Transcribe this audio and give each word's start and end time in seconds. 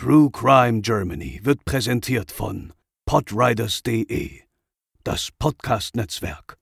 True 0.00 0.30
Crime 0.30 0.80
Germany 0.80 1.40
wird 1.42 1.64
präsentiert 1.64 2.30
von 2.30 2.72
podriders.de, 3.04 4.30
das 5.02 5.30
Podcast-Netzwerk. 5.36 6.56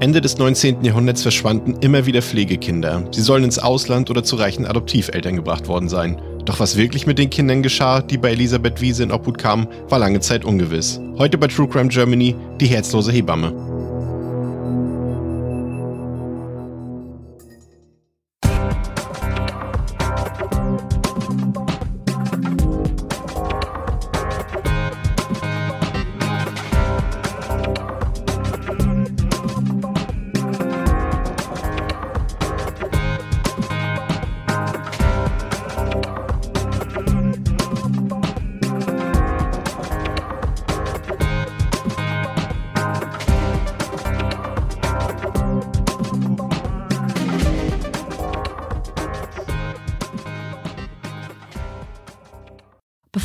Ende 0.00 0.22
des 0.22 0.38
19. 0.38 0.82
Jahrhunderts 0.82 1.20
verschwanden 1.20 1.74
immer 1.82 2.06
wieder 2.06 2.22
Pflegekinder. 2.22 3.06
Sie 3.12 3.20
sollen 3.20 3.44
ins 3.44 3.58
Ausland 3.58 4.08
oder 4.08 4.24
zu 4.24 4.36
reichen 4.36 4.64
Adoptiveltern 4.64 5.36
gebracht 5.36 5.68
worden 5.68 5.90
sein. 5.90 6.22
Doch 6.46 6.58
was 6.58 6.78
wirklich 6.78 7.06
mit 7.06 7.18
den 7.18 7.28
Kindern 7.28 7.62
geschah, 7.62 8.00
die 8.00 8.16
bei 8.16 8.30
Elisabeth 8.30 8.80
Wiese 8.80 9.02
in 9.02 9.12
Obhut 9.12 9.36
kamen, 9.36 9.68
war 9.90 9.98
lange 9.98 10.20
Zeit 10.20 10.46
ungewiss. 10.46 11.02
Heute 11.18 11.36
bei 11.36 11.48
True 11.48 11.68
Crime 11.68 11.88
Germany 11.88 12.34
die 12.58 12.66
herzlose 12.66 13.12
Hebamme. 13.12 13.69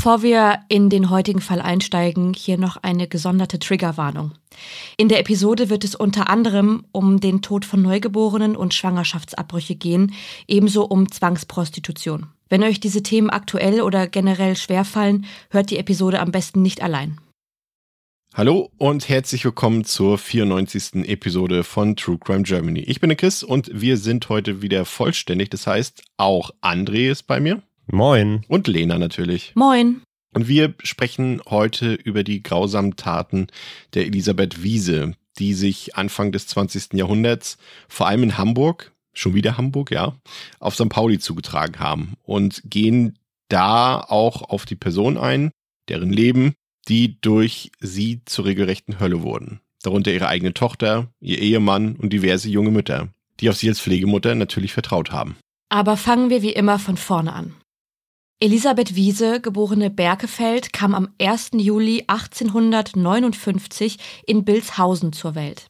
Bevor 0.06 0.22
wir 0.22 0.60
in 0.70 0.92
den 0.92 1.10
heutigen 1.10 1.42
Fall 1.42 1.60
einsteigen, 1.60 2.36
hier 2.36 2.60
noch 2.60 2.78
eine 2.78 3.08
gesonderte 3.08 3.58
Triggerwarnung. 3.58 4.34
In 4.98 5.10
der 5.10 5.20
Episode 5.20 5.72
wird 5.72 5.84
es 5.84 5.96
unter 5.96 6.30
anderem 6.30 6.86
um 6.92 7.20
den 7.20 7.42
Tod 7.42 7.66
von 7.66 7.82
Neugeborenen 7.82 8.56
und 8.56 8.76
Schwangerschaftsabbrüche 8.76 9.76
gehen, 9.76 10.14
ebenso 10.48 10.86
um 10.86 11.12
Zwangsprostitution. 11.12 12.28
Wenn 12.50 12.62
euch 12.62 12.80
diese 12.80 13.02
Themen 13.02 13.32
aktuell 13.32 13.82
oder 13.82 14.06
generell 14.06 14.56
schwerfallen, 14.56 15.26
hört 15.50 15.72
die 15.72 15.80
Episode 15.80 16.20
am 16.20 16.32
besten 16.32 16.62
nicht 16.62 16.84
allein. 16.84 17.20
Hallo 18.36 18.70
und 18.78 19.10
herzlich 19.10 19.44
willkommen 19.44 19.86
zur 19.86 20.20
94. 20.20 21.08
Episode 21.10 21.64
von 21.64 21.96
True 21.96 22.20
Crime 22.20 22.44
Germany. 22.44 22.82
Ich 22.82 23.00
bin 23.00 23.10
der 23.10 23.18
Chris 23.18 23.42
und 23.42 23.72
wir 23.74 23.98
sind 23.98 24.30
heute 24.30 24.62
wieder 24.62 24.86
vollständig. 24.86 25.50
Das 25.50 25.66
heißt, 25.66 26.04
auch 26.18 26.52
André 26.62 27.10
ist 27.10 27.24
bei 27.24 27.40
mir. 27.40 27.64
Moin. 27.88 28.44
Und 28.48 28.68
Lena 28.68 28.98
natürlich. 28.98 29.54
Moin. 29.56 30.02
Und 30.34 30.48
wir 30.48 30.74
sprechen 30.84 31.42
heute 31.48 31.94
über 31.94 32.24
die 32.24 32.44
grausamen 32.44 32.96
Taten 32.96 33.48
der 33.94 34.06
Elisabeth 34.06 34.64
Wiese, 34.64 35.14
die 35.38 35.54
sich 35.54 35.96
Anfang 35.96 36.32
des 36.32 36.48
20. 36.48 36.94
Jahrhunderts 36.94 37.58
vor 37.88 38.08
allem 38.08 38.24
in 38.24 38.38
Hamburg, 38.38 38.92
schon 39.14 39.34
wieder 39.34 39.58
Hamburg, 39.58 39.92
ja, 39.92 40.16
auf 40.60 40.76
St. 40.76 40.90
Pauli 40.90 41.20
zugetragen 41.20 41.80
haben 41.80 42.14
und 42.24 42.62
gehen 42.66 43.18
da 43.48 44.00
auch 44.00 44.42
auf 44.42 44.66
die 44.66 44.76
Person 44.76 45.18
ein, 45.18 45.52
deren 45.88 46.12
Leben, 46.12 46.54
die 46.88 47.20
durch 47.22 47.72
sie 47.80 48.22
zur 48.26 48.46
regelrechten 48.46 49.00
Hölle 49.00 49.22
wurden. 49.22 49.62
Darunter 49.84 50.12
ihre 50.12 50.28
eigene 50.28 50.54
Tochter, 50.54 51.08
ihr 51.22 51.40
Ehemann 51.40 51.96
und 51.96 52.12
diverse 52.12 52.50
junge 52.50 52.72
Mütter, 52.72 53.10
die 53.40 53.50
auf 53.50 53.56
sie 53.56 53.70
als 53.70 53.80
Pflegemutter 53.80 54.36
natürlich 54.36 54.74
vertraut 54.74 55.12
haben. 55.12 55.38
Aber 55.70 55.98
fangen 55.98 56.30
wir 56.30 56.42
wie 56.42 56.54
immer 56.54 56.80
von 56.80 56.98
vorne 56.98 57.34
an. 57.34 57.54
Elisabeth 58.42 58.96
Wiese, 58.96 59.40
geborene 59.40 59.90
Berkefeld, 59.90 60.74
kam 60.74 60.94
am 60.94 61.08
1. 61.22 61.52
Juli 61.54 62.04
1859 62.08 63.98
in 64.28 64.44
Bilshausen 64.44 65.14
zur 65.14 65.36
Welt. 65.36 65.70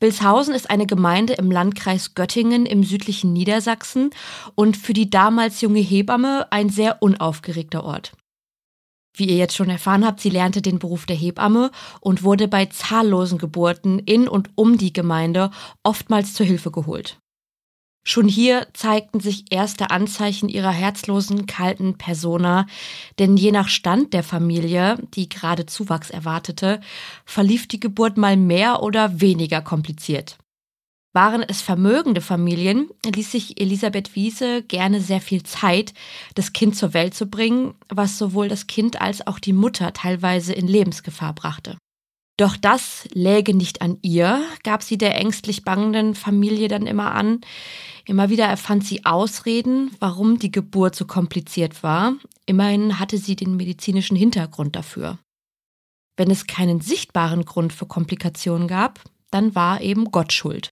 Bilshausen 0.00 0.54
ist 0.54 0.70
eine 0.70 0.86
Gemeinde 0.86 1.34
im 1.34 1.52
Landkreis 1.52 2.16
Göttingen 2.16 2.66
im 2.66 2.82
südlichen 2.82 3.32
Niedersachsen 3.32 4.10
und 4.56 4.76
für 4.76 4.92
die 4.92 5.08
damals 5.08 5.60
junge 5.60 5.78
Hebamme 5.78 6.50
ein 6.50 6.68
sehr 6.68 7.00
unaufgeregter 7.00 7.84
Ort. 7.84 8.12
Wie 9.16 9.28
ihr 9.28 9.36
jetzt 9.36 9.54
schon 9.54 9.70
erfahren 9.70 10.04
habt, 10.04 10.18
sie 10.18 10.30
lernte 10.30 10.62
den 10.62 10.80
Beruf 10.80 11.06
der 11.06 11.16
Hebamme 11.16 11.70
und 12.00 12.24
wurde 12.24 12.48
bei 12.48 12.66
zahllosen 12.66 13.38
Geburten 13.38 14.00
in 14.00 14.26
und 14.26 14.50
um 14.56 14.78
die 14.78 14.92
Gemeinde 14.92 15.52
oftmals 15.84 16.34
zur 16.34 16.46
Hilfe 16.46 16.72
geholt. 16.72 17.20
Schon 18.08 18.26
hier 18.26 18.66
zeigten 18.72 19.20
sich 19.20 19.52
erste 19.52 19.90
Anzeichen 19.90 20.48
ihrer 20.48 20.70
herzlosen, 20.70 21.44
kalten 21.44 21.98
Persona, 21.98 22.66
denn 23.18 23.36
je 23.36 23.52
nach 23.52 23.68
Stand 23.68 24.14
der 24.14 24.22
Familie, 24.22 24.96
die 25.12 25.28
gerade 25.28 25.66
Zuwachs 25.66 26.08
erwartete, 26.08 26.80
verlief 27.26 27.68
die 27.68 27.80
Geburt 27.80 28.16
mal 28.16 28.38
mehr 28.38 28.82
oder 28.82 29.20
weniger 29.20 29.60
kompliziert. 29.60 30.38
Waren 31.12 31.42
es 31.42 31.60
vermögende 31.60 32.22
Familien, 32.22 32.88
ließ 33.04 33.30
sich 33.30 33.60
Elisabeth 33.60 34.14
Wiese 34.14 34.62
gerne 34.62 35.02
sehr 35.02 35.20
viel 35.20 35.42
Zeit, 35.42 35.92
das 36.34 36.54
Kind 36.54 36.76
zur 36.76 36.94
Welt 36.94 37.12
zu 37.12 37.26
bringen, 37.26 37.74
was 37.90 38.16
sowohl 38.16 38.48
das 38.48 38.66
Kind 38.66 39.02
als 39.02 39.26
auch 39.26 39.38
die 39.38 39.52
Mutter 39.52 39.92
teilweise 39.92 40.54
in 40.54 40.66
Lebensgefahr 40.66 41.34
brachte. 41.34 41.76
Doch 42.38 42.56
das 42.56 43.08
läge 43.12 43.52
nicht 43.52 43.82
an 43.82 43.98
ihr, 44.00 44.40
gab 44.62 44.84
sie 44.84 44.96
der 44.96 45.16
ängstlich 45.16 45.64
bangenden 45.64 46.14
Familie 46.14 46.68
dann 46.68 46.86
immer 46.86 47.12
an. 47.12 47.40
Immer 48.06 48.30
wieder 48.30 48.46
erfand 48.46 48.84
sie 48.84 49.04
Ausreden, 49.04 49.90
warum 49.98 50.38
die 50.38 50.52
Geburt 50.52 50.94
so 50.94 51.04
kompliziert 51.04 51.82
war. 51.82 52.14
Immerhin 52.46 53.00
hatte 53.00 53.18
sie 53.18 53.34
den 53.34 53.56
medizinischen 53.56 54.16
Hintergrund 54.16 54.76
dafür. 54.76 55.18
Wenn 56.16 56.30
es 56.30 56.46
keinen 56.46 56.80
sichtbaren 56.80 57.44
Grund 57.44 57.72
für 57.72 57.86
Komplikationen 57.86 58.68
gab, 58.68 59.00
dann 59.32 59.56
war 59.56 59.80
eben 59.80 60.12
Gott 60.12 60.32
schuld. 60.32 60.70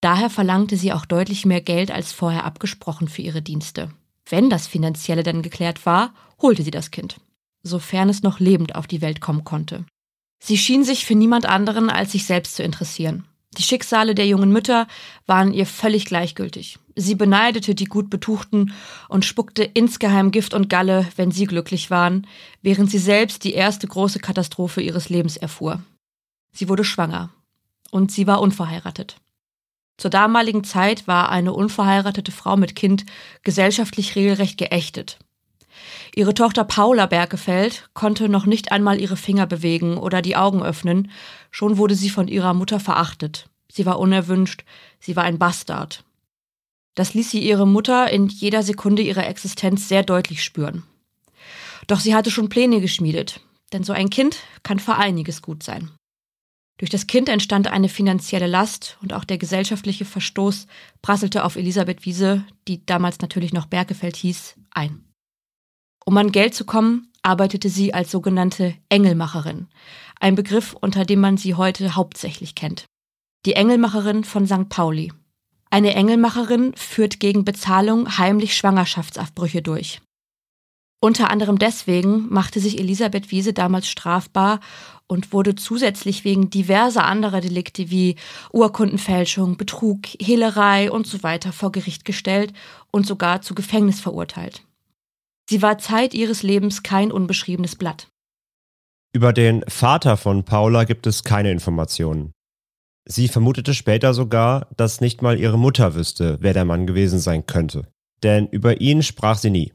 Daher 0.00 0.30
verlangte 0.30 0.78
sie 0.78 0.94
auch 0.94 1.04
deutlich 1.04 1.44
mehr 1.44 1.60
Geld 1.60 1.90
als 1.90 2.12
vorher 2.12 2.44
abgesprochen 2.44 3.08
für 3.08 3.22
ihre 3.22 3.42
Dienste. 3.42 3.90
Wenn 4.28 4.48
das 4.48 4.66
Finanzielle 4.66 5.22
dann 5.22 5.42
geklärt 5.42 5.84
war, 5.84 6.14
holte 6.40 6.62
sie 6.62 6.70
das 6.70 6.90
Kind, 6.90 7.20
sofern 7.62 8.08
es 8.08 8.22
noch 8.22 8.40
lebend 8.40 8.74
auf 8.74 8.86
die 8.86 9.02
Welt 9.02 9.20
kommen 9.20 9.44
konnte. 9.44 9.84
Sie 10.44 10.58
schien 10.58 10.82
sich 10.82 11.06
für 11.06 11.14
niemand 11.14 11.46
anderen 11.46 11.88
als 11.88 12.10
sich 12.10 12.26
selbst 12.26 12.56
zu 12.56 12.64
interessieren. 12.64 13.24
Die 13.58 13.62
Schicksale 13.62 14.16
der 14.16 14.26
jungen 14.26 14.50
Mütter 14.50 14.88
waren 15.24 15.52
ihr 15.52 15.66
völlig 15.66 16.04
gleichgültig. 16.04 16.80
Sie 16.96 17.14
beneidete 17.14 17.76
die 17.76 17.84
gut 17.84 18.10
betuchten 18.10 18.72
und 19.08 19.24
spuckte 19.24 19.62
insgeheim 19.62 20.32
Gift 20.32 20.52
und 20.52 20.68
Galle, 20.68 21.06
wenn 21.14 21.30
sie 21.30 21.44
glücklich 21.44 21.92
waren, 21.92 22.26
während 22.60 22.90
sie 22.90 22.98
selbst 22.98 23.44
die 23.44 23.54
erste 23.54 23.86
große 23.86 24.18
Katastrophe 24.18 24.80
ihres 24.80 25.10
Lebens 25.10 25.36
erfuhr. 25.36 25.80
Sie 26.50 26.68
wurde 26.68 26.82
schwanger 26.82 27.30
und 27.92 28.10
sie 28.10 28.26
war 28.26 28.40
unverheiratet. 28.40 29.18
Zur 29.96 30.10
damaligen 30.10 30.64
Zeit 30.64 31.06
war 31.06 31.28
eine 31.28 31.52
unverheiratete 31.52 32.32
Frau 32.32 32.56
mit 32.56 32.74
Kind 32.74 33.04
gesellschaftlich 33.44 34.16
regelrecht 34.16 34.58
geächtet. 34.58 35.18
Ihre 36.14 36.34
Tochter 36.34 36.64
Paula 36.64 37.06
Bergefeld 37.06 37.88
konnte 37.94 38.28
noch 38.28 38.44
nicht 38.44 38.70
einmal 38.70 39.00
ihre 39.00 39.16
Finger 39.16 39.46
bewegen 39.46 39.96
oder 39.96 40.20
die 40.20 40.36
Augen 40.36 40.62
öffnen, 40.62 41.10
schon 41.50 41.78
wurde 41.78 41.94
sie 41.94 42.10
von 42.10 42.28
ihrer 42.28 42.52
Mutter 42.52 42.80
verachtet. 42.80 43.48
Sie 43.70 43.86
war 43.86 43.98
unerwünscht, 43.98 44.64
sie 45.00 45.16
war 45.16 45.24
ein 45.24 45.38
Bastard. 45.38 46.04
Das 46.94 47.14
ließ 47.14 47.30
sie 47.30 47.40
ihre 47.40 47.66
Mutter 47.66 48.10
in 48.10 48.26
jeder 48.28 48.62
Sekunde 48.62 49.00
ihrer 49.00 49.26
Existenz 49.26 49.88
sehr 49.88 50.02
deutlich 50.02 50.44
spüren. 50.44 50.82
Doch 51.86 52.00
sie 52.00 52.14
hatte 52.14 52.30
schon 52.30 52.50
Pläne 52.50 52.82
geschmiedet, 52.82 53.40
denn 53.72 53.82
so 53.82 53.94
ein 53.94 54.10
Kind 54.10 54.36
kann 54.62 54.78
für 54.78 54.96
einiges 54.96 55.40
gut 55.40 55.62
sein. 55.62 55.90
Durch 56.76 56.90
das 56.90 57.06
Kind 57.06 57.30
entstand 57.30 57.68
eine 57.68 57.88
finanzielle 57.88 58.46
Last 58.46 58.98
und 59.00 59.14
auch 59.14 59.24
der 59.24 59.38
gesellschaftliche 59.38 60.04
Verstoß 60.04 60.66
prasselte 61.00 61.44
auf 61.44 61.56
Elisabeth 61.56 62.04
Wiese, 62.04 62.44
die 62.68 62.84
damals 62.84 63.20
natürlich 63.20 63.54
noch 63.54 63.66
Bergefeld 63.66 64.16
hieß, 64.16 64.56
ein. 64.72 65.04
Um 66.04 66.16
an 66.16 66.32
Geld 66.32 66.54
zu 66.54 66.64
kommen, 66.64 67.12
arbeitete 67.22 67.68
sie 67.68 67.94
als 67.94 68.10
sogenannte 68.10 68.74
Engelmacherin, 68.88 69.68
ein 70.18 70.34
Begriff, 70.34 70.74
unter 70.80 71.04
dem 71.04 71.20
man 71.20 71.36
sie 71.36 71.54
heute 71.54 71.94
hauptsächlich 71.94 72.54
kennt. 72.54 72.86
Die 73.46 73.54
Engelmacherin 73.54 74.24
von 74.24 74.46
St. 74.46 74.68
Pauli. 74.68 75.12
Eine 75.70 75.94
Engelmacherin 75.94 76.74
führt 76.76 77.18
gegen 77.18 77.44
Bezahlung 77.44 78.18
heimlich 78.18 78.56
Schwangerschaftsabbrüche 78.56 79.62
durch. 79.62 80.00
Unter 81.00 81.30
anderem 81.30 81.58
deswegen 81.58 82.28
machte 82.28 82.60
sich 82.60 82.78
Elisabeth 82.78 83.32
Wiese 83.32 83.52
damals 83.52 83.88
strafbar 83.88 84.60
und 85.08 85.32
wurde 85.32 85.56
zusätzlich 85.56 86.24
wegen 86.24 86.50
diverser 86.50 87.04
anderer 87.04 87.40
Delikte 87.40 87.90
wie 87.90 88.14
Urkundenfälschung, 88.52 89.56
Betrug, 89.56 90.06
Hehlerei 90.20 90.92
und 90.92 91.08
so 91.08 91.24
weiter 91.24 91.52
vor 91.52 91.72
Gericht 91.72 92.04
gestellt 92.04 92.52
und 92.92 93.04
sogar 93.04 93.42
zu 93.42 93.56
Gefängnis 93.56 93.98
verurteilt. 93.98 94.62
Sie 95.48 95.62
war 95.62 95.78
Zeit 95.78 96.14
ihres 96.14 96.42
Lebens 96.42 96.82
kein 96.82 97.12
unbeschriebenes 97.12 97.76
Blatt. 97.76 98.08
Über 99.14 99.32
den 99.32 99.62
Vater 99.68 100.16
von 100.16 100.44
Paula 100.44 100.84
gibt 100.84 101.06
es 101.06 101.22
keine 101.22 101.50
Informationen. 101.50 102.32
Sie 103.04 103.28
vermutete 103.28 103.74
später 103.74 104.14
sogar, 104.14 104.68
dass 104.76 105.00
nicht 105.00 105.22
mal 105.22 105.38
ihre 105.38 105.58
Mutter 105.58 105.94
wüsste, 105.94 106.38
wer 106.40 106.54
der 106.54 106.64
Mann 106.64 106.86
gewesen 106.86 107.18
sein 107.18 107.46
könnte. 107.46 107.88
Denn 108.22 108.46
über 108.46 108.80
ihn 108.80 109.02
sprach 109.02 109.38
sie 109.38 109.50
nie. 109.50 109.72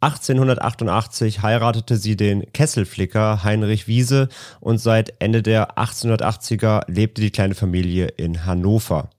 1888 0.00 1.42
heiratete 1.42 1.96
sie 1.96 2.16
den 2.16 2.52
Kesselflicker 2.52 3.42
Heinrich 3.42 3.88
Wiese 3.88 4.28
und 4.60 4.78
seit 4.78 5.14
Ende 5.20 5.42
der 5.42 5.78
1880er 5.78 6.82
lebte 6.90 7.22
die 7.22 7.30
kleine 7.30 7.54
Familie 7.54 8.08
in 8.08 8.44
Hannover. 8.44 9.10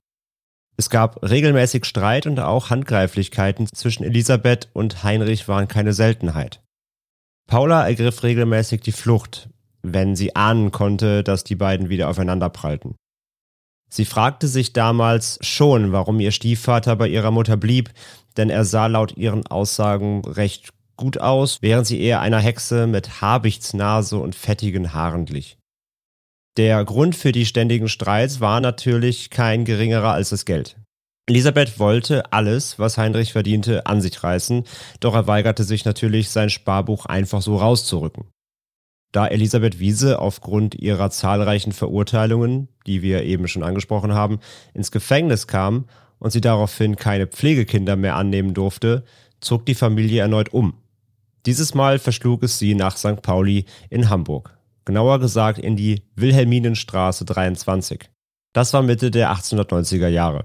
Es 0.76 0.90
gab 0.90 1.22
regelmäßig 1.22 1.86
Streit 1.86 2.26
und 2.26 2.38
auch 2.38 2.68
Handgreiflichkeiten 2.70 3.66
zwischen 3.74 4.04
Elisabeth 4.04 4.68
und 4.74 5.02
Heinrich 5.02 5.48
waren 5.48 5.68
keine 5.68 5.94
Seltenheit. 5.94 6.60
Paula 7.46 7.86
ergriff 7.86 8.22
regelmäßig 8.22 8.82
die 8.82 8.92
Flucht, 8.92 9.48
wenn 9.82 10.16
sie 10.16 10.36
ahnen 10.36 10.72
konnte, 10.72 11.22
dass 11.22 11.44
die 11.44 11.54
beiden 11.54 11.88
wieder 11.88 12.08
aufeinander 12.10 12.50
prallten. 12.50 12.96
Sie 13.88 14.04
fragte 14.04 14.48
sich 14.48 14.72
damals 14.72 15.38
schon, 15.42 15.92
warum 15.92 16.20
ihr 16.20 16.32
Stiefvater 16.32 16.96
bei 16.96 17.08
ihrer 17.08 17.30
Mutter 17.30 17.56
blieb, 17.56 17.90
denn 18.36 18.50
er 18.50 18.64
sah 18.64 18.86
laut 18.86 19.16
ihren 19.16 19.46
Aussagen 19.46 20.24
recht 20.24 20.70
gut 20.96 21.18
aus, 21.18 21.62
während 21.62 21.86
sie 21.86 22.00
eher 22.00 22.20
einer 22.20 22.40
Hexe 22.40 22.86
mit 22.86 23.20
Habichtsnase 23.20 24.18
und 24.18 24.34
fettigen 24.34 24.92
Haaren 24.92 25.24
glich. 25.24 25.56
Der 26.56 26.82
Grund 26.86 27.14
für 27.14 27.32
die 27.32 27.44
ständigen 27.44 27.88
Streits 27.88 28.40
war 28.40 28.62
natürlich 28.62 29.28
kein 29.28 29.66
geringerer 29.66 30.12
als 30.12 30.30
das 30.30 30.46
Geld. 30.46 30.76
Elisabeth 31.28 31.78
wollte 31.78 32.32
alles, 32.32 32.78
was 32.78 32.96
Heinrich 32.96 33.32
verdiente, 33.32 33.84
an 33.84 34.00
sich 34.00 34.22
reißen, 34.22 34.64
doch 35.00 35.14
er 35.14 35.26
weigerte 35.26 35.64
sich 35.64 35.84
natürlich, 35.84 36.30
sein 36.30 36.48
Sparbuch 36.48 37.04
einfach 37.04 37.42
so 37.42 37.56
rauszurücken. 37.56 38.24
Da 39.12 39.26
Elisabeth 39.26 39.80
Wiese 39.80 40.18
aufgrund 40.18 40.74
ihrer 40.74 41.10
zahlreichen 41.10 41.72
Verurteilungen, 41.72 42.68
die 42.86 43.02
wir 43.02 43.24
eben 43.24 43.48
schon 43.48 43.62
angesprochen 43.62 44.14
haben, 44.14 44.38
ins 44.72 44.90
Gefängnis 44.90 45.46
kam 45.46 45.86
und 46.18 46.30
sie 46.30 46.40
daraufhin 46.40 46.96
keine 46.96 47.26
Pflegekinder 47.26 47.96
mehr 47.96 48.16
annehmen 48.16 48.54
durfte, 48.54 49.04
zog 49.40 49.66
die 49.66 49.74
Familie 49.74 50.22
erneut 50.22 50.54
um. 50.54 50.74
Dieses 51.44 51.74
Mal 51.74 51.98
verschlug 51.98 52.42
es 52.44 52.58
sie 52.58 52.74
nach 52.74 52.96
St. 52.96 53.20
Pauli 53.20 53.66
in 53.90 54.08
Hamburg. 54.08 54.55
Genauer 54.86 55.18
gesagt 55.18 55.58
in 55.58 55.76
die 55.76 56.04
Wilhelminenstraße 56.14 57.24
23. 57.24 58.08
Das 58.52 58.72
war 58.72 58.82
Mitte 58.82 59.10
der 59.10 59.32
1890er 59.32 60.06
Jahre. 60.06 60.44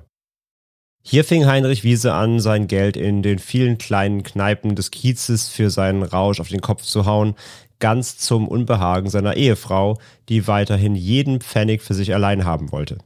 Hier 1.03 1.23
fing 1.23 1.45
Heinrich 1.45 1.83
Wiese 1.83 2.13
an, 2.13 2.39
sein 2.39 2.67
Geld 2.67 2.97
in 2.97 3.21
den 3.21 3.37
vielen 3.37 3.77
kleinen 3.77 4.23
Kneipen 4.23 4.75
des 4.75 4.89
Kiezes 4.89 5.47
für 5.47 5.69
seinen 5.69 6.01
Rausch 6.01 6.39
auf 6.39 6.49
den 6.49 6.61
Kopf 6.61 6.81
zu 6.81 7.05
hauen, 7.05 7.35
ganz 7.79 8.17
zum 8.17 8.47
Unbehagen 8.47 9.09
seiner 9.09 9.37
Ehefrau, 9.37 9.99
die 10.27 10.47
weiterhin 10.47 10.95
jeden 10.95 11.39
Pfennig 11.41 11.83
für 11.83 11.93
sich 11.93 12.13
allein 12.13 12.43
haben 12.43 12.71
wollte. 12.71 12.97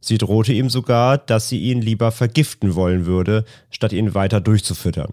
Sie 0.00 0.18
drohte 0.18 0.52
ihm 0.52 0.70
sogar, 0.70 1.18
dass 1.18 1.48
sie 1.48 1.58
ihn 1.58 1.80
lieber 1.80 2.12
vergiften 2.12 2.76
wollen 2.76 3.06
würde, 3.06 3.44
statt 3.70 3.92
ihn 3.92 4.14
weiter 4.14 4.40
durchzufüttern. 4.40 5.12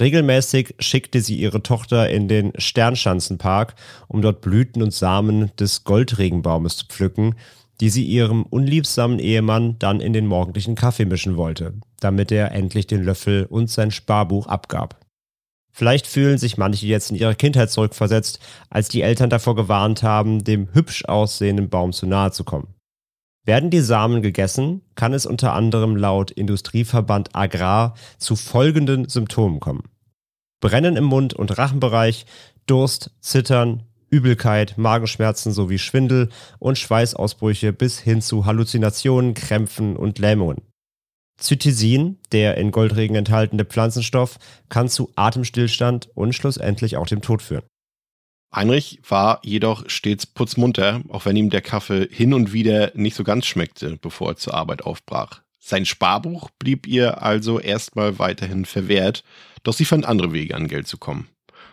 Regelmäßig 0.00 0.74
schickte 0.80 1.20
sie 1.20 1.36
ihre 1.36 1.62
Tochter 1.62 2.10
in 2.10 2.26
den 2.26 2.52
Sternschanzenpark, 2.56 3.74
um 4.08 4.22
dort 4.22 4.40
Blüten 4.40 4.82
und 4.82 4.92
Samen 4.92 5.52
des 5.56 5.84
Goldregenbaumes 5.84 6.78
zu 6.78 6.86
pflücken, 6.86 7.36
die 7.80 7.90
sie 7.90 8.04
ihrem 8.04 8.44
unliebsamen 8.44 9.18
Ehemann 9.18 9.78
dann 9.78 10.00
in 10.00 10.12
den 10.12 10.26
morgendlichen 10.26 10.74
Kaffee 10.74 11.04
mischen 11.04 11.36
wollte, 11.36 11.74
damit 12.00 12.32
er 12.32 12.52
endlich 12.52 12.86
den 12.86 13.02
Löffel 13.02 13.46
und 13.46 13.70
sein 13.70 13.90
Sparbuch 13.90 14.46
abgab. 14.46 15.00
Vielleicht 15.72 16.06
fühlen 16.06 16.38
sich 16.38 16.56
manche 16.56 16.86
jetzt 16.86 17.10
in 17.10 17.16
ihre 17.16 17.34
Kindheit 17.34 17.70
zurückversetzt, 17.70 18.38
als 18.70 18.88
die 18.88 19.02
Eltern 19.02 19.28
davor 19.28 19.56
gewarnt 19.56 20.04
haben, 20.04 20.44
dem 20.44 20.72
hübsch 20.72 21.04
aussehenden 21.06 21.68
Baum 21.68 21.92
zu 21.92 22.06
nahe 22.06 22.30
zu 22.30 22.44
kommen. 22.44 22.73
Werden 23.44 23.70
die 23.70 23.80
Samen 23.80 24.22
gegessen, 24.22 24.80
kann 24.94 25.12
es 25.12 25.26
unter 25.26 25.52
anderem 25.52 25.96
laut 25.96 26.30
Industrieverband 26.30 27.34
Agrar 27.34 27.94
zu 28.18 28.36
folgenden 28.36 29.08
Symptomen 29.08 29.60
kommen. 29.60 29.82
Brennen 30.60 30.96
im 30.96 31.04
Mund- 31.04 31.34
und 31.34 31.58
Rachenbereich, 31.58 32.24
Durst, 32.66 33.10
Zittern, 33.20 33.82
Übelkeit, 34.08 34.78
Magenschmerzen 34.78 35.52
sowie 35.52 35.78
Schwindel 35.78 36.30
und 36.58 36.78
Schweißausbrüche 36.78 37.74
bis 37.74 37.98
hin 37.98 38.22
zu 38.22 38.46
Halluzinationen, 38.46 39.34
Krämpfen 39.34 39.96
und 39.96 40.18
Lähmungen. 40.18 40.62
Zytisin, 41.36 42.18
der 42.32 42.56
in 42.56 42.70
Goldregen 42.70 43.16
enthaltene 43.16 43.64
Pflanzenstoff, 43.64 44.38
kann 44.68 44.88
zu 44.88 45.10
Atemstillstand 45.16 46.08
und 46.14 46.32
schlussendlich 46.32 46.96
auch 46.96 47.06
dem 47.06 47.20
Tod 47.20 47.42
führen. 47.42 47.64
Heinrich 48.54 49.00
war 49.08 49.40
jedoch 49.42 49.88
stets 49.88 50.26
putzmunter, 50.26 51.02
auch 51.08 51.24
wenn 51.24 51.36
ihm 51.36 51.50
der 51.50 51.60
Kaffee 51.60 52.08
hin 52.10 52.32
und 52.32 52.52
wieder 52.52 52.92
nicht 52.94 53.16
so 53.16 53.24
ganz 53.24 53.46
schmeckte, 53.46 53.98
bevor 54.00 54.30
er 54.30 54.36
zur 54.36 54.54
Arbeit 54.54 54.82
aufbrach. 54.82 55.42
Sein 55.58 55.86
Sparbuch 55.86 56.50
blieb 56.58 56.86
ihr 56.86 57.22
also 57.22 57.58
erstmal 57.58 58.18
weiterhin 58.18 58.64
verwehrt, 58.64 59.24
doch 59.62 59.72
sie 59.72 59.86
fand 59.86 60.04
andere 60.04 60.32
Wege 60.32 60.54
an 60.54 60.68
Geld 60.68 60.86
zu 60.86 60.98
kommen. 60.98 61.28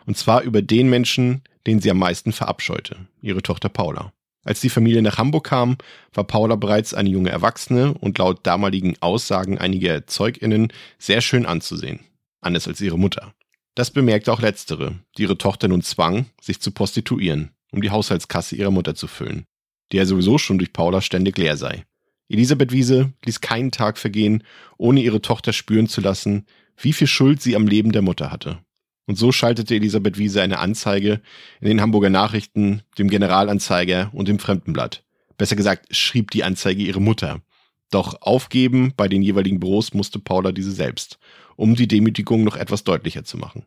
Und 0.06 0.18
zwar 0.18 0.42
über 0.42 0.62
den 0.62 0.90
Menschen, 0.90 1.42
den 1.68 1.80
sie 1.80 1.92
am 1.92 2.00
meisten 2.00 2.32
verabscheute, 2.32 2.96
ihre 3.22 3.44
Tochter 3.44 3.70
Paula. 3.70 4.14
Als 4.44 4.62
die 4.62 4.70
Familie 4.70 5.04
nach 5.04 5.20
Hamburg 5.20 5.46
kam, 5.46 5.78
war 6.14 6.24
Paula 6.24 6.56
bereits 6.56 6.96
eine 6.96 7.10
junge 7.10 7.30
Erwachsene 7.30 7.94
und 7.94 8.18
laut 8.18 8.40
damaligen 8.48 8.96
Aussagen 9.02 9.60
einiger 9.60 10.08
ZeugInnen 10.08 10.74
sehr 10.98 11.22
schön 11.22 11.46
anzusehen. 11.46 12.00
Anders 12.40 12.68
als 12.68 12.82
ihre 12.82 12.98
Mutter. 12.98 13.36
Das 13.76 13.92
bemerkte 13.92 14.34
auch 14.34 14.42
letztere, 14.42 15.00
die 15.18 15.24
ihre 15.24 15.38
Tochter 15.38 15.68
nun 15.68 15.82
zwang, 15.82 16.26
sich 16.42 16.60
zu 16.60 16.72
prostituieren, 16.72 17.52
um 17.72 17.82
die 17.82 17.90
Haushaltskasse 17.90 18.56
ihrer 18.56 18.72
Mutter 18.72 18.96
zu 18.96 19.08
füllen, 19.08 19.46
die 19.92 19.98
ja 19.98 20.06
sowieso 20.06 20.38
schon 20.38 20.58
durch 20.58 20.74
Paula 20.74 21.02
ständig 21.02 21.38
leer 21.38 21.56
sei. 21.56 21.86
Elisabeth 22.28 22.72
Wiese 22.72 23.14
ließ 23.26 23.42
keinen 23.42 23.72
Tag 23.72 23.98
vergehen, 23.98 24.44
ohne 24.78 25.02
ihre 25.02 25.22
Tochter 25.22 25.54
spüren 25.54 25.88
zu 25.88 26.02
lassen, 26.02 26.46
wie 26.78 26.94
viel 26.94 27.08
Schuld 27.08 27.42
sie 27.42 27.56
am 27.56 27.68
Leben 27.68 27.92
der 27.92 28.02
Mutter 28.02 28.32
hatte. 28.32 28.60
Und 29.06 29.18
so 29.18 29.32
schaltete 29.32 29.76
Elisabeth 29.76 30.18
Wiese 30.18 30.42
eine 30.42 30.60
Anzeige 30.60 31.22
in 31.60 31.68
den 31.68 31.82
Hamburger 31.82 32.10
Nachrichten, 32.10 32.82
dem 32.98 33.10
Generalanzeiger 33.10 34.10
und 34.14 34.28
dem 34.28 34.40
Fremdenblatt. 34.40 35.04
Besser 35.38 35.56
gesagt, 35.56 35.96
schrieb 35.96 36.32
die 36.32 36.44
Anzeige 36.44 36.84
ihre 36.84 37.02
Mutter. 37.02 37.42
Doch 37.90 38.22
aufgeben 38.22 38.94
bei 38.96 39.08
den 39.08 39.22
jeweiligen 39.22 39.60
Büros 39.60 39.94
musste 39.94 40.20
Paula 40.20 40.54
diese 40.54 40.72
selbst, 40.72 41.20
um 41.62 41.76
die 41.76 41.88
Demütigung 41.88 42.44
noch 42.44 42.56
etwas 42.56 42.84
deutlicher 42.84 43.24
zu 43.24 43.38
machen. 43.38 43.66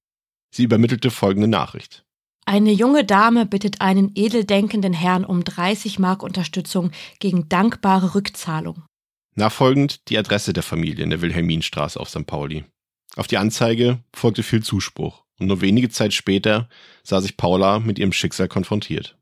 Sie 0.50 0.64
übermittelte 0.64 1.12
folgende 1.12 1.46
Nachricht. 1.46 2.04
Eine 2.44 2.72
junge 2.72 3.04
Dame 3.04 3.46
bittet 3.46 3.80
einen 3.80 4.10
edeldenkenden 4.16 4.92
Herrn 4.92 5.24
um 5.24 5.44
30 5.44 6.00
Mark 6.00 6.24
Unterstützung 6.24 6.90
gegen 7.20 7.48
dankbare 7.48 8.16
Rückzahlung. 8.16 8.82
Nachfolgend 9.36 10.08
die 10.08 10.18
Adresse 10.18 10.52
der 10.52 10.64
Familie 10.64 11.04
in 11.04 11.10
der 11.10 11.22
Wilhelminstraße 11.22 11.98
auf 11.98 12.10
St. 12.10 12.26
Pauli. 12.26 12.64
Auf 13.16 13.28
die 13.28 13.38
Anzeige 13.38 14.00
folgte 14.12 14.42
viel 14.42 14.62
Zuspruch 14.62 15.24
und 15.38 15.46
nur 15.46 15.60
wenige 15.60 15.88
Zeit 15.88 16.12
später 16.12 16.68
sah 17.04 17.20
sich 17.20 17.36
Paula 17.36 17.78
mit 17.78 18.00
ihrem 18.00 18.12
Schicksal 18.12 18.48
konfrontiert. 18.48 19.16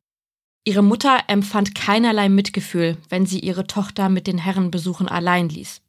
Ihre 0.64 0.82
Mutter 0.82 1.24
empfand 1.28 1.74
keinerlei 1.74 2.30
Mitgefühl, 2.30 2.96
wenn 3.10 3.26
sie 3.26 3.40
ihre 3.40 3.66
Tochter 3.66 4.08
mit 4.08 4.26
den 4.26 4.38
Herrenbesuchen 4.38 5.08
allein 5.08 5.50
ließ. 5.50 5.81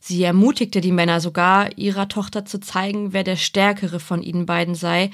Sie 0.00 0.22
ermutigte 0.22 0.80
die 0.80 0.92
Männer 0.92 1.20
sogar, 1.20 1.76
ihrer 1.78 2.08
Tochter 2.08 2.44
zu 2.44 2.60
zeigen, 2.60 3.12
wer 3.12 3.24
der 3.24 3.36
Stärkere 3.36 4.00
von 4.00 4.22
ihnen 4.22 4.46
beiden 4.46 4.74
sei, 4.74 5.10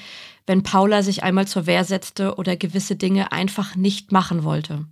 wenn 0.46 0.62
Paula 0.62 1.02
sich 1.02 1.22
einmal 1.22 1.46
zur 1.46 1.66
Wehr 1.66 1.84
setzte 1.84 2.36
oder 2.36 2.56
gewisse 2.56 2.96
Dinge 2.96 3.32
einfach 3.32 3.76
nicht 3.76 4.12
machen 4.12 4.44
wollte. 4.44 4.86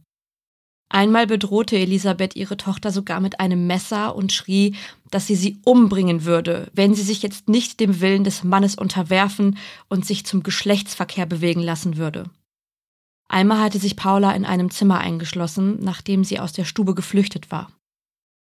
Einmal 0.89 1.27
bedrohte 1.27 1.77
Elisabeth 1.77 2.37
ihre 2.37 2.57
Tochter 2.57 2.93
sogar 2.93 3.21
mit 3.21 3.41
einem 3.41 3.67
Messer 3.67 4.15
und 4.15 4.33
schrie, 4.33 4.77
dass 5.11 5.27
sie 5.27 5.35
sie 5.35 5.59
umbringen 5.65 6.25
würde, 6.25 6.71
wenn 6.75 6.95
sie 6.95 7.03
sich 7.03 7.23
jetzt 7.23 7.49
nicht 7.49 7.81
dem 7.81 8.01
Willen 8.01 8.23
des 8.23 8.45
Mannes 8.45 8.77
unterwerfen 8.77 9.59
und 9.89 10.07
sich 10.07 10.25
zum 10.25 10.45
Geschlechtsverkehr 10.45 11.27
bewegen 11.27 11.61
lassen 11.61 11.97
würde. 11.97 12.31
Einmal 13.29 13.61
hatte 13.61 13.81
sich 13.81 13.97
Paula 13.97 14.33
in 14.33 14.45
einem 14.45 14.71
Zimmer 14.71 14.99
eingeschlossen, 14.99 15.79
nachdem 15.81 16.23
sie 16.23 16.39
aus 16.39 16.53
der 16.53 16.65
Stube 16.65 16.95
geflüchtet 16.95 17.51
war. 17.51 17.69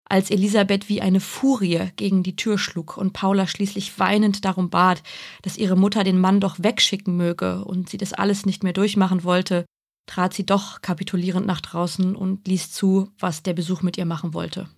Als 0.07 0.31
Elisabeth 0.31 0.89
wie 0.89 1.01
eine 1.01 1.21
Furie 1.21 1.91
gegen 1.97 2.23
die 2.23 2.37
Tür 2.37 2.59
schlug 2.59 2.97
und 2.99 3.15
Paula 3.15 3.47
schließlich 3.47 3.99
weinend 3.99 4.45
darum 4.45 4.69
bat, 4.69 5.03
dass 5.43 5.57
ihre 5.57 5.77
Mutter 5.77 6.05
den 6.05 6.19
Mann 6.19 6.41
doch 6.41 6.57
wegschicken 6.59 7.17
möge 7.17 7.65
und 7.65 7.89
sie 7.89 7.97
das 7.97 8.13
alles 8.13 8.45
nicht 8.45 8.63
mehr 8.63 8.75
durchmachen 8.75 9.25
wollte, 9.25 9.65
trat 10.07 10.35
sie 10.35 10.45
doch 10.45 10.83
kapitulierend 10.83 11.47
nach 11.47 11.63
draußen 11.63 12.15
und 12.15 12.47
ließ 12.47 12.71
zu, 12.71 13.11
was 13.19 13.43
der 13.43 13.55
Besuch 13.55 13.83
mit 13.83 13.97
ihr 13.97 14.05
machen 14.05 14.35
wollte. 14.35 14.69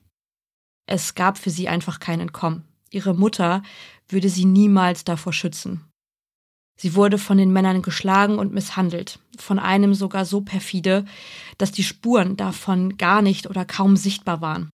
Es 0.88 1.16
gab 1.16 1.38
für 1.38 1.50
sie 1.50 1.68
einfach 1.68 1.98
kein 1.98 2.20
Entkommen. 2.20 2.64
Ihre 2.90 3.14
Mutter 3.14 3.64
würde 4.08 4.28
sie 4.28 4.44
niemals 4.44 5.02
davor 5.02 5.32
schützen. 5.32 5.84
Sie 6.78 6.94
wurde 6.94 7.18
von 7.18 7.38
den 7.38 7.52
Männern 7.52 7.82
geschlagen 7.82 8.38
und 8.38 8.52
misshandelt, 8.52 9.18
von 9.38 9.58
einem 9.58 9.94
sogar 9.94 10.24
so 10.24 10.42
perfide, 10.42 11.04
dass 11.58 11.72
die 11.72 11.82
Spuren 11.82 12.36
davon 12.36 12.96
gar 12.96 13.22
nicht 13.22 13.48
oder 13.48 13.64
kaum 13.64 13.96
sichtbar 13.96 14.40
waren. 14.40 14.70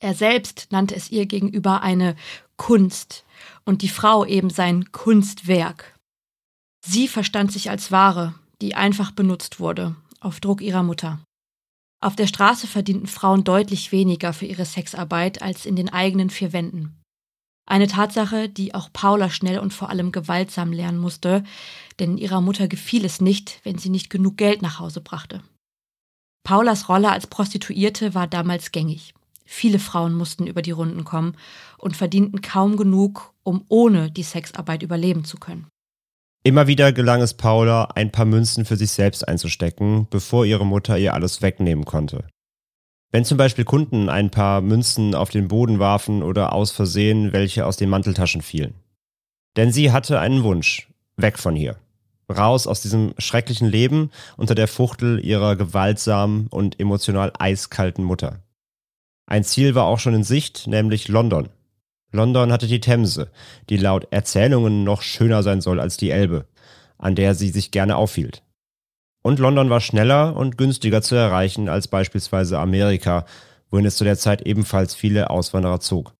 Er 0.00 0.14
selbst 0.14 0.68
nannte 0.70 0.94
es 0.94 1.10
ihr 1.10 1.26
gegenüber 1.26 1.82
eine 1.82 2.16
Kunst 2.56 3.24
und 3.64 3.82
die 3.82 3.88
Frau 3.88 4.24
eben 4.24 4.50
sein 4.50 4.92
Kunstwerk. 4.92 5.98
Sie 6.84 7.08
verstand 7.08 7.52
sich 7.52 7.70
als 7.70 7.90
Ware, 7.90 8.34
die 8.60 8.74
einfach 8.74 9.10
benutzt 9.10 9.60
wurde, 9.60 9.96
auf 10.20 10.40
Druck 10.40 10.60
ihrer 10.60 10.82
Mutter. 10.82 11.20
Auf 12.02 12.16
der 12.16 12.26
Straße 12.26 12.66
verdienten 12.66 13.06
Frauen 13.06 13.44
deutlich 13.44 13.90
weniger 13.90 14.34
für 14.34 14.44
ihre 14.44 14.66
Sexarbeit 14.66 15.40
als 15.40 15.64
in 15.64 15.74
den 15.74 15.90
eigenen 15.90 16.28
vier 16.28 16.52
Wänden. 16.52 17.00
Eine 17.66 17.86
Tatsache, 17.86 18.50
die 18.50 18.74
auch 18.74 18.92
Paula 18.92 19.30
schnell 19.30 19.58
und 19.58 19.72
vor 19.72 19.88
allem 19.88 20.12
gewaltsam 20.12 20.70
lernen 20.72 20.98
musste, 20.98 21.44
denn 21.98 22.18
ihrer 22.18 22.42
Mutter 22.42 22.68
gefiel 22.68 23.06
es 23.06 23.22
nicht, 23.22 23.60
wenn 23.64 23.78
sie 23.78 23.88
nicht 23.88 24.10
genug 24.10 24.36
Geld 24.36 24.60
nach 24.60 24.78
Hause 24.78 25.00
brachte. 25.00 25.42
Paulas 26.42 26.90
Rolle 26.90 27.10
als 27.10 27.26
Prostituierte 27.26 28.12
war 28.12 28.26
damals 28.26 28.70
gängig. 28.70 29.14
Viele 29.46 29.78
Frauen 29.78 30.14
mussten 30.14 30.46
über 30.46 30.62
die 30.62 30.70
Runden 30.70 31.04
kommen 31.04 31.36
und 31.78 31.96
verdienten 31.96 32.40
kaum 32.40 32.76
genug, 32.76 33.34
um 33.42 33.64
ohne 33.68 34.10
die 34.10 34.22
Sexarbeit 34.22 34.82
überleben 34.82 35.24
zu 35.24 35.36
können. 35.36 35.66
Immer 36.46 36.66
wieder 36.66 36.92
gelang 36.92 37.22
es 37.22 37.34
Paula, 37.34 37.84
ein 37.94 38.12
paar 38.12 38.26
Münzen 38.26 38.66
für 38.66 38.76
sich 38.76 38.90
selbst 38.90 39.26
einzustecken, 39.26 40.06
bevor 40.10 40.44
ihre 40.44 40.66
Mutter 40.66 40.98
ihr 40.98 41.14
alles 41.14 41.40
wegnehmen 41.40 41.86
konnte. 41.86 42.26
Wenn 43.12 43.24
zum 43.24 43.38
Beispiel 43.38 43.64
Kunden 43.64 44.08
ein 44.08 44.30
paar 44.30 44.60
Münzen 44.60 45.14
auf 45.14 45.30
den 45.30 45.48
Boden 45.48 45.78
warfen 45.78 46.22
oder 46.22 46.52
aus 46.52 46.70
Versehen 46.70 47.32
welche 47.32 47.64
aus 47.64 47.76
den 47.76 47.88
Manteltaschen 47.88 48.42
fielen. 48.42 48.74
Denn 49.56 49.72
sie 49.72 49.92
hatte 49.92 50.20
einen 50.20 50.42
Wunsch, 50.42 50.88
weg 51.16 51.38
von 51.38 51.54
hier. 51.54 51.76
Raus 52.28 52.66
aus 52.66 52.82
diesem 52.82 53.14
schrecklichen 53.18 53.68
Leben 53.68 54.10
unter 54.36 54.54
der 54.54 54.68
Fuchtel 54.68 55.24
ihrer 55.24 55.56
gewaltsamen 55.56 56.48
und 56.48 56.80
emotional 56.80 57.32
eiskalten 57.38 58.04
Mutter. 58.04 58.43
Ein 59.26 59.44
Ziel 59.44 59.74
war 59.74 59.84
auch 59.84 59.98
schon 59.98 60.14
in 60.14 60.24
Sicht, 60.24 60.66
nämlich 60.66 61.08
London. 61.08 61.48
London 62.12 62.52
hatte 62.52 62.66
die 62.66 62.80
Themse, 62.80 63.30
die 63.68 63.76
laut 63.76 64.06
Erzählungen 64.10 64.84
noch 64.84 65.02
schöner 65.02 65.42
sein 65.42 65.60
soll 65.60 65.80
als 65.80 65.96
die 65.96 66.10
Elbe, 66.10 66.46
an 66.98 67.14
der 67.14 67.34
sie 67.34 67.50
sich 67.50 67.70
gerne 67.70 67.96
aufhielt. 67.96 68.42
Und 69.22 69.38
London 69.38 69.70
war 69.70 69.80
schneller 69.80 70.36
und 70.36 70.58
günstiger 70.58 71.02
zu 71.02 71.14
erreichen 71.14 71.68
als 71.68 71.88
beispielsweise 71.88 72.58
Amerika, 72.58 73.24
wohin 73.70 73.86
es 73.86 73.96
zu 73.96 74.04
der 74.04 74.18
Zeit 74.18 74.42
ebenfalls 74.42 74.94
viele 74.94 75.30
Auswanderer 75.30 75.80
zog. 75.80 76.14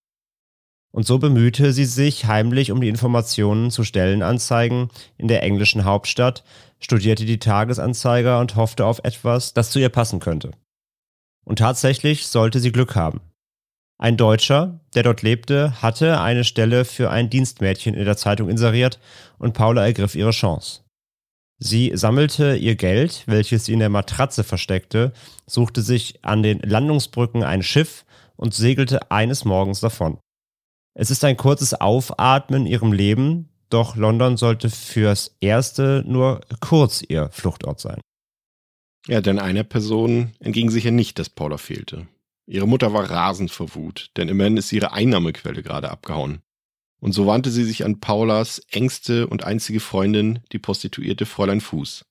Und 0.91 1.05
so 1.05 1.19
bemühte 1.19 1.71
sie 1.71 1.85
sich 1.85 2.25
heimlich 2.25 2.71
um 2.71 2.81
die 2.81 2.87
Informationen 2.87 3.69
zu 3.69 3.83
Stellenanzeigen 3.83 4.89
in 5.17 5.27
der 5.27 5.43
englischen 5.43 5.85
Hauptstadt, 5.85 6.43
studierte 6.79 7.25
die 7.25 7.39
Tagesanzeiger 7.39 8.39
und 8.39 8.55
hoffte 8.55 8.85
auf 8.85 8.99
etwas, 9.03 9.53
das 9.53 9.71
zu 9.71 9.79
ihr 9.79 9.89
passen 9.89 10.19
könnte. 10.19 10.51
Und 11.45 11.59
tatsächlich 11.59 12.27
sollte 12.27 12.59
sie 12.59 12.71
Glück 12.71 12.95
haben. 12.95 13.21
Ein 13.97 14.17
Deutscher, 14.17 14.81
der 14.93 15.03
dort 15.03 15.21
lebte, 15.21 15.81
hatte 15.81 16.19
eine 16.19 16.43
Stelle 16.43 16.83
für 16.83 17.09
ein 17.11 17.29
Dienstmädchen 17.29 17.93
in 17.93 18.03
der 18.03 18.17
Zeitung 18.17 18.49
inseriert 18.49 18.99
und 19.37 19.53
Paula 19.53 19.85
ergriff 19.85 20.15
ihre 20.15 20.31
Chance. 20.31 20.81
Sie 21.57 21.91
sammelte 21.95 22.57
ihr 22.57 22.75
Geld, 22.75 23.23
welches 23.27 23.65
sie 23.65 23.73
in 23.73 23.79
der 23.79 23.89
Matratze 23.89 24.43
versteckte, 24.43 25.13
suchte 25.47 25.81
sich 25.81 26.25
an 26.25 26.43
den 26.43 26.59
Landungsbrücken 26.59 27.43
ein 27.43 27.63
Schiff 27.63 28.03
und 28.35 28.53
segelte 28.53 29.09
eines 29.09 29.45
Morgens 29.45 29.79
davon. 29.79 30.17
Es 30.93 31.11
ist 31.11 31.23
ein 31.23 31.37
kurzes 31.37 31.73
Aufatmen 31.73 32.65
ihrem 32.65 32.91
Leben, 32.91 33.49
doch 33.69 33.95
London 33.95 34.35
sollte 34.35 34.69
fürs 34.69 35.37
Erste 35.39 36.03
nur 36.05 36.41
kurz 36.59 37.01
ihr 37.01 37.29
Fluchtort 37.31 37.79
sein. 37.79 38.01
Ja, 39.07 39.21
denn 39.21 39.39
einer 39.39 39.63
Person 39.63 40.31
entging 40.39 40.69
sicher 40.71 40.91
nicht, 40.91 41.19
dass 41.19 41.29
Paula 41.29 41.57
fehlte. 41.57 42.07
Ihre 42.47 42.67
Mutter 42.67 42.93
war 42.93 43.09
rasend 43.09 43.51
vor 43.51 43.75
Wut, 43.75 44.11
denn 44.17 44.29
immerhin 44.29 44.57
ist 44.57 44.71
ihre 44.71 44.93
Einnahmequelle 44.93 45.63
gerade 45.63 45.89
abgehauen. 45.89 46.39
Und 46.99 47.11
so 47.11 47.27
wandte 47.27 47.51
sie 47.51 47.63
sich 47.63 47.85
an 47.85 47.99
Paulas 47.99 48.59
engste 48.71 49.27
und 49.27 49.43
einzige 49.43 49.79
Freundin, 49.79 50.39
die 50.51 50.59
prostituierte 50.59 51.25
Fräulein 51.25 51.61
Fuß. 51.61 52.05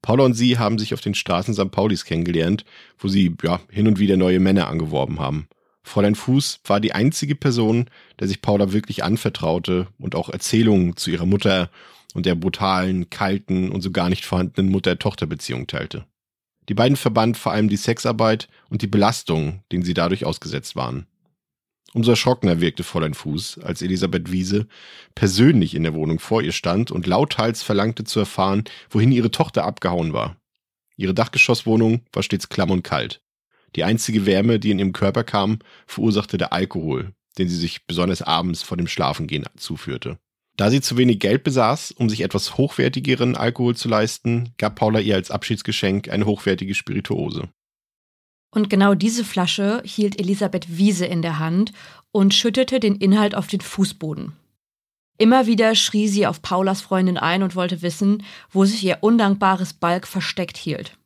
Paula 0.00 0.24
und 0.24 0.34
sie 0.34 0.58
haben 0.58 0.78
sich 0.78 0.94
auf 0.94 1.00
den 1.00 1.14
Straßen 1.14 1.54
St. 1.54 1.70
Paulis 1.70 2.04
kennengelernt, 2.04 2.64
wo 2.98 3.08
sie 3.08 3.34
ja 3.42 3.60
hin 3.70 3.86
und 3.86 3.98
wieder 3.98 4.16
neue 4.16 4.40
Männer 4.40 4.68
angeworben 4.68 5.20
haben. 5.20 5.48
Fräulein 5.82 6.14
Fuß 6.14 6.60
war 6.64 6.80
die 6.80 6.92
einzige 6.92 7.34
Person, 7.34 7.90
der 8.20 8.28
sich 8.28 8.40
Paula 8.40 8.72
wirklich 8.72 9.04
anvertraute 9.04 9.88
und 9.98 10.14
auch 10.14 10.28
Erzählungen 10.28 10.96
zu 10.96 11.10
ihrer 11.10 11.26
Mutter 11.26 11.70
und 12.14 12.26
der 12.26 12.34
brutalen, 12.34 13.10
kalten 13.10 13.70
und 13.70 13.80
so 13.80 13.90
gar 13.90 14.08
nicht 14.08 14.24
vorhandenen 14.24 14.70
Mutter-Tochter-Beziehung 14.70 15.66
teilte. 15.66 16.04
Die 16.68 16.74
beiden 16.74 16.96
verband 16.96 17.36
vor 17.36 17.52
allem 17.52 17.68
die 17.68 17.76
Sexarbeit 17.76 18.48
und 18.68 18.82
die 18.82 18.86
Belastung, 18.86 19.62
denen 19.72 19.82
sie 19.82 19.94
dadurch 19.94 20.24
ausgesetzt 20.24 20.76
waren. 20.76 21.06
Umso 21.94 22.12
erschrockener 22.12 22.60
wirkte 22.60 22.84
Fräulein 22.84 23.14
Fuß, 23.14 23.58
als 23.58 23.82
Elisabeth 23.82 24.32
Wiese 24.32 24.66
persönlich 25.14 25.74
in 25.74 25.82
der 25.82 25.92
Wohnung 25.94 26.18
vor 26.20 26.40
ihr 26.40 26.52
stand 26.52 26.90
und 26.90 27.06
lauthals 27.06 27.62
verlangte 27.62 28.04
zu 28.04 28.20
erfahren, 28.20 28.64
wohin 28.88 29.12
ihre 29.12 29.30
Tochter 29.30 29.64
abgehauen 29.64 30.12
war. 30.12 30.36
Ihre 30.96 31.14
Dachgeschosswohnung 31.14 32.02
war 32.12 32.22
stets 32.22 32.48
klamm 32.48 32.70
und 32.70 32.82
kalt. 32.82 33.20
Die 33.76 33.84
einzige 33.84 34.24
Wärme, 34.24 34.58
die 34.58 34.70
in 34.70 34.78
ihrem 34.78 34.92
Körper 34.92 35.24
kam, 35.24 35.58
verursachte 35.86 36.38
der 36.38 36.52
Alkohol, 36.52 37.12
den 37.38 37.48
sie 37.48 37.56
sich 37.56 37.86
besonders 37.86 38.22
abends 38.22 38.62
vor 38.62 38.76
dem 38.76 38.86
Schlafengehen 38.86 39.44
zuführte. 39.56 40.18
Da 40.56 40.70
sie 40.70 40.80
zu 40.80 40.96
wenig 40.96 41.18
Geld 41.18 41.44
besaß, 41.44 41.92
um 41.92 42.10
sich 42.10 42.20
etwas 42.20 42.58
hochwertigeren 42.58 43.36
Alkohol 43.36 43.74
zu 43.74 43.88
leisten, 43.88 44.52
gab 44.58 44.76
Paula 44.76 45.00
ihr 45.00 45.14
als 45.14 45.30
Abschiedsgeschenk 45.30 46.10
eine 46.10 46.26
hochwertige 46.26 46.74
Spirituose. 46.74 47.48
Und 48.54 48.68
genau 48.68 48.94
diese 48.94 49.24
Flasche 49.24 49.82
hielt 49.84 50.20
Elisabeth 50.20 50.76
Wiese 50.76 51.06
in 51.06 51.22
der 51.22 51.38
Hand 51.38 51.72
und 52.10 52.34
schüttete 52.34 52.80
den 52.80 52.96
Inhalt 52.96 53.34
auf 53.34 53.46
den 53.46 53.62
Fußboden. 53.62 54.34
Immer 55.16 55.46
wieder 55.46 55.74
schrie 55.74 56.08
sie 56.08 56.26
auf 56.26 56.42
Paulas 56.42 56.82
Freundin 56.82 57.16
ein 57.16 57.42
und 57.42 57.56
wollte 57.56 57.80
wissen, 57.80 58.24
wo 58.50 58.64
sich 58.64 58.84
ihr 58.84 58.98
undankbares 59.00 59.72
Balk 59.72 60.06
versteckt 60.06 60.58
hielt. 60.58 60.98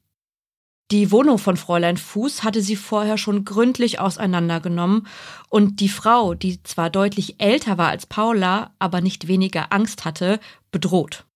Die 0.93 1.11
Wohnung 1.11 1.39
von 1.39 1.57
Fräulein 1.57 1.97
Fuß 1.97 2.45
hatte 2.45 2.63
sie 2.63 2.77
vorher 2.77 3.19
schon 3.19 3.45
gründlich 3.45 3.99
auseinandergenommen 3.99 5.09
und 5.49 5.81
die 5.81 5.89
Frau, 5.89 6.35
die 6.35 6.63
zwar 6.63 6.91
deutlich 6.91 7.41
älter 7.41 7.77
war 7.77 7.89
als 7.89 8.07
Paula, 8.07 8.73
aber 8.79 9.01
nicht 9.01 9.27
weniger 9.27 9.73
Angst 9.73 10.05
hatte, 10.05 10.39
bedroht. 10.71 11.27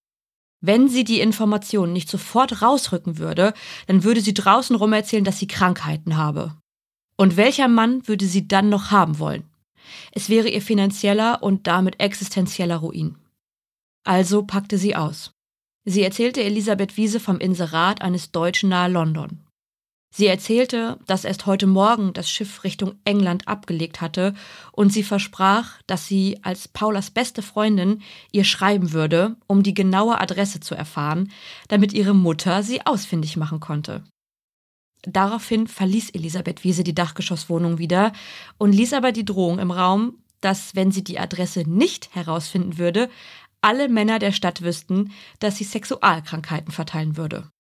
Wenn 0.61 0.89
sie 0.89 1.03
die 1.03 1.21
Informationen 1.21 1.93
nicht 1.93 2.09
sofort 2.09 2.63
rausrücken 2.63 3.19
würde, 3.19 3.53
dann 3.89 4.05
würde 4.05 4.21
sie 4.21 4.35
draußen 4.35 4.77
rum 4.77 4.93
erzählen, 4.93 5.25
dass 5.25 5.39
sie 5.39 5.49
Krankheiten 5.49 6.17
habe. 6.17 6.55
Und 7.17 7.37
welcher 7.37 7.67
Mann 7.67 8.07
würde 8.07 8.27
sie 8.27 8.47
dann 8.47 8.69
noch 8.69 8.93
haben 8.93 9.19
wollen? 9.19 9.51
Es 10.13 10.29
wäre 10.29 10.49
ihr 10.49 10.63
finanzieller 10.63 11.43
und 11.43 11.67
damit 11.67 11.99
existenzieller 11.99 12.77
Ruin. 12.77 13.17
Also 14.05 14.45
packte 14.45 14.79
sie 14.79 14.95
aus. 14.95 15.33
Sie 15.85 16.03
erzählte 16.03 16.43
Elisabeth 16.43 16.97
Wiese 16.97 17.21
vom 17.21 17.39
Inserat 17.39 18.03
eines 18.03 18.33
Deutschen 18.33 18.69
nahe 18.69 18.91
London. 18.91 19.41
Sie 20.13 20.27
erzählte, 20.27 20.99
dass 21.07 21.25
erst 21.25 21.47
heute 21.47 21.69
Morgen 21.69 22.13
das 22.13 22.29
Schiff 22.29 22.65
Richtung 22.65 22.97
England 23.05 23.47
abgelegt 23.47 24.01
hatte 24.01 24.35
und 24.73 24.93
sie 24.93 25.05
versprach, 25.05 25.81
dass 25.87 26.07
sie 26.09 26.41
als 26.43 26.67
Paulas 26.67 27.13
beste 27.13 27.43
Freundin 27.43 28.03
ihr 28.33 28.43
schreiben 28.43 28.93
würde, 28.93 29.37
um 29.47 29.63
die 29.63 29.73
genaue 29.73 30.21
Adresse 30.21 30.59
zu 30.59 30.75
erfahren, 30.75 31.31
damit 31.69 31.93
ihre 31.93 32.15
Mutter 32.15 32.65
sie 32.65 32.85
ausfindig 32.85 33.37
machen 33.37 33.61
konnte. 33.61 34.03
Daraufhin 35.03 35.69
verließ 35.69 36.11
Elisabeth 36.11 36.65
Wiese 36.65 36.83
die 36.83 36.95
Dachgeschosswohnung 36.95 37.79
wieder 37.79 38.13
und 38.59 38.73
ließ 38.73 38.93
aber 38.93 39.13
die 39.13 39.25
Drohung 39.25 39.61
im 39.61 39.71
Raum, 39.71 40.19
dass, 40.41 40.75
wenn 40.75 40.91
sie 40.91 41.05
die 41.05 41.19
Adresse 41.19 41.69
nicht 41.69 42.15
herausfinden 42.15 42.79
würde, 42.79 43.11
alle 43.63 43.89
Männer 43.89 44.19
der 44.19 44.33
Stadt 44.33 44.63
wüssten, 44.63 45.13
dass 45.39 45.57
sie 45.57 45.65
Sexualkrankheiten 45.65 46.73
verteilen 46.73 47.17
würde. 47.17 47.51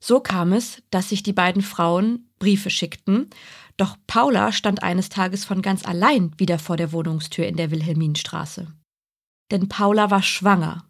So 0.00 0.20
kam 0.20 0.52
es, 0.52 0.82
dass 0.90 1.08
sich 1.08 1.22
die 1.22 1.32
beiden 1.32 1.62
Frauen 1.62 2.30
Briefe 2.38 2.70
schickten, 2.70 3.30
doch 3.76 3.96
Paula 4.06 4.52
stand 4.52 4.82
eines 4.82 5.08
Tages 5.08 5.44
von 5.44 5.62
ganz 5.62 5.84
allein 5.84 6.32
wieder 6.38 6.58
vor 6.58 6.76
der 6.76 6.92
Wohnungstür 6.92 7.46
in 7.46 7.56
der 7.56 7.70
Wilhelminstraße. 7.70 8.72
Denn 9.50 9.68
Paula 9.68 10.10
war 10.10 10.22
schwanger. 10.22 10.84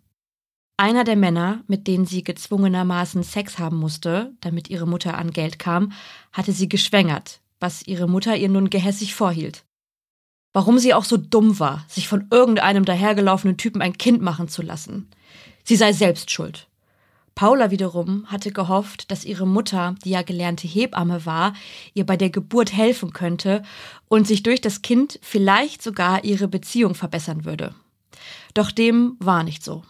Einer 0.77 1.05
der 1.05 1.17
Männer, 1.17 1.65
mit 1.67 1.87
denen 1.87 2.07
sie 2.07 2.23
gezwungenermaßen 2.23 3.23
Sex 3.23 3.59
haben 3.59 3.79
musste, 3.79 4.35
damit 4.41 4.71
ihre 4.71 4.87
Mutter 4.87 5.19
an 5.19 5.33
Geld 5.33 5.59
kam, 5.59 5.93
hatte 6.33 6.53
sie 6.53 6.69
geschwängert, 6.69 7.41
was 7.61 7.87
ihre 7.87 8.09
Mutter 8.09 8.37
ihr 8.37 8.49
nun 8.49 8.71
gehässig 8.71 9.15
vorhielt. 9.15 9.65
Warum 10.53 10.79
sie 10.79 10.95
auch 10.95 11.05
so 11.05 11.17
dumm 11.17 11.59
war, 11.59 11.85
sich 11.89 12.09
von 12.09 12.27
irgendeinem 12.31 12.85
dahergelaufenen 12.85 13.57
Typen 13.57 13.83
ein 13.83 13.99
Kind 13.99 14.23
machen 14.23 14.49
zu 14.49 14.63
lassen. 14.63 15.09
Sie 15.65 15.77
sei 15.77 15.93
selbst 15.93 16.31
schuld. 16.31 16.69
Paula 17.35 17.71
wiederum 17.71 18.27
hatte 18.27 18.51
gehofft, 18.51 19.13
dass 19.13 19.25
ihre 19.25 19.47
Mutter, 19.47 19.95
die 20.05 20.11
ja 20.11 20.23
gelernte 20.23 20.67
Hebamme 20.67 21.25
war, 21.25 21.53
ihr 21.95 22.05
bei 22.05 22.17
der 22.17 22.31
Geburt 22.31 22.73
helfen 22.73 23.13
könnte 23.13 23.63
und 24.09 24.27
sich 24.27 24.43
durch 24.43 24.61
das 24.61 24.83
Kind 24.83 25.21
vielleicht 25.23 25.83
sogar 25.83 26.25
ihre 26.25 26.49
Beziehung 26.49 26.97
verbessern 26.97 27.45
würde. 27.45 27.77
Doch 28.55 28.73
dem 28.73 29.17
war 29.21 29.45
nicht 29.45 29.63
so. 29.63 29.85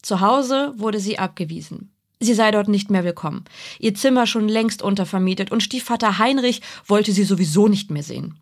Zu 0.00 0.20
Hause 0.20 0.74
wurde 0.76 1.00
sie 1.00 1.18
abgewiesen. 1.18 1.90
Sie 2.20 2.34
sei 2.34 2.52
dort 2.52 2.68
nicht 2.68 2.88
mehr 2.88 3.02
willkommen. 3.02 3.46
Ihr 3.80 3.96
Zimmer 3.96 4.28
schon 4.28 4.48
längst 4.48 4.80
untervermietet 4.80 5.50
und 5.50 5.60
Stiefvater 5.60 6.18
Heinrich 6.18 6.62
wollte 6.86 7.10
sie 7.10 7.24
sowieso 7.24 7.66
nicht 7.66 7.90
mehr 7.90 8.04
sehen. 8.04 8.38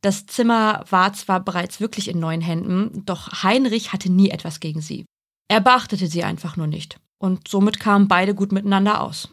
Das 0.00 0.26
Zimmer 0.26 0.84
war 0.90 1.12
zwar 1.12 1.40
bereits 1.40 1.80
wirklich 1.80 2.08
in 2.08 2.20
neuen 2.20 2.40
Händen, 2.40 3.04
doch 3.04 3.42
Heinrich 3.42 3.92
hatte 3.92 4.10
nie 4.10 4.30
etwas 4.30 4.60
gegen 4.60 4.80
sie. 4.80 5.04
Er 5.48 5.60
beachtete 5.60 6.06
sie 6.06 6.24
einfach 6.24 6.56
nur 6.56 6.66
nicht 6.66 7.00
und 7.18 7.48
somit 7.48 7.80
kamen 7.80 8.08
beide 8.08 8.34
gut 8.34 8.52
miteinander 8.52 9.00
aus. 9.02 9.28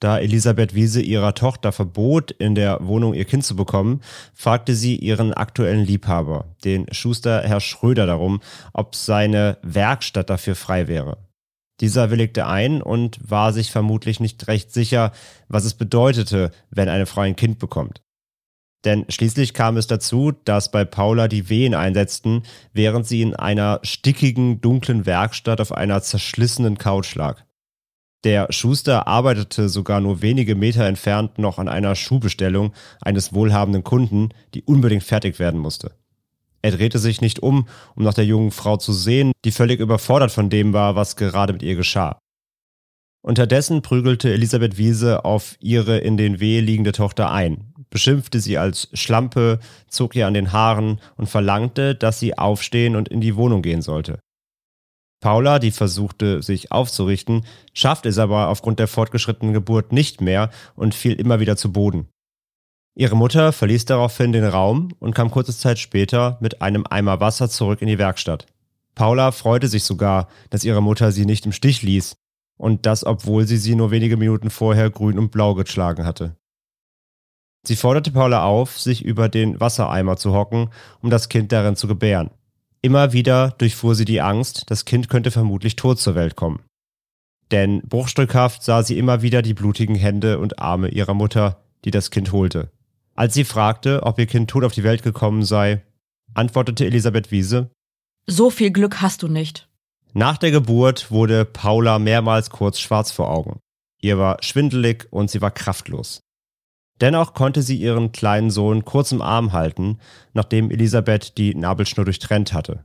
Da 0.00 0.20
Elisabeth 0.20 0.76
Wiese 0.76 1.02
ihrer 1.02 1.34
Tochter 1.34 1.72
verbot, 1.72 2.30
in 2.30 2.54
der 2.54 2.86
Wohnung 2.86 3.14
ihr 3.14 3.24
Kind 3.24 3.44
zu 3.44 3.56
bekommen, 3.56 4.00
fragte 4.32 4.76
sie 4.76 4.94
ihren 4.94 5.34
aktuellen 5.34 5.84
Liebhaber, 5.84 6.54
den 6.64 6.86
Schuster 6.92 7.42
Herr 7.42 7.60
Schröder, 7.60 8.06
darum, 8.06 8.40
ob 8.72 8.94
seine 8.94 9.58
Werkstatt 9.62 10.30
dafür 10.30 10.54
frei 10.54 10.86
wäre. 10.86 11.18
Dieser 11.80 12.10
willigte 12.10 12.46
ein 12.46 12.80
und 12.80 13.18
war 13.28 13.52
sich 13.52 13.72
vermutlich 13.72 14.20
nicht 14.20 14.46
recht 14.46 14.72
sicher, 14.72 15.10
was 15.48 15.64
es 15.64 15.74
bedeutete, 15.74 16.52
wenn 16.70 16.88
eine 16.88 17.06
Frau 17.06 17.22
ein 17.22 17.36
Kind 17.36 17.58
bekommt. 17.58 18.00
Denn 18.84 19.04
schließlich 19.08 19.54
kam 19.54 19.76
es 19.76 19.86
dazu, 19.86 20.32
dass 20.44 20.70
bei 20.70 20.84
Paula 20.84 21.26
die 21.28 21.48
Wehen 21.48 21.74
einsetzten, 21.74 22.42
während 22.72 23.06
sie 23.06 23.22
in 23.22 23.34
einer 23.34 23.80
stickigen, 23.82 24.60
dunklen 24.60 25.04
Werkstatt 25.04 25.60
auf 25.60 25.72
einer 25.72 26.00
zerschlissenen 26.00 26.78
Couch 26.78 27.14
lag. 27.14 27.42
Der 28.24 28.52
Schuster 28.52 29.06
arbeitete 29.06 29.68
sogar 29.68 30.00
nur 30.00 30.22
wenige 30.22 30.54
Meter 30.54 30.84
entfernt 30.86 31.38
noch 31.38 31.58
an 31.58 31.68
einer 31.68 31.94
Schuhbestellung 31.94 32.72
eines 33.00 33.32
wohlhabenden 33.32 33.84
Kunden, 33.84 34.30
die 34.54 34.62
unbedingt 34.62 35.04
fertig 35.04 35.38
werden 35.38 35.60
musste. 35.60 35.92
Er 36.62 36.72
drehte 36.72 36.98
sich 36.98 37.20
nicht 37.20 37.40
um, 37.40 37.68
um 37.94 38.02
nach 38.02 38.14
der 38.14 38.26
jungen 38.26 38.50
Frau 38.50 38.76
zu 38.76 38.92
sehen, 38.92 39.32
die 39.44 39.52
völlig 39.52 39.78
überfordert 39.78 40.32
von 40.32 40.50
dem 40.50 40.72
war, 40.72 40.96
was 40.96 41.14
gerade 41.14 41.52
mit 41.52 41.62
ihr 41.62 41.76
geschah. 41.76 42.18
Unterdessen 43.28 43.82
prügelte 43.82 44.32
Elisabeth 44.32 44.78
Wiese 44.78 45.26
auf 45.26 45.56
ihre 45.60 45.98
in 45.98 46.16
den 46.16 46.40
Wehe 46.40 46.62
liegende 46.62 46.92
Tochter 46.92 47.30
ein, 47.30 47.74
beschimpfte 47.90 48.40
sie 48.40 48.56
als 48.56 48.88
Schlampe, 48.94 49.58
zog 49.86 50.16
ihr 50.16 50.26
an 50.26 50.32
den 50.32 50.52
Haaren 50.52 50.98
und 51.18 51.28
verlangte, 51.28 51.94
dass 51.94 52.18
sie 52.18 52.38
aufstehen 52.38 52.96
und 52.96 53.10
in 53.10 53.20
die 53.20 53.36
Wohnung 53.36 53.60
gehen 53.60 53.82
sollte. 53.82 54.18
Paula, 55.20 55.58
die 55.58 55.72
versuchte, 55.72 56.40
sich 56.40 56.72
aufzurichten, 56.72 57.44
schaffte 57.74 58.08
es 58.08 58.16
aber 58.16 58.48
aufgrund 58.48 58.78
der 58.78 58.88
fortgeschrittenen 58.88 59.52
Geburt 59.52 59.92
nicht 59.92 60.22
mehr 60.22 60.48
und 60.74 60.94
fiel 60.94 61.12
immer 61.12 61.38
wieder 61.38 61.58
zu 61.58 61.70
Boden. 61.70 62.08
Ihre 62.96 63.14
Mutter 63.14 63.52
verließ 63.52 63.84
daraufhin 63.84 64.32
den 64.32 64.44
Raum 64.44 64.88
und 65.00 65.14
kam 65.14 65.30
kurze 65.30 65.54
Zeit 65.54 65.78
später 65.78 66.38
mit 66.40 66.62
einem 66.62 66.86
Eimer 66.88 67.20
Wasser 67.20 67.50
zurück 67.50 67.82
in 67.82 67.88
die 67.88 67.98
Werkstatt. 67.98 68.46
Paula 68.94 69.32
freute 69.32 69.68
sich 69.68 69.84
sogar, 69.84 70.28
dass 70.48 70.64
ihre 70.64 70.80
Mutter 70.80 71.12
sie 71.12 71.26
nicht 71.26 71.44
im 71.44 71.52
Stich 71.52 71.82
ließ, 71.82 72.16
und 72.58 72.84
das 72.84 73.06
obwohl 73.06 73.46
sie 73.46 73.56
sie 73.56 73.74
nur 73.74 73.90
wenige 73.90 74.16
Minuten 74.16 74.50
vorher 74.50 74.90
grün 74.90 75.18
und 75.18 75.30
blau 75.30 75.54
geschlagen 75.54 76.04
hatte. 76.04 76.36
Sie 77.66 77.76
forderte 77.76 78.10
Paula 78.10 78.44
auf, 78.44 78.78
sich 78.78 79.04
über 79.04 79.28
den 79.28 79.58
Wassereimer 79.60 80.16
zu 80.16 80.32
hocken, 80.32 80.70
um 81.00 81.10
das 81.10 81.28
Kind 81.28 81.52
darin 81.52 81.76
zu 81.76 81.88
gebären. 81.88 82.30
Immer 82.82 83.12
wieder 83.12 83.50
durchfuhr 83.58 83.94
sie 83.94 84.04
die 84.04 84.20
Angst, 84.20 84.64
das 84.68 84.84
Kind 84.84 85.08
könnte 85.08 85.30
vermutlich 85.30 85.76
tot 85.76 85.98
zur 85.98 86.14
Welt 86.14 86.36
kommen. 86.36 86.60
Denn 87.50 87.82
bruchstückhaft 87.82 88.62
sah 88.62 88.82
sie 88.82 88.98
immer 88.98 89.22
wieder 89.22 89.42
die 89.42 89.54
blutigen 89.54 89.94
Hände 89.94 90.38
und 90.38 90.58
Arme 90.58 90.88
ihrer 90.88 91.14
Mutter, 91.14 91.64
die 91.84 91.90
das 91.90 92.10
Kind 92.10 92.32
holte. 92.32 92.70
Als 93.14 93.34
sie 93.34 93.44
fragte, 93.44 94.02
ob 94.04 94.18
ihr 94.18 94.26
Kind 94.26 94.48
tot 94.50 94.64
auf 94.64 94.72
die 94.72 94.84
Welt 94.84 95.02
gekommen 95.02 95.42
sei, 95.42 95.82
antwortete 96.34 96.86
Elisabeth 96.86 97.30
Wiese, 97.30 97.70
So 98.26 98.50
viel 98.50 98.70
Glück 98.70 99.00
hast 99.00 99.22
du 99.22 99.28
nicht. 99.28 99.67
Nach 100.14 100.38
der 100.38 100.50
Geburt 100.50 101.10
wurde 101.10 101.44
Paula 101.44 101.98
mehrmals 101.98 102.50
kurz 102.50 102.80
schwarz 102.80 103.10
vor 103.10 103.30
Augen. 103.30 103.60
Ihr 104.00 104.18
war 104.18 104.42
schwindelig 104.42 105.06
und 105.10 105.30
sie 105.30 105.40
war 105.40 105.50
kraftlos. 105.50 106.20
Dennoch 107.00 107.34
konnte 107.34 107.62
sie 107.62 107.76
ihren 107.76 108.12
kleinen 108.12 108.50
Sohn 108.50 108.84
kurz 108.84 109.12
im 109.12 109.22
Arm 109.22 109.52
halten, 109.52 109.98
nachdem 110.32 110.70
Elisabeth 110.70 111.38
die 111.38 111.54
Nabelschnur 111.54 112.04
durchtrennt 112.04 112.52
hatte. 112.52 112.84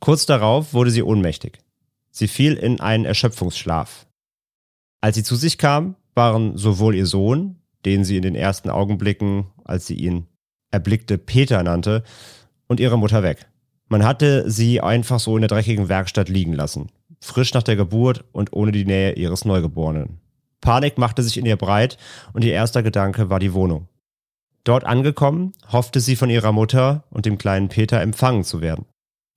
Kurz 0.00 0.26
darauf 0.26 0.74
wurde 0.74 0.90
sie 0.90 1.02
ohnmächtig. 1.02 1.60
Sie 2.10 2.28
fiel 2.28 2.54
in 2.54 2.80
einen 2.80 3.06
Erschöpfungsschlaf. 3.06 4.06
Als 5.00 5.16
sie 5.16 5.22
zu 5.22 5.36
sich 5.36 5.58
kam, 5.58 5.96
waren 6.14 6.56
sowohl 6.56 6.94
ihr 6.94 7.06
Sohn, 7.06 7.56
den 7.84 8.04
sie 8.04 8.16
in 8.16 8.22
den 8.22 8.34
ersten 8.34 8.70
Augenblicken, 8.70 9.46
als 9.64 9.86
sie 9.86 9.94
ihn 9.94 10.26
erblickte, 10.70 11.18
Peter 11.18 11.62
nannte, 11.62 12.02
und 12.66 12.80
ihre 12.80 12.98
Mutter 12.98 13.22
weg. 13.22 13.46
Man 13.94 14.04
hatte 14.04 14.50
sie 14.50 14.80
einfach 14.80 15.20
so 15.20 15.36
in 15.36 15.42
der 15.42 15.48
dreckigen 15.48 15.88
Werkstatt 15.88 16.28
liegen 16.28 16.52
lassen, 16.52 16.88
frisch 17.20 17.54
nach 17.54 17.62
der 17.62 17.76
Geburt 17.76 18.24
und 18.32 18.52
ohne 18.52 18.72
die 18.72 18.84
Nähe 18.84 19.12
ihres 19.12 19.44
Neugeborenen. 19.44 20.18
Panik 20.60 20.98
machte 20.98 21.22
sich 21.22 21.36
in 21.36 21.46
ihr 21.46 21.54
breit 21.54 21.96
und 22.32 22.42
ihr 22.42 22.54
erster 22.54 22.82
Gedanke 22.82 23.30
war 23.30 23.38
die 23.38 23.54
Wohnung. 23.54 23.86
Dort 24.64 24.82
angekommen, 24.82 25.52
hoffte 25.70 26.00
sie 26.00 26.16
von 26.16 26.28
ihrer 26.28 26.50
Mutter 26.50 27.04
und 27.10 27.24
dem 27.24 27.38
kleinen 27.38 27.68
Peter 27.68 28.00
empfangen 28.00 28.42
zu 28.42 28.60
werden. 28.60 28.86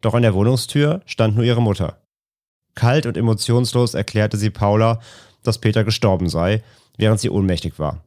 Doch 0.02 0.16
an 0.16 0.24
der 0.24 0.34
Wohnungstür 0.34 1.04
stand 1.06 1.36
nur 1.36 1.46
ihre 1.46 1.62
Mutter. 1.62 2.02
Kalt 2.74 3.06
und 3.06 3.16
emotionslos 3.16 3.94
erklärte 3.94 4.38
sie 4.38 4.50
Paula, 4.50 5.02
dass 5.44 5.62
Peter 5.62 5.84
gestorben 5.84 6.30
sei, 6.30 6.64
während 6.98 7.20
sie 7.20 7.30
ohnmächtig 7.30 7.78
war. 7.78 8.04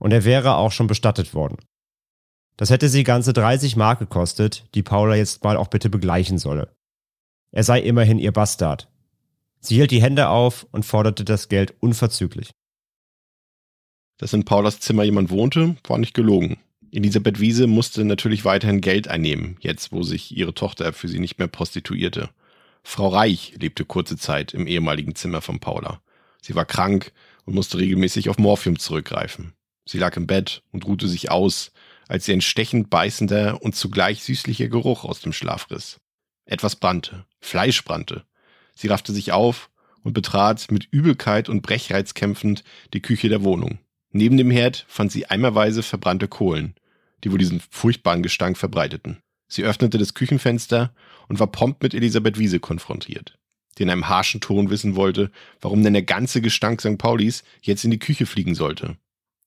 Und 0.00 0.12
er 0.12 0.24
wäre 0.24 0.56
auch 0.56 0.72
schon 0.72 0.88
bestattet 0.88 1.32
worden. 1.32 1.58
Das 2.56 2.70
hätte 2.70 2.88
sie 2.88 3.04
ganze 3.04 3.32
30 3.32 3.76
Mark 3.76 3.98
gekostet, 3.98 4.64
die 4.74 4.82
Paula 4.82 5.16
jetzt 5.16 5.42
mal 5.42 5.56
auch 5.56 5.68
bitte 5.68 5.88
begleichen 5.88 6.38
solle. 6.38 6.74
Er 7.50 7.64
sei 7.64 7.80
immerhin 7.80 8.18
ihr 8.18 8.32
Bastard. 8.32 8.88
Sie 9.60 9.76
hielt 9.76 9.90
die 9.90 10.02
Hände 10.02 10.28
auf 10.28 10.66
und 10.72 10.84
forderte 10.84 11.24
das 11.24 11.48
Geld 11.48 11.74
unverzüglich. 11.80 12.50
Dass 14.18 14.32
in 14.32 14.44
Paulas 14.44 14.80
Zimmer 14.80 15.04
jemand 15.04 15.30
wohnte, 15.30 15.76
war 15.86 15.98
nicht 15.98 16.14
gelogen. 16.14 16.58
Elisabeth 16.92 17.40
Wiese 17.40 17.66
musste 17.66 18.04
natürlich 18.04 18.44
weiterhin 18.44 18.80
Geld 18.80 19.08
einnehmen, 19.08 19.56
jetzt 19.60 19.92
wo 19.92 20.02
sich 20.02 20.36
ihre 20.36 20.52
Tochter 20.52 20.92
für 20.92 21.08
sie 21.08 21.18
nicht 21.18 21.38
mehr 21.38 21.48
prostituierte. 21.48 22.28
Frau 22.82 23.08
Reich 23.08 23.54
lebte 23.58 23.84
kurze 23.84 24.16
Zeit 24.16 24.52
im 24.52 24.66
ehemaligen 24.66 25.14
Zimmer 25.14 25.40
von 25.40 25.58
Paula. 25.58 26.02
Sie 26.42 26.54
war 26.54 26.64
krank 26.64 27.12
und 27.44 27.54
musste 27.54 27.78
regelmäßig 27.78 28.28
auf 28.28 28.38
Morphium 28.38 28.78
zurückgreifen. 28.78 29.54
Sie 29.86 29.98
lag 29.98 30.16
im 30.16 30.26
Bett 30.26 30.62
und 30.70 30.86
ruhte 30.86 31.08
sich 31.08 31.30
aus, 31.30 31.72
als 32.08 32.24
sie 32.24 32.32
ein 32.32 32.40
stechend 32.40 32.90
beißender 32.90 33.62
und 33.62 33.74
zugleich 33.74 34.22
süßlicher 34.22 34.68
Geruch 34.68 35.04
aus 35.04 35.20
dem 35.20 35.32
Schlaf 35.32 35.70
riss. 35.70 36.00
Etwas 36.44 36.76
brannte, 36.76 37.24
Fleisch 37.40 37.84
brannte. 37.84 38.24
Sie 38.74 38.88
raffte 38.88 39.12
sich 39.12 39.32
auf 39.32 39.70
und 40.02 40.12
betrat 40.12 40.70
mit 40.70 40.88
Übelkeit 40.90 41.48
und 41.48 41.62
Brechreiz 41.62 42.14
kämpfend 42.14 42.64
die 42.92 43.02
Küche 43.02 43.28
der 43.28 43.44
Wohnung. 43.44 43.78
Neben 44.10 44.36
dem 44.36 44.50
Herd 44.50 44.84
fand 44.88 45.10
sie 45.10 45.26
eimerweise 45.26 45.82
verbrannte 45.82 46.28
Kohlen, 46.28 46.74
die 47.24 47.30
wohl 47.30 47.38
diesen 47.38 47.60
furchtbaren 47.70 48.22
Gestank 48.22 48.58
verbreiteten. 48.58 49.18
Sie 49.48 49.64
öffnete 49.64 49.98
das 49.98 50.14
Küchenfenster 50.14 50.94
und 51.28 51.38
war 51.38 51.46
prompt 51.46 51.82
mit 51.82 51.94
Elisabeth 51.94 52.38
Wiese 52.38 52.60
konfrontiert, 52.60 53.38
die 53.78 53.84
in 53.84 53.90
einem 53.90 54.08
harschen 54.08 54.40
Ton 54.40 54.70
wissen 54.70 54.96
wollte, 54.96 55.30
warum 55.60 55.82
denn 55.82 55.92
der 55.92 56.02
ganze 56.02 56.40
Gestank 56.40 56.80
St. 56.80 56.98
Paulis 56.98 57.44
jetzt 57.60 57.84
in 57.84 57.90
die 57.90 57.98
Küche 57.98 58.26
fliegen 58.26 58.54
sollte. 58.54 58.96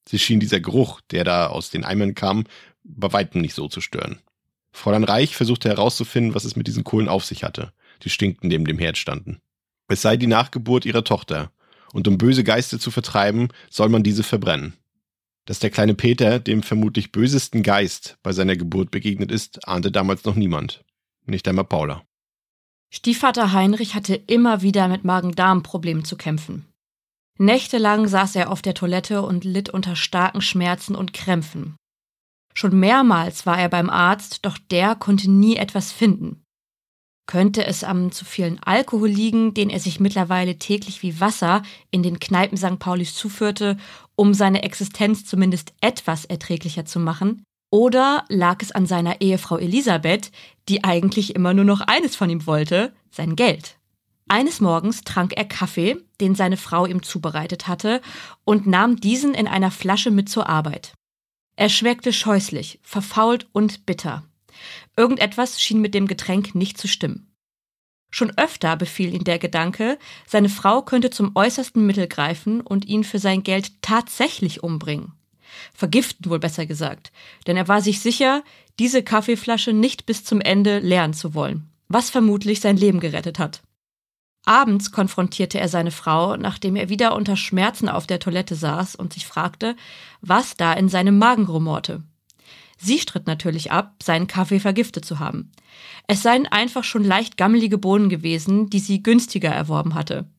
Sie 0.07 0.19
schien 0.19 0.39
dieser 0.39 0.59
Geruch, 0.59 1.01
der 1.11 1.23
da 1.23 1.47
aus 1.47 1.69
den 1.69 1.83
Eimern 1.83 2.15
kam, 2.15 2.45
bei 2.83 3.11
weitem 3.11 3.41
nicht 3.41 3.55
so 3.55 3.67
zu 3.67 3.81
stören. 3.81 4.19
Fräulein 4.71 5.03
Reich 5.03 5.35
versuchte 5.35 5.69
herauszufinden, 5.69 6.35
was 6.35 6.45
es 6.45 6.55
mit 6.55 6.67
diesen 6.67 6.83
Kohlen 6.83 7.07
auf 7.07 7.25
sich 7.25 7.43
hatte, 7.43 7.71
die 8.03 8.09
stinkten 8.09 8.49
neben 8.49 8.65
dem 8.65 8.77
Herd 8.77 8.97
standen. 8.97 9.39
Es 9.87 10.01
sei 10.01 10.17
die 10.17 10.27
Nachgeburt 10.27 10.85
ihrer 10.85 11.03
Tochter, 11.03 11.51
und 11.93 12.07
um 12.07 12.17
böse 12.17 12.43
Geister 12.43 12.79
zu 12.79 12.91
vertreiben, 12.91 13.47
soll 13.69 13.89
man 13.89 14.03
diese 14.03 14.23
verbrennen. 14.23 14.73
Dass 15.45 15.59
der 15.59 15.69
kleine 15.69 15.93
Peter 15.93 16.39
dem 16.39 16.61
vermutlich 16.61 17.11
bösesten 17.11 17.63
Geist 17.63 18.17
bei 18.21 18.33
seiner 18.33 18.57
Geburt 18.57 18.91
begegnet 18.91 19.31
ist, 19.31 19.67
ahnte 19.67 19.91
damals 19.91 20.25
noch 20.25 20.35
niemand. 20.35 20.83
Nicht 21.25 21.47
einmal 21.47 21.65
Paula. 21.65 22.03
Stiefvater 22.89 23.53
Heinrich 23.53 23.95
hatte 23.95 24.15
immer 24.15 24.61
wieder 24.61 24.87
mit 24.87 25.05
Magen-Darm-Problemen 25.05 26.03
zu 26.03 26.17
kämpfen. 26.17 26.65
Nächtelang 27.37 28.07
saß 28.07 28.35
er 28.37 28.51
auf 28.51 28.61
der 28.61 28.73
Toilette 28.73 29.21
und 29.21 29.43
litt 29.43 29.69
unter 29.69 29.95
starken 29.95 30.41
Schmerzen 30.41 30.95
und 30.95 31.13
Krämpfen. 31.13 31.75
Schon 32.53 32.79
mehrmals 32.79 33.45
war 33.45 33.59
er 33.59 33.67
beim 33.67 33.89
Arzt, 33.89 34.45
doch 34.45 34.57
der 34.57 34.95
konnte 34.95 35.29
nie 35.29 35.57
etwas 35.57 35.91
finden. 35.91 36.41
Könnte 37.27 37.65
es 37.65 37.83
am 37.83 38.11
zu 38.11 38.23
vielen 38.23 38.61
Alkohol 38.63 39.09
liegen, 39.09 39.53
den 39.53 39.69
er 39.69 39.79
sich 39.79 39.99
mittlerweile 39.99 40.57
täglich 40.59 41.01
wie 41.01 41.19
Wasser 41.19 41.63
in 41.91 42.03
den 42.03 42.19
Kneipen 42.19 42.57
St. 42.57 42.79
Paulis 42.79 43.15
zuführte, 43.15 43.77
um 44.15 44.33
seine 44.33 44.63
Existenz 44.63 45.25
zumindest 45.25 45.73
etwas 45.81 46.23
erträglicher 46.25 46.85
zu 46.85 46.99
machen? 46.99 47.43
Oder 47.71 48.23
lag 48.29 48.61
es 48.61 48.71
an 48.71 48.85
seiner 48.85 49.19
Ehefrau 49.21 49.57
Elisabeth, 49.57 50.31
die 50.69 50.83
eigentlich 50.83 51.35
immer 51.35 51.53
nur 51.53 51.65
noch 51.65 51.81
eines 51.81 52.15
von 52.15 52.29
ihm 52.29 52.45
wollte, 52.45 52.93
sein 53.09 53.35
Geld? 53.35 53.77
Eines 54.27 54.59
Morgens 54.59 55.01
trank 55.01 55.33
er 55.35 55.45
Kaffee, 55.45 55.97
den 56.19 56.33
seine 56.33 56.57
Frau 56.57 56.85
ihm 56.85 57.03
zubereitet 57.03 57.67
hatte, 57.67 58.01
und 58.43 58.65
nahm 58.65 58.99
diesen 58.99 59.33
in 59.33 59.47
einer 59.47 59.71
Flasche 59.71 60.11
mit 60.11 60.29
zur 60.29 60.49
Arbeit. 60.49 60.93
Er 61.55 61.69
schmeckte 61.69 62.11
scheußlich, 62.11 62.79
verfault 62.81 63.47
und 63.53 63.85
bitter. 63.85 64.23
Irgendetwas 64.97 65.61
schien 65.61 65.79
mit 65.79 65.93
dem 65.93 66.07
Getränk 66.07 66.55
nicht 66.55 66.77
zu 66.77 66.87
stimmen. 66.87 67.31
Schon 68.09 68.35
öfter 68.37 68.77
befiel 68.77 69.13
ihn 69.13 69.25
der 69.25 69.39
Gedanke, 69.39 69.99
seine 70.25 70.49
Frau 70.49 70.81
könnte 70.81 71.09
zum 71.09 71.35
äußersten 71.35 71.85
Mittel 71.85 72.07
greifen 72.07 72.61
und 72.61 72.85
ihn 72.85 73.03
für 73.03 73.19
sein 73.19 73.43
Geld 73.43 73.81
tatsächlich 73.81 74.63
umbringen. 74.63 75.11
Vergiften 75.73 76.29
wohl 76.29 76.39
besser 76.39 76.65
gesagt, 76.65 77.11
denn 77.45 77.57
er 77.57 77.67
war 77.67 77.81
sich 77.81 77.99
sicher, 77.99 78.43
diese 78.79 79.03
Kaffeeflasche 79.03 79.73
nicht 79.73 80.05
bis 80.05 80.23
zum 80.23 80.41
Ende 80.41 80.79
leeren 80.79 81.13
zu 81.13 81.33
wollen, 81.33 81.69
was 81.87 82.09
vermutlich 82.09 82.61
sein 82.61 82.77
Leben 82.77 82.99
gerettet 82.99 83.37
hat. 83.37 83.61
Abends 84.45 84.91
konfrontierte 84.91 85.59
er 85.59 85.67
seine 85.67 85.91
Frau, 85.91 86.37
nachdem 86.37 86.75
er 86.75 86.89
wieder 86.89 87.15
unter 87.15 87.35
Schmerzen 87.35 87.89
auf 87.89 88.05
der 88.05 88.19
Toilette 88.19 88.55
saß 88.55 88.95
und 88.95 89.13
sich 89.13 89.25
fragte, 89.25 89.75
was 90.21 90.55
da 90.55 90.73
in 90.73 90.87
seinem 90.87 91.17
Magen 91.17 91.45
rumorte. 91.45 92.03
Sie 92.77 92.99
stritt 92.99 93.25
natürlich 93.25 93.71
ab, 93.71 93.95
seinen 94.03 94.27
Kaffee 94.27 94.59
vergiftet 94.59 95.05
zu 95.05 95.19
haben. 95.19 95.51
Es 96.07 96.21
seien 96.21 96.45
einfach 96.45 96.83
schon 96.83 97.03
leicht 97.03 97.37
gammelige 97.37 97.77
Bohnen 97.77 98.09
gewesen, 98.09 98.69
die 98.69 98.79
sie 98.79 99.01
günstiger 99.01 99.49
erworben 99.49 99.95
hatte. 99.95 100.29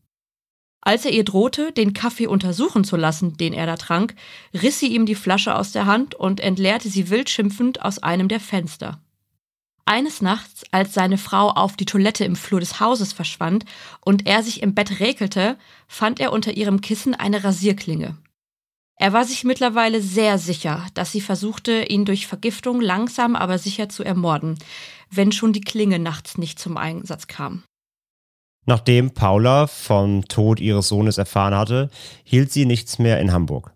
Als 0.83 1.05
er 1.05 1.13
ihr 1.13 1.25
drohte, 1.25 1.73
den 1.73 1.95
Kaffee 1.95 2.29
untersuchen 2.29 2.85
zu 2.85 2.97
lassen, 2.97 3.37
den 3.37 3.53
er 3.53 3.67
da 3.67 3.75
trank, 3.75 4.15
riss 4.55 4.79
sie 4.79 4.95
ihm 4.95 5.05
die 5.05 5.17
Flasche 5.17 5.57
aus 5.57 5.73
der 5.73 5.87
Hand 5.87 6.15
und 6.15 6.39
entleerte 6.39 6.89
sie 6.89 7.11
wild 7.11 7.29
schimpfend 7.29 7.83
aus 7.83 7.99
einem 7.99 8.29
der 8.29 8.39
Fenster. 8.39 9.01
Eines 9.89 10.21
Nachts, 10.21 10.65
als 10.73 10.95
seine 10.95 11.17
Frau 11.17 11.49
auf 11.49 11.77
die 11.77 11.85
Toilette 11.85 12.25
im 12.25 12.35
Flur 12.35 12.59
des 12.59 12.81
Hauses 12.81 13.13
verschwand 13.13 13.65
und 14.05 14.27
er 14.27 14.43
sich 14.43 14.61
im 14.61 14.75
Bett 14.75 14.99
räkelte, 14.99 15.57
fand 15.87 16.19
er 16.19 16.33
unter 16.33 16.57
ihrem 16.57 16.81
Kissen 16.81 17.15
eine 17.15 17.45
Rasierklinge. 17.45 18.17
Er 18.99 19.13
war 19.13 19.25
sich 19.25 19.45
mittlerweile 19.45 20.03
sehr 20.03 20.39
sicher, 20.39 20.85
dass 20.95 21.13
sie 21.13 21.21
versuchte, 21.21 21.85
ihn 21.85 22.05
durch 22.05 22.27
Vergiftung 22.27 22.81
langsam 22.81 23.37
aber 23.37 23.59
sicher 23.59 23.89
zu 23.89 24.03
ermorden, 24.03 24.59
wenn 25.11 25.31
schon 25.31 25.53
die 25.53 25.61
Klinge 25.61 26.01
nachts 26.01 26.37
nicht 26.37 26.59
zum 26.59 26.77
Einsatz 26.77 27.29
kam. 27.29 27.63
Nachdem 28.65 29.13
Paula 29.13 29.69
vom 29.69 30.25
Tod 30.27 30.59
ihres 30.59 30.89
Sohnes 30.89 31.19
erfahren 31.19 31.55
hatte, 31.55 31.91
hielt 32.25 32.51
sie 32.51 32.67
nichts 32.67 32.99
mehr 32.99 33.21
in 33.21 33.33
Hamburg. 33.33 33.76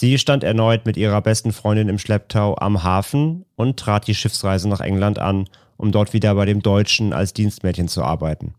Sie 0.00 0.16
stand 0.16 0.44
erneut 0.44 0.86
mit 0.86 0.96
ihrer 0.96 1.20
besten 1.20 1.52
Freundin 1.52 1.88
im 1.88 1.98
Schlepptau 1.98 2.56
am 2.56 2.84
Hafen 2.84 3.44
und 3.56 3.80
trat 3.80 4.06
die 4.06 4.14
Schiffsreise 4.14 4.68
nach 4.68 4.78
England 4.78 5.18
an, 5.18 5.48
um 5.76 5.90
dort 5.90 6.12
wieder 6.12 6.36
bei 6.36 6.44
dem 6.44 6.62
Deutschen 6.62 7.12
als 7.12 7.32
Dienstmädchen 7.32 7.88
zu 7.88 8.04
arbeiten. 8.04 8.54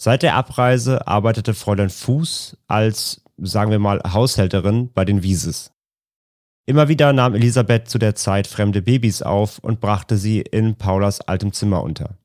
Seit 0.00 0.22
der 0.22 0.36
Abreise 0.36 1.08
arbeitete 1.08 1.52
Fräulein 1.52 1.90
Fuß 1.90 2.58
als, 2.68 3.24
sagen 3.38 3.72
wir 3.72 3.80
mal, 3.80 4.00
Haushälterin 4.06 4.92
bei 4.92 5.04
den 5.04 5.24
Wieses. 5.24 5.72
Immer 6.64 6.86
wieder 6.86 7.12
nahm 7.12 7.34
Elisabeth 7.34 7.88
zu 7.88 7.98
der 7.98 8.14
Zeit 8.14 8.46
fremde 8.46 8.82
Babys 8.82 9.22
auf 9.22 9.58
und 9.58 9.80
brachte 9.80 10.16
sie 10.16 10.42
in 10.42 10.76
Paulas 10.76 11.22
altem 11.22 11.52
Zimmer 11.52 11.82
unter. 11.82 12.18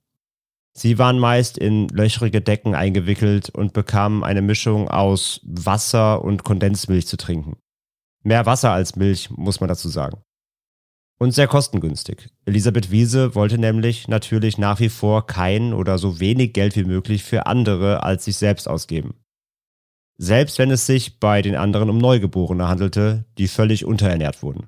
Sie 0.77 0.99
waren 0.99 1.17
meist 1.17 1.57
in 1.57 1.87
löchrige 1.87 2.41
Decken 2.41 2.75
eingewickelt 2.75 3.49
und 3.49 3.73
bekamen 3.73 4.23
eine 4.23 4.43
Mischung 4.43 4.89
aus 4.89 5.41
Wasser 5.43 6.23
und 6.23 6.43
Kondensmilch 6.43 7.07
zu 7.07 7.17
trinken. 7.17 7.57
Mehr 8.23 8.45
Wasser 8.45 8.71
als 8.71 8.95
Milch, 8.95 9.29
muss 9.31 9.59
man 9.59 9.67
dazu 9.67 9.89
sagen. 9.89 10.21
Und 11.17 11.31
sehr 11.33 11.47
kostengünstig. 11.47 12.29
Elisabeth 12.45 12.89
Wiese 12.89 13.35
wollte 13.35 13.57
nämlich 13.59 14.07
natürlich 14.07 14.57
nach 14.57 14.79
wie 14.79 14.89
vor 14.89 15.27
kein 15.27 15.73
oder 15.73 15.99
so 15.99 16.19
wenig 16.19 16.53
Geld 16.53 16.75
wie 16.75 16.83
möglich 16.83 17.23
für 17.23 17.45
andere 17.45 18.03
als 18.03 18.25
sich 18.25 18.37
selbst 18.37 18.67
ausgeben. 18.67 19.13
Selbst 20.17 20.57
wenn 20.59 20.71
es 20.71 20.85
sich 20.85 21.19
bei 21.19 21.41
den 21.41 21.55
anderen 21.55 21.89
um 21.89 21.97
Neugeborene 21.97 22.67
handelte, 22.67 23.25
die 23.37 23.47
völlig 23.47 23.85
unterernährt 23.85 24.41
wurden. 24.41 24.67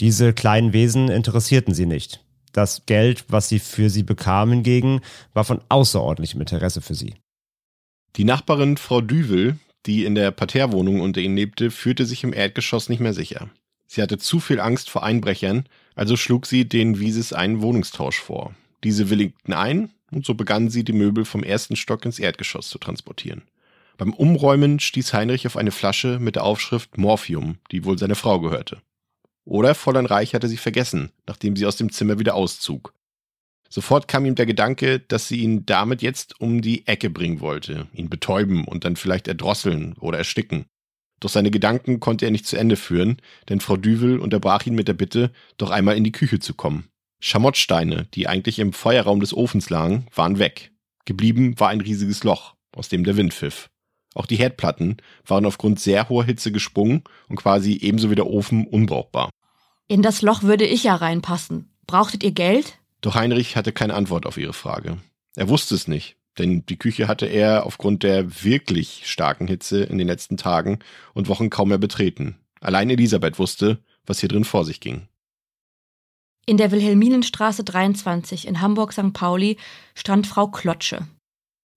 Diese 0.00 0.32
kleinen 0.32 0.72
Wesen 0.72 1.08
interessierten 1.08 1.74
sie 1.74 1.86
nicht. 1.86 2.24
Das 2.52 2.86
Geld, 2.86 3.24
was 3.28 3.48
sie 3.48 3.58
für 3.58 3.88
sie 3.88 4.02
bekam 4.02 4.50
hingegen, 4.50 5.00
war 5.32 5.44
von 5.44 5.60
außerordentlichem 5.68 6.40
Interesse 6.40 6.80
für 6.80 6.94
sie. 6.94 7.14
Die 8.16 8.24
Nachbarin 8.24 8.76
Frau 8.76 9.00
Düvel, 9.00 9.58
die 9.86 10.04
in 10.04 10.14
der 10.14 10.30
Parterrewohnung 10.30 11.00
unter 11.00 11.20
ihnen 11.20 11.36
lebte, 11.36 11.70
fühlte 11.70 12.06
sich 12.06 12.24
im 12.24 12.32
Erdgeschoss 12.32 12.88
nicht 12.88 13.00
mehr 13.00 13.14
sicher. 13.14 13.50
Sie 13.86 14.00
hatte 14.00 14.18
zu 14.18 14.40
viel 14.40 14.60
Angst 14.60 14.88
vor 14.88 15.02
Einbrechern, 15.02 15.66
also 15.94 16.16
schlug 16.16 16.46
sie 16.46 16.68
den 16.68 16.98
Wieses 16.98 17.32
einen 17.32 17.60
Wohnungstausch 17.60 18.20
vor. 18.20 18.54
Diese 18.84 19.10
willigten 19.10 19.52
ein 19.52 19.90
und 20.10 20.24
so 20.24 20.34
begannen 20.34 20.70
sie, 20.70 20.84
die 20.84 20.92
Möbel 20.92 21.24
vom 21.24 21.42
ersten 21.42 21.76
Stock 21.76 22.04
ins 22.04 22.18
Erdgeschoss 22.18 22.68
zu 22.68 22.78
transportieren. 22.78 23.42
Beim 23.98 24.12
Umräumen 24.12 24.80
stieß 24.80 25.12
Heinrich 25.12 25.46
auf 25.46 25.56
eine 25.56 25.70
Flasche 25.70 26.18
mit 26.18 26.36
der 26.36 26.44
Aufschrift 26.44 26.98
Morphium, 26.98 27.58
die 27.70 27.84
wohl 27.84 27.98
seiner 27.98 28.14
Frau 28.14 28.40
gehörte. 28.40 28.80
Oder 29.44 29.74
Fräulein 29.74 30.06
Reich 30.06 30.34
hatte 30.34 30.48
sie 30.48 30.56
vergessen, 30.56 31.10
nachdem 31.26 31.56
sie 31.56 31.66
aus 31.66 31.76
dem 31.76 31.90
Zimmer 31.90 32.18
wieder 32.18 32.34
auszog. 32.34 32.94
Sofort 33.72 34.06
kam 34.06 34.26
ihm 34.26 34.34
der 34.34 34.44
Gedanke, 34.44 35.00
dass 35.00 35.28
sie 35.28 35.38
ihn 35.38 35.64
damit 35.64 36.02
jetzt 36.02 36.38
um 36.42 36.60
die 36.60 36.86
Ecke 36.86 37.08
bringen 37.08 37.40
wollte, 37.40 37.86
ihn 37.94 38.10
betäuben 38.10 38.66
und 38.66 38.84
dann 38.84 38.96
vielleicht 38.96 39.28
erdrosseln 39.28 39.94
oder 39.98 40.18
ersticken. 40.18 40.66
Doch 41.20 41.30
seine 41.30 41.50
Gedanken 41.50 41.98
konnte 41.98 42.26
er 42.26 42.32
nicht 42.32 42.44
zu 42.44 42.58
Ende 42.58 42.76
führen, 42.76 43.16
denn 43.48 43.60
Frau 43.60 43.78
Düvel 43.78 44.18
unterbrach 44.18 44.66
ihn 44.66 44.74
mit 44.74 44.88
der 44.88 44.92
Bitte, 44.92 45.32
doch 45.56 45.70
einmal 45.70 45.96
in 45.96 46.04
die 46.04 46.12
Küche 46.12 46.38
zu 46.38 46.52
kommen. 46.52 46.90
Schamottsteine, 47.18 48.08
die 48.12 48.28
eigentlich 48.28 48.58
im 48.58 48.74
Feuerraum 48.74 49.20
des 49.20 49.32
Ofens 49.32 49.70
lagen, 49.70 50.06
waren 50.14 50.38
weg. 50.38 50.72
Geblieben 51.06 51.58
war 51.58 51.70
ein 51.70 51.80
riesiges 51.80 52.24
Loch, 52.24 52.52
aus 52.76 52.90
dem 52.90 53.04
der 53.04 53.16
Wind 53.16 53.32
pfiff. 53.32 53.70
Auch 54.14 54.26
die 54.26 54.36
Herdplatten 54.36 54.98
waren 55.24 55.46
aufgrund 55.46 55.80
sehr 55.80 56.10
hoher 56.10 56.24
Hitze 56.24 56.52
gesprungen 56.52 57.04
und 57.26 57.36
quasi 57.36 57.78
ebenso 57.80 58.10
wie 58.10 58.16
der 58.16 58.26
Ofen 58.26 58.66
unbrauchbar. 58.66 59.30
In 59.88 60.02
das 60.02 60.20
Loch 60.20 60.42
würde 60.42 60.66
ich 60.66 60.84
ja 60.84 60.94
reinpassen. 60.94 61.70
Brauchtet 61.86 62.22
ihr 62.22 62.32
Geld? 62.32 62.78
Doch 63.02 63.14
Heinrich 63.16 63.56
hatte 63.56 63.72
keine 63.72 63.94
Antwort 63.94 64.24
auf 64.24 64.38
ihre 64.38 64.54
Frage. 64.54 64.96
Er 65.36 65.48
wusste 65.48 65.74
es 65.74 65.88
nicht, 65.88 66.16
denn 66.38 66.64
die 66.64 66.78
Küche 66.78 67.08
hatte 67.08 67.26
er 67.26 67.66
aufgrund 67.66 68.02
der 68.04 68.42
wirklich 68.42 69.02
starken 69.04 69.48
Hitze 69.48 69.82
in 69.82 69.98
den 69.98 70.06
letzten 70.06 70.36
Tagen 70.38 70.78
und 71.12 71.28
Wochen 71.28 71.50
kaum 71.50 71.68
mehr 71.68 71.78
betreten. 71.78 72.36
Allein 72.60 72.88
Elisabeth 72.88 73.38
wusste, 73.38 73.82
was 74.06 74.20
hier 74.20 74.28
drin 74.28 74.44
vor 74.44 74.64
sich 74.64 74.80
ging. 74.80 75.08
In 76.46 76.56
der 76.56 76.70
Wilhelminenstraße 76.70 77.64
23 77.64 78.46
in 78.46 78.60
Hamburg-St. 78.60 79.12
Pauli 79.12 79.58
stand 79.94 80.26
Frau 80.26 80.48
Klotsche. 80.48 81.06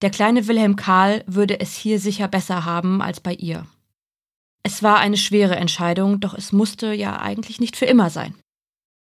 Der 0.01 0.09
kleine 0.09 0.47
Wilhelm 0.47 0.75
Karl 0.75 1.23
würde 1.27 1.59
es 1.59 1.75
hier 1.75 1.99
sicher 1.99 2.27
besser 2.27 2.65
haben 2.65 3.01
als 3.01 3.19
bei 3.19 3.33
ihr. 3.33 3.65
Es 4.63 4.83
war 4.83 4.97
eine 4.97 5.17
schwere 5.17 5.55
Entscheidung, 5.55 6.19
doch 6.19 6.33
es 6.33 6.51
musste 6.51 6.93
ja 6.93 7.19
eigentlich 7.19 7.59
nicht 7.59 7.75
für 7.75 7.85
immer 7.85 8.09
sein. 8.09 8.35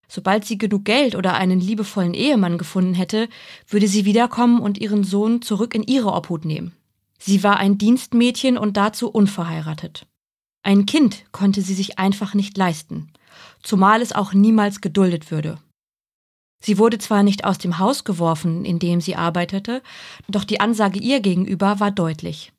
Sobald 0.07 0.45
sie 0.45 0.57
genug 0.57 0.85
Geld 0.85 1.15
oder 1.15 1.33
einen 1.33 1.59
liebevollen 1.59 2.13
Ehemann 2.13 2.57
gefunden 2.57 2.93
hätte, 2.93 3.27
würde 3.67 3.87
sie 3.87 4.05
wiederkommen 4.05 4.59
und 4.59 4.77
ihren 4.77 5.03
Sohn 5.03 5.41
zurück 5.41 5.75
in 5.75 5.83
ihre 5.83 6.13
Obhut 6.13 6.45
nehmen. 6.45 6.73
Sie 7.19 7.43
war 7.43 7.57
ein 7.57 7.77
Dienstmädchen 7.77 8.57
und 8.57 8.77
dazu 8.77 9.09
unverheiratet. 9.09 10.05
Ein 10.63 10.85
Kind 10.85 11.23
konnte 11.31 11.61
sie 11.61 11.73
sich 11.73 11.99
einfach 11.99 12.33
nicht 12.33 12.57
leisten, 12.57 13.11
zumal 13.63 14.01
es 14.01 14.13
auch 14.13 14.33
niemals 14.33 14.81
geduldet 14.81 15.31
würde. 15.31 15.59
Sie 16.59 16.77
wurde 16.77 16.97
zwar 16.97 17.23
nicht 17.23 17.45
aus 17.45 17.57
dem 17.57 17.77
Haus 17.79 18.03
geworfen, 18.03 18.65
in 18.65 18.79
dem 18.79 18.99
sie 18.99 19.15
arbeitete, 19.15 19.81
doch 20.27 20.43
die 20.43 20.59
Ansage 20.59 20.99
ihr 20.99 21.19
gegenüber 21.19 21.79
war 21.79 21.91
deutlich. 21.91 22.51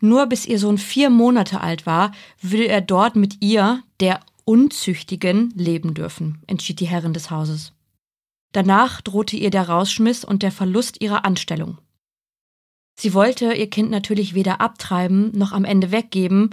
Nur 0.00 0.26
bis 0.26 0.46
ihr 0.46 0.58
Sohn 0.58 0.78
vier 0.78 1.10
Monate 1.10 1.60
alt 1.60 1.86
war, 1.86 2.12
würde 2.40 2.68
er 2.68 2.80
dort 2.80 3.16
mit 3.16 3.42
ihr, 3.42 3.82
der 4.00 4.20
Unzüchtigen, 4.44 5.52
leben 5.56 5.94
dürfen, 5.94 6.42
entschied 6.46 6.80
die 6.80 6.86
Herrin 6.86 7.12
des 7.12 7.30
Hauses. 7.30 7.72
Danach 8.52 9.00
drohte 9.00 9.36
ihr 9.36 9.50
der 9.50 9.68
Rausschmiss 9.68 10.24
und 10.24 10.42
der 10.42 10.52
Verlust 10.52 11.00
ihrer 11.00 11.24
Anstellung. 11.24 11.78
Sie 12.94 13.14
wollte 13.14 13.54
ihr 13.54 13.70
Kind 13.70 13.90
natürlich 13.90 14.34
weder 14.34 14.60
abtreiben 14.60 15.32
noch 15.36 15.52
am 15.52 15.64
Ende 15.64 15.90
weggeben, 15.90 16.50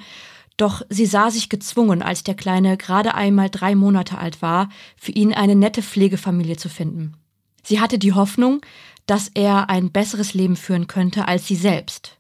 doch 0.58 0.82
sie 0.90 1.06
sah 1.06 1.32
sich 1.32 1.50
gezwungen, 1.50 2.02
als 2.02 2.24
der 2.24 2.36
Kleine 2.36 2.76
gerade 2.78 3.16
einmal 3.16 3.50
drei 3.50 3.76
Monate 3.76 4.18
alt 4.18 4.42
war, 4.42 4.70
für 4.98 5.12
ihn 5.12 5.34
eine 5.34 5.56
nette 5.56 5.82
Pflegefamilie 5.82 6.58
zu 6.58 6.70
finden. 6.70 7.16
Sie 7.64 7.80
hatte 7.80 8.00
die 8.00 8.14
Hoffnung, 8.14 8.62
dass 9.06 9.30
er 9.30 9.70
ein 9.70 9.92
besseres 9.92 10.34
Leben 10.34 10.56
führen 10.56 10.88
könnte 10.88 11.28
als 11.28 11.48
sie 11.48 11.56
selbst. 11.56 12.18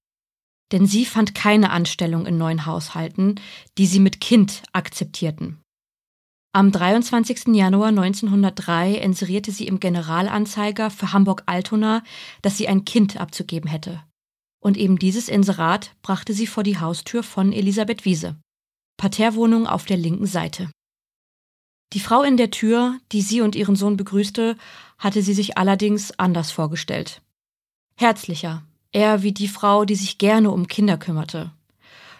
Denn 0.71 0.85
sie 0.85 1.05
fand 1.05 1.35
keine 1.35 1.71
Anstellung 1.71 2.25
in 2.25 2.37
neuen 2.37 2.65
Haushalten, 2.65 3.35
die 3.77 3.87
sie 3.87 3.99
mit 3.99 4.21
Kind 4.21 4.63
akzeptierten. 4.73 5.58
Am 6.51 6.71
23. 6.71 7.49
Januar 7.53 7.89
1903 7.89 8.95
inserierte 8.95 9.51
sie 9.51 9.67
im 9.67 9.79
Generalanzeiger 9.79 10.89
für 10.89 11.13
Hamburg-Altona, 11.13 12.03
dass 12.41 12.57
sie 12.57 12.67
ein 12.67 12.85
Kind 12.85 13.17
abzugeben 13.17 13.69
hätte. 13.69 14.01
Und 14.59 14.75
eben 14.75 14.97
dieses 14.97 15.29
Inserat 15.29 15.91
brachte 16.01 16.33
sie 16.33 16.47
vor 16.47 16.63
die 16.63 16.79
Haustür 16.79 17.21
von 17.21 17.53
Elisabeth 17.53 18.03
Wiese. 18.03 18.35
Parterrewohnung 18.97 19.67
auf 19.67 19.85
der 19.85 19.97
linken 19.97 20.25
Seite. 20.25 20.71
Die 21.93 21.99
Frau 21.99 22.23
in 22.23 22.35
der 22.35 22.49
Tür, 22.49 22.97
die 23.11 23.21
sie 23.21 23.41
und 23.41 23.55
ihren 23.55 23.75
Sohn 23.75 23.95
begrüßte, 23.95 24.57
hatte 24.97 25.21
sie 25.21 25.35
sich 25.35 25.59
allerdings 25.59 26.17
anders 26.17 26.51
vorgestellt. 26.51 27.21
Herzlicher, 27.95 28.63
eher 28.91 29.21
wie 29.21 29.33
die 29.33 29.47
Frau, 29.47 29.85
die 29.85 29.95
sich 29.95 30.17
gerne 30.17 30.49
um 30.49 30.67
Kinder 30.67 30.97
kümmerte. 30.97 31.51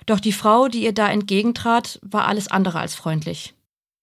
Doch 0.05 0.19
die 0.19 0.33
Frau, 0.33 0.67
die 0.67 0.83
ihr 0.83 0.93
da 0.93 1.09
entgegentrat, 1.09 1.99
war 2.03 2.27
alles 2.27 2.47
andere 2.47 2.79
als 2.79 2.93
freundlich. 2.93 3.55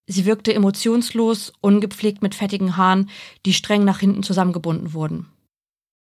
Sie 0.07 0.25
wirkte 0.25 0.53
emotionslos, 0.53 1.53
ungepflegt 1.61 2.21
mit 2.21 2.33
fettigen 2.33 2.77
Haaren, 2.77 3.09
die 3.45 3.53
streng 3.53 3.83
nach 3.83 3.99
hinten 3.99 4.23
zusammengebunden 4.23 4.93
wurden 4.93 5.27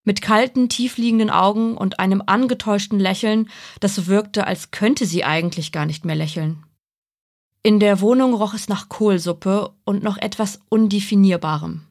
mit 0.05 0.21
kalten, 0.21 0.69
tiefliegenden 0.69 1.31
Augen 1.31 1.77
und 1.77 2.01
einem 2.01 2.23
angetäuschten 2.27 2.99
Lächeln, 2.99 3.49
das 3.81 3.95
so 3.95 4.07
wirkte, 4.07 4.47
als 4.47 4.71
könnte 4.71 5.07
sie 5.07 5.25
eigentlich 5.25 5.73
gar 5.73 5.87
nicht 5.87 6.05
mehr 6.05 6.17
lächeln. 6.17 6.65
In 7.63 7.79
der 7.79 8.01
Wohnung 8.01 8.35
roch 8.35 8.55
es 8.55 8.69
nach 8.69 8.89
Kohlsuppe 8.89 9.73
und 9.85 10.03
noch 10.03 10.17
etwas 10.19 10.61
Undefinierbarem, 10.69 11.83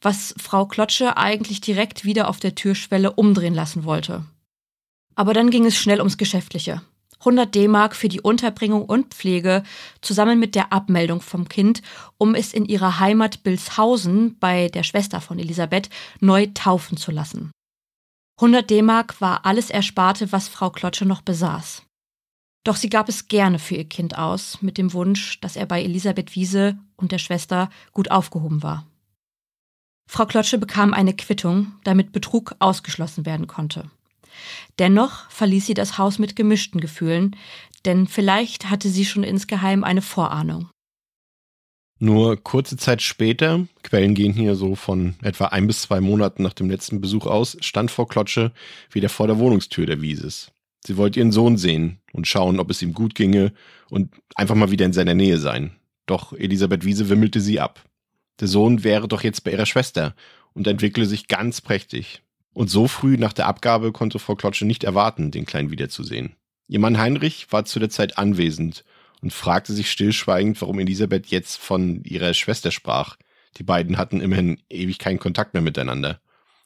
was 0.00 0.34
Frau 0.38 0.64
Klotsche 0.64 1.18
eigentlich 1.18 1.60
direkt 1.60 2.04
wieder 2.04 2.28
auf 2.28 2.40
der 2.40 2.54
Türschwelle 2.54 3.12
umdrehen 3.12 3.54
lassen 3.54 3.84
wollte. 3.84 4.24
Aber 5.14 5.34
dann 5.34 5.50
ging 5.50 5.66
es 5.66 5.76
schnell 5.76 5.98
ums 5.98 6.16
Geschäftliche. 6.16 6.80
100 7.20 7.54
D-Mark 7.54 7.94
für 7.94 8.08
die 8.08 8.20
Unterbringung 8.20 8.84
und 8.84 9.14
Pflege 9.14 9.62
zusammen 10.00 10.38
mit 10.38 10.54
der 10.54 10.72
Abmeldung 10.72 11.20
vom 11.20 11.48
Kind, 11.48 11.82
um 12.18 12.34
es 12.34 12.52
in 12.52 12.64
ihrer 12.64 12.98
Heimat 12.98 13.42
Bilshausen 13.42 14.38
bei 14.38 14.68
der 14.68 14.82
Schwester 14.82 15.20
von 15.20 15.38
Elisabeth 15.38 15.90
neu 16.20 16.48
taufen 16.54 16.96
zu 16.96 17.10
lassen. 17.10 17.50
100 18.38 18.70
D-Mark 18.70 19.20
war 19.20 19.44
alles 19.44 19.68
Ersparte, 19.68 20.32
was 20.32 20.48
Frau 20.48 20.70
Klotsche 20.70 21.04
noch 21.04 21.20
besaß. 21.20 21.82
Doch 22.64 22.76
sie 22.76 22.88
gab 22.88 23.08
es 23.08 23.28
gerne 23.28 23.58
für 23.58 23.76
ihr 23.76 23.88
Kind 23.88 24.16
aus, 24.16 24.62
mit 24.62 24.78
dem 24.78 24.92
Wunsch, 24.92 25.40
dass 25.40 25.56
er 25.56 25.66
bei 25.66 25.82
Elisabeth 25.82 26.34
Wiese 26.34 26.78
und 26.96 27.12
der 27.12 27.18
Schwester 27.18 27.70
gut 27.92 28.10
aufgehoben 28.10 28.62
war. 28.62 28.86
Frau 30.08 30.26
Klotsche 30.26 30.58
bekam 30.58 30.92
eine 30.92 31.14
Quittung, 31.14 31.72
damit 31.84 32.12
Betrug 32.12 32.54
ausgeschlossen 32.58 33.26
werden 33.26 33.46
konnte. 33.46 33.90
Dennoch 34.78 35.30
verließ 35.30 35.66
sie 35.66 35.74
das 35.74 35.98
Haus 35.98 36.18
mit 36.18 36.36
gemischten 36.36 36.80
Gefühlen, 36.80 37.36
denn 37.84 38.06
vielleicht 38.06 38.70
hatte 38.70 38.88
sie 38.88 39.04
schon 39.04 39.24
insgeheim 39.24 39.84
eine 39.84 40.02
Vorahnung. 40.02 40.68
Nur 42.02 42.42
kurze 42.42 42.78
Zeit 42.78 43.02
später, 43.02 43.66
Quellen 43.82 44.14
gehen 44.14 44.32
hier 44.32 44.54
so 44.54 44.74
von 44.74 45.16
etwa 45.20 45.46
ein 45.46 45.66
bis 45.66 45.82
zwei 45.82 46.00
Monaten 46.00 46.42
nach 46.42 46.54
dem 46.54 46.70
letzten 46.70 47.02
Besuch 47.02 47.26
aus, 47.26 47.58
stand 47.60 47.90
Frau 47.90 48.06
Klotsche 48.06 48.52
wieder 48.90 49.10
vor 49.10 49.26
der 49.26 49.38
Wohnungstür 49.38 49.84
der 49.84 50.00
Wieses. 50.00 50.50
Sie 50.82 50.96
wollte 50.96 51.18
ihren 51.18 51.30
Sohn 51.30 51.58
sehen 51.58 51.98
und 52.14 52.26
schauen, 52.26 52.58
ob 52.58 52.70
es 52.70 52.80
ihm 52.80 52.94
gut 52.94 53.14
ginge 53.14 53.52
und 53.90 54.14
einfach 54.34 54.54
mal 54.54 54.70
wieder 54.70 54.86
in 54.86 54.94
seiner 54.94 55.14
Nähe 55.14 55.36
sein. 55.36 55.76
Doch 56.06 56.32
Elisabeth 56.32 56.86
Wiese 56.86 57.10
wimmelte 57.10 57.40
sie 57.40 57.60
ab. 57.60 57.84
Der 58.40 58.48
Sohn 58.48 58.82
wäre 58.82 59.06
doch 59.06 59.22
jetzt 59.22 59.44
bei 59.44 59.52
ihrer 59.52 59.66
Schwester 59.66 60.14
und 60.54 60.66
entwickle 60.66 61.04
sich 61.04 61.28
ganz 61.28 61.60
prächtig. 61.60 62.22
Und 62.52 62.68
so 62.68 62.88
früh 62.88 63.16
nach 63.16 63.32
der 63.32 63.46
Abgabe 63.46 63.92
konnte 63.92 64.18
Frau 64.18 64.34
Klotsche 64.34 64.66
nicht 64.66 64.84
erwarten, 64.84 65.30
den 65.30 65.46
Kleinen 65.46 65.70
wiederzusehen. 65.70 66.34
Ihr 66.66 66.80
Mann 66.80 66.98
Heinrich 66.98 67.50
war 67.50 67.64
zu 67.64 67.78
der 67.78 67.90
Zeit 67.90 68.18
anwesend 68.18 68.84
und 69.22 69.32
fragte 69.32 69.72
sich 69.72 69.90
stillschweigend, 69.90 70.60
warum 70.60 70.78
Elisabeth 70.78 71.26
jetzt 71.26 71.58
von 71.58 72.02
ihrer 72.04 72.34
Schwester 72.34 72.70
sprach. 72.70 73.16
Die 73.56 73.62
beiden 73.62 73.98
hatten 73.98 74.20
immerhin 74.20 74.60
ewig 74.68 74.98
keinen 74.98 75.18
Kontakt 75.18 75.54
mehr 75.54 75.62
miteinander. 75.62 76.20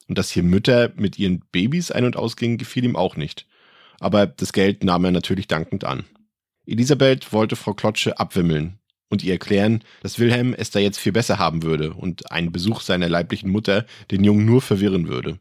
Und 0.08 0.18
dass 0.18 0.30
hier 0.30 0.42
Mütter 0.42 0.92
mit 0.96 1.18
ihren 1.18 1.40
Babys 1.52 1.90
ein- 1.90 2.04
und 2.04 2.16
ausgingen, 2.16 2.58
gefiel 2.58 2.84
ihm 2.84 2.96
auch 2.96 3.16
nicht. 3.16 3.46
Aber 4.00 4.26
das 4.26 4.52
Geld 4.52 4.84
nahm 4.84 5.04
er 5.04 5.12
natürlich 5.12 5.48
dankend 5.48 5.84
an. 5.84 6.04
Elisabeth 6.66 7.32
wollte 7.32 7.56
Frau 7.56 7.74
Klotsche 7.74 8.18
abwimmeln 8.18 8.78
und 9.08 9.22
ihr 9.22 9.32
erklären, 9.32 9.82
dass 10.02 10.18
Wilhelm 10.18 10.54
es 10.54 10.70
da 10.70 10.78
jetzt 10.78 10.98
viel 10.98 11.12
besser 11.12 11.38
haben 11.38 11.62
würde 11.62 11.94
und 11.94 12.30
ein 12.30 12.52
Besuch 12.52 12.80
seiner 12.80 13.08
leiblichen 13.08 13.50
Mutter 13.50 13.86
den 14.10 14.24
Jungen 14.24 14.44
nur 14.44 14.60
verwirren 14.60 15.08
würde. 15.08 15.38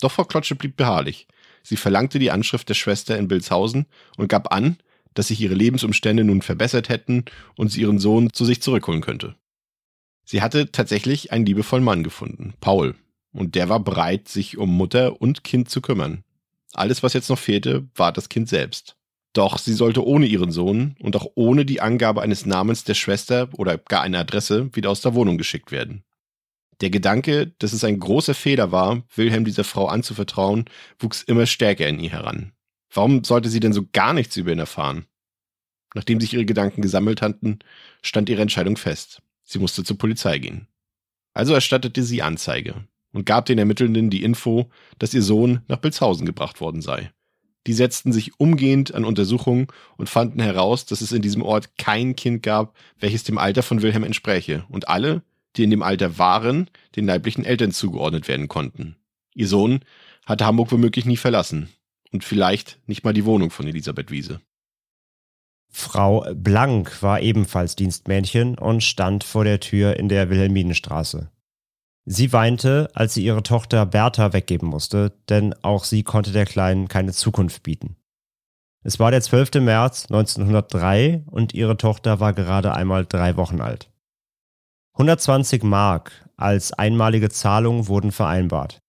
Doch 0.00 0.12
Frau 0.12 0.24
Klotsche 0.24 0.54
blieb 0.54 0.76
beharrlich. 0.76 1.26
Sie 1.62 1.76
verlangte 1.76 2.18
die 2.18 2.30
Anschrift 2.30 2.68
der 2.68 2.74
Schwester 2.74 3.18
in 3.18 3.28
Bilshausen 3.28 3.86
und 4.16 4.28
gab 4.28 4.52
an, 4.52 4.78
dass 5.14 5.28
sich 5.28 5.40
ihre 5.40 5.54
Lebensumstände 5.54 6.24
nun 6.24 6.42
verbessert 6.42 6.88
hätten 6.88 7.24
und 7.56 7.70
sie 7.72 7.80
ihren 7.80 7.98
Sohn 7.98 8.32
zu 8.32 8.44
sich 8.44 8.62
zurückholen 8.62 9.00
könnte. 9.00 9.34
Sie 10.24 10.42
hatte 10.42 10.70
tatsächlich 10.70 11.32
einen 11.32 11.46
liebevollen 11.46 11.84
Mann 11.84 12.04
gefunden, 12.04 12.54
Paul, 12.60 12.94
und 13.32 13.54
der 13.54 13.68
war 13.68 13.80
bereit, 13.80 14.28
sich 14.28 14.58
um 14.58 14.76
Mutter 14.76 15.20
und 15.20 15.42
Kind 15.42 15.70
zu 15.70 15.80
kümmern. 15.80 16.22
Alles, 16.74 17.02
was 17.02 17.14
jetzt 17.14 17.30
noch 17.30 17.38
fehlte, 17.38 17.88
war 17.94 18.12
das 18.12 18.28
Kind 18.28 18.48
selbst. 18.48 18.96
Doch 19.32 19.58
sie 19.58 19.72
sollte 19.72 20.06
ohne 20.06 20.26
ihren 20.26 20.52
Sohn 20.52 20.96
und 21.00 21.16
auch 21.16 21.26
ohne 21.34 21.64
die 21.64 21.80
Angabe 21.80 22.22
eines 22.22 22.46
Namens 22.46 22.84
der 22.84 22.94
Schwester 22.94 23.48
oder 23.52 23.78
gar 23.78 24.02
einer 24.02 24.20
Adresse 24.20 24.74
wieder 24.74 24.90
aus 24.90 25.00
der 25.00 25.14
Wohnung 25.14 25.38
geschickt 25.38 25.70
werden. 25.70 26.02
Der 26.80 26.90
Gedanke, 26.90 27.48
dass 27.58 27.72
es 27.72 27.82
ein 27.84 27.98
großer 27.98 28.34
Fehler 28.34 28.70
war, 28.70 29.02
Wilhelm 29.14 29.44
dieser 29.44 29.64
Frau 29.64 29.86
anzuvertrauen, 29.86 30.66
wuchs 30.98 31.22
immer 31.22 31.46
stärker 31.46 31.88
in 31.88 31.98
ihr 31.98 32.10
heran. 32.10 32.52
Warum 32.92 33.24
sollte 33.24 33.48
sie 33.48 33.60
denn 33.60 33.72
so 33.72 33.84
gar 33.92 34.14
nichts 34.14 34.36
über 34.36 34.52
ihn 34.52 34.58
erfahren? 34.58 35.06
Nachdem 35.94 36.20
sich 36.20 36.34
ihre 36.34 36.44
Gedanken 36.44 36.82
gesammelt 36.82 37.22
hatten, 37.22 37.58
stand 38.02 38.28
ihre 38.28 38.42
Entscheidung 38.42 38.76
fest. 38.76 39.22
Sie 39.44 39.58
musste 39.58 39.82
zur 39.82 39.98
Polizei 39.98 40.38
gehen. 40.38 40.68
Also 41.32 41.54
erstattete 41.54 42.02
sie 42.02 42.22
Anzeige 42.22 42.86
und 43.12 43.26
gab 43.26 43.46
den 43.46 43.58
Ermittelnden 43.58 44.10
die 44.10 44.22
Info, 44.22 44.70
dass 44.98 45.14
ihr 45.14 45.22
Sohn 45.22 45.62
nach 45.68 45.78
Bilshausen 45.78 46.26
gebracht 46.26 46.60
worden 46.60 46.82
sei. 46.82 47.10
Die 47.66 47.72
setzten 47.72 48.12
sich 48.12 48.38
umgehend 48.38 48.94
an 48.94 49.04
Untersuchungen 49.04 49.66
und 49.96 50.08
fanden 50.08 50.40
heraus, 50.40 50.86
dass 50.86 51.00
es 51.00 51.12
in 51.12 51.22
diesem 51.22 51.42
Ort 51.42 51.76
kein 51.76 52.16
Kind 52.16 52.42
gab, 52.42 52.76
welches 52.98 53.24
dem 53.24 53.36
Alter 53.36 53.62
von 53.62 53.82
Wilhelm 53.82 54.04
entspräche, 54.04 54.64
und 54.68 54.88
alle, 54.88 55.22
die 55.58 55.64
in 55.64 55.70
dem 55.70 55.82
Alter 55.82 56.18
waren, 56.18 56.70
den 56.96 57.06
leiblichen 57.06 57.44
Eltern 57.44 57.72
zugeordnet 57.72 58.28
werden 58.28 58.48
konnten. 58.48 58.96
Ihr 59.34 59.48
Sohn 59.48 59.80
hatte 60.24 60.46
Hamburg 60.46 60.72
womöglich 60.72 61.04
nie 61.04 61.16
verlassen 61.16 61.68
und 62.12 62.24
vielleicht 62.24 62.78
nicht 62.86 63.04
mal 63.04 63.12
die 63.12 63.24
Wohnung 63.24 63.50
von 63.50 63.66
Elisabeth 63.66 64.10
Wiese. 64.10 64.40
Frau 65.70 66.26
Blank 66.34 67.02
war 67.02 67.20
ebenfalls 67.20 67.76
Dienstmädchen 67.76 68.56
und 68.56 68.82
stand 68.82 69.22
vor 69.24 69.44
der 69.44 69.60
Tür 69.60 69.96
in 69.96 70.08
der 70.08 70.30
Wilhelminenstraße. 70.30 71.30
Sie 72.06 72.32
weinte, 72.32 72.88
als 72.94 73.12
sie 73.12 73.24
ihre 73.24 73.42
Tochter 73.42 73.84
Bertha 73.84 74.32
weggeben 74.32 74.68
musste, 74.68 75.12
denn 75.28 75.54
auch 75.62 75.84
sie 75.84 76.02
konnte 76.02 76.32
der 76.32 76.46
Kleinen 76.46 76.88
keine 76.88 77.12
Zukunft 77.12 77.62
bieten. 77.62 77.96
Es 78.82 78.98
war 78.98 79.10
der 79.10 79.20
12. 79.20 79.56
März 79.60 80.04
1903 80.04 81.24
und 81.26 81.52
ihre 81.52 81.76
Tochter 81.76 82.20
war 82.20 82.32
gerade 82.32 82.72
einmal 82.72 83.04
drei 83.04 83.36
Wochen 83.36 83.60
alt. 83.60 83.90
120 84.98 85.62
Mark 85.62 86.10
als 86.36 86.72
einmalige 86.72 87.30
Zahlung 87.30 87.86
wurden 87.86 88.10
vereinbart. 88.10 88.80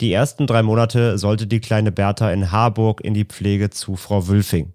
Die 0.00 0.12
ersten 0.12 0.48
drei 0.48 0.64
Monate 0.64 1.16
sollte 1.16 1.46
die 1.46 1.60
kleine 1.60 1.92
Bertha 1.92 2.32
in 2.32 2.50
Harburg 2.50 3.00
in 3.02 3.14
die 3.14 3.24
Pflege 3.24 3.70
zu 3.70 3.94
Frau 3.94 4.26
Wülfing, 4.26 4.72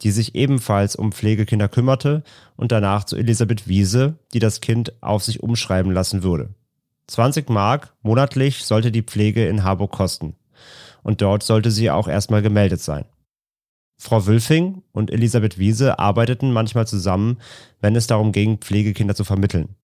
die 0.00 0.12
sich 0.12 0.36
ebenfalls 0.36 0.94
um 0.94 1.10
Pflegekinder 1.10 1.68
kümmerte 1.68 2.22
und 2.54 2.70
danach 2.70 3.02
zu 3.02 3.16
Elisabeth 3.16 3.66
Wiese, 3.66 4.14
die 4.32 4.38
das 4.38 4.60
Kind 4.60 4.92
auf 5.02 5.24
sich 5.24 5.42
umschreiben 5.42 5.90
lassen 5.90 6.22
würde. 6.22 6.50
20 7.08 7.50
Mark 7.50 7.92
monatlich 8.02 8.64
sollte 8.64 8.92
die 8.92 9.02
Pflege 9.02 9.48
in 9.48 9.64
Harburg 9.64 9.90
kosten. 9.90 10.36
Und 11.02 11.20
dort 11.20 11.42
sollte 11.42 11.72
sie 11.72 11.90
auch 11.90 12.06
erstmal 12.06 12.42
gemeldet 12.42 12.80
sein. 12.80 13.06
Frau 13.98 14.24
Wülfing 14.24 14.84
und 14.92 15.10
Elisabeth 15.10 15.58
Wiese 15.58 15.98
arbeiteten 15.98 16.52
manchmal 16.52 16.86
zusammen, 16.86 17.40
wenn 17.80 17.96
es 17.96 18.06
darum 18.06 18.30
ging, 18.30 18.58
Pflegekinder 18.58 19.16
zu 19.16 19.24
vermitteln. 19.24 19.74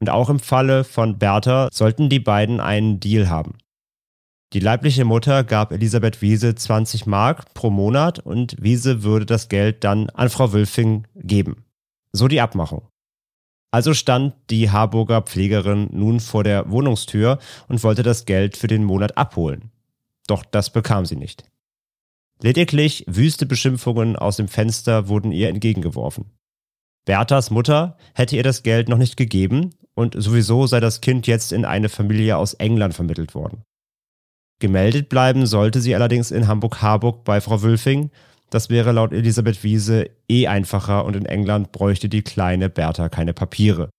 Und 0.00 0.10
auch 0.10 0.28
im 0.28 0.38
Falle 0.38 0.84
von 0.84 1.18
Bertha 1.18 1.68
sollten 1.72 2.08
die 2.08 2.20
beiden 2.20 2.60
einen 2.60 3.00
Deal 3.00 3.28
haben. 3.28 3.58
Die 4.52 4.60
leibliche 4.60 5.04
Mutter 5.04 5.42
gab 5.42 5.72
Elisabeth 5.72 6.22
Wiese 6.22 6.54
20 6.54 7.06
Mark 7.06 7.52
pro 7.54 7.70
Monat 7.70 8.20
und 8.20 8.54
Wiese 8.60 9.02
würde 9.02 9.26
das 9.26 9.48
Geld 9.48 9.82
dann 9.82 10.10
an 10.10 10.30
Frau 10.30 10.52
Wülfing 10.52 11.06
geben. 11.16 11.64
So 12.12 12.28
die 12.28 12.40
Abmachung. 12.40 12.86
Also 13.72 13.94
stand 13.94 14.34
die 14.50 14.70
Harburger 14.70 15.22
Pflegerin 15.22 15.88
nun 15.90 16.20
vor 16.20 16.44
der 16.44 16.70
Wohnungstür 16.70 17.40
und 17.66 17.82
wollte 17.82 18.04
das 18.04 18.26
Geld 18.26 18.56
für 18.56 18.68
den 18.68 18.84
Monat 18.84 19.18
abholen. 19.18 19.72
Doch 20.28 20.44
das 20.44 20.70
bekam 20.70 21.04
sie 21.04 21.16
nicht. 21.16 21.50
Lediglich 22.40 23.04
wüste 23.08 23.46
Beschimpfungen 23.46 24.14
aus 24.14 24.36
dem 24.36 24.46
Fenster 24.46 25.08
wurden 25.08 25.32
ihr 25.32 25.48
entgegengeworfen. 25.48 26.26
Berthas 27.04 27.50
Mutter 27.50 27.96
hätte 28.14 28.36
ihr 28.36 28.44
das 28.44 28.62
Geld 28.62 28.88
noch 28.88 28.98
nicht 28.98 29.16
gegeben 29.16 29.74
und 29.94 30.14
sowieso 30.20 30.66
sei 30.66 30.80
das 30.80 31.00
Kind 31.00 31.26
jetzt 31.26 31.52
in 31.52 31.64
eine 31.64 31.88
Familie 31.88 32.36
aus 32.36 32.54
England 32.54 32.94
vermittelt 32.94 33.34
worden. 33.34 33.62
Gemeldet 34.60 35.08
bleiben 35.08 35.46
sollte 35.46 35.80
sie 35.80 35.94
allerdings 35.94 36.30
in 36.30 36.48
Hamburg-Harburg 36.48 37.24
bei 37.24 37.40
Frau 37.40 37.62
Wülfing. 37.62 38.10
Das 38.50 38.70
wäre 38.70 38.92
laut 38.92 39.12
Elisabeth 39.12 39.62
Wiese 39.64 40.10
eh 40.28 40.46
einfacher 40.46 41.04
und 41.04 41.16
in 41.16 41.26
England 41.26 41.72
bräuchte 41.72 42.08
die 42.08 42.22
kleine 42.22 42.68
Bertha 42.68 43.08
keine 43.08 43.34
Papiere. 43.34 43.90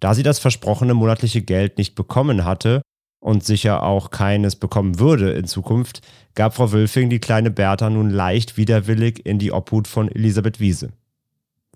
Da 0.00 0.14
sie 0.14 0.22
das 0.22 0.38
versprochene 0.38 0.94
monatliche 0.94 1.42
Geld 1.42 1.78
nicht 1.78 1.94
bekommen 1.94 2.44
hatte 2.44 2.82
und 3.20 3.44
sicher 3.44 3.82
auch 3.82 4.10
keines 4.10 4.54
bekommen 4.56 5.00
würde 5.00 5.32
in 5.32 5.46
Zukunft, 5.46 6.00
gab 6.34 6.54
Frau 6.54 6.70
Wülfing 6.70 7.10
die 7.10 7.18
kleine 7.18 7.50
Bertha 7.50 7.90
nun 7.90 8.10
leicht 8.10 8.56
widerwillig 8.56 9.26
in 9.26 9.40
die 9.40 9.52
Obhut 9.52 9.88
von 9.88 10.08
Elisabeth 10.08 10.60
Wiese. 10.60 10.92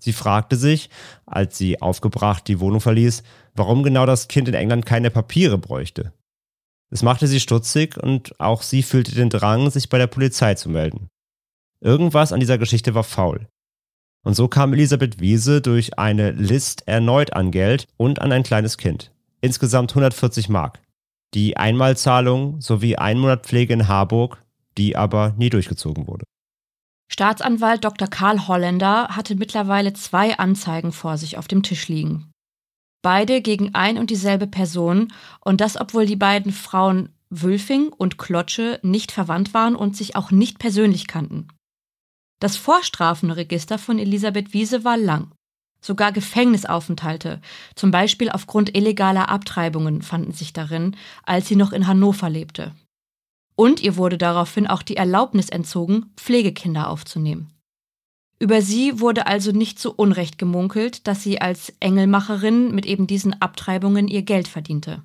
Sie 0.03 0.11
fragte 0.11 0.57
sich, 0.57 0.89
als 1.25 1.57
sie 1.57 1.81
aufgebracht 1.81 2.45
die 2.49 2.59
Wohnung 2.59 2.81
verließ, 2.81 3.23
warum 3.55 3.83
genau 3.83 4.05
das 4.05 4.27
Kind 4.27 4.49
in 4.49 4.53
England 4.53 4.85
keine 4.85 5.09
Papiere 5.09 5.57
bräuchte. 5.57 6.11
Es 6.89 7.03
machte 7.03 7.25
sie 7.25 7.39
stutzig 7.39 7.95
und 7.95 8.37
auch 8.37 8.63
sie 8.63 8.83
fühlte 8.83 9.15
den 9.15 9.29
Drang, 9.29 9.69
sich 9.69 9.87
bei 9.87 9.97
der 9.97 10.07
Polizei 10.07 10.55
zu 10.55 10.69
melden. 10.69 11.07
Irgendwas 11.79 12.33
an 12.33 12.41
dieser 12.41 12.57
Geschichte 12.57 12.95
war 12.95 13.05
faul. 13.05 13.47
Und 14.25 14.33
so 14.33 14.49
kam 14.49 14.73
Elisabeth 14.73 15.21
Wiese 15.21 15.61
durch 15.61 15.97
eine 15.97 16.31
List 16.31 16.85
erneut 16.85 17.31
an 17.31 17.51
Geld 17.51 17.87
und 17.95 18.21
an 18.21 18.33
ein 18.33 18.43
kleines 18.43 18.77
Kind. 18.77 19.09
Insgesamt 19.39 19.91
140 19.91 20.49
Mark. 20.49 20.81
Die 21.33 21.55
Einmalzahlung 21.55 22.59
sowie 22.59 22.97
ein 22.97 23.19
Monat 23.19 23.45
Pflege 23.45 23.71
in 23.71 23.87
Harburg, 23.87 24.43
die 24.77 24.97
aber 24.97 25.33
nie 25.37 25.49
durchgezogen 25.49 26.07
wurde. 26.07 26.25
Staatsanwalt 27.13 27.85
Dr. 27.85 28.07
Karl 28.07 28.47
Holländer 28.47 29.09
hatte 29.09 29.35
mittlerweile 29.35 29.93
zwei 29.93 30.37
Anzeigen 30.37 30.91
vor 30.91 31.17
sich 31.17 31.37
auf 31.37 31.47
dem 31.47 31.61
Tisch 31.61 31.87
liegen 31.87 32.33
beide 33.03 33.41
gegen 33.41 33.75
ein 33.75 33.99
und 33.99 34.09
dieselbe 34.09 34.47
Person 34.47 35.13
und 35.41 35.61
das, 35.61 35.79
obwohl 35.79 36.07
die 36.07 36.15
beiden 36.15 36.51
Frauen 36.51 37.09
Wülfing 37.29 37.89
und 37.89 38.17
Klotsche 38.17 38.79
nicht 38.81 39.11
verwandt 39.11 39.53
waren 39.53 39.75
und 39.75 39.95
sich 39.95 40.15
auch 40.15 40.31
nicht 40.31 40.57
persönlich 40.57 41.07
kannten. 41.07 41.47
Das 42.39 42.57
Vorstrafenregister 42.57 43.77
von 43.77 43.99
Elisabeth 43.99 44.53
Wiese 44.53 44.83
war 44.83 44.97
lang. 44.97 45.31
Sogar 45.81 46.11
Gefängnisaufenthalte, 46.11 47.41
zum 47.75 47.91
Beispiel 47.91 48.29
aufgrund 48.29 48.75
illegaler 48.75 49.29
Abtreibungen, 49.29 50.01
fanden 50.01 50.31
sich 50.31 50.53
darin, 50.53 50.95
als 51.23 51.47
sie 51.47 51.57
noch 51.57 51.73
in 51.73 51.87
Hannover 51.87 52.29
lebte. 52.29 52.73
Und 53.55 53.81
ihr 53.81 53.97
wurde 53.97 54.17
daraufhin 54.17 54.67
auch 54.67 54.81
die 54.81 54.97
Erlaubnis 54.97 55.49
entzogen, 55.49 56.11
Pflegekinder 56.17 56.89
aufzunehmen. 56.89 57.53
Über 58.39 58.61
sie 58.61 58.99
wurde 58.99 59.27
also 59.27 59.51
nicht 59.51 59.79
zu 59.79 59.93
Unrecht 59.93 60.37
gemunkelt, 60.37 61.07
dass 61.07 61.23
sie 61.23 61.39
als 61.39 61.73
Engelmacherin 61.79 62.73
mit 62.73 62.85
eben 62.85 63.07
diesen 63.07 63.41
Abtreibungen 63.41 64.07
ihr 64.07 64.23
Geld 64.23 64.47
verdiente. 64.47 65.03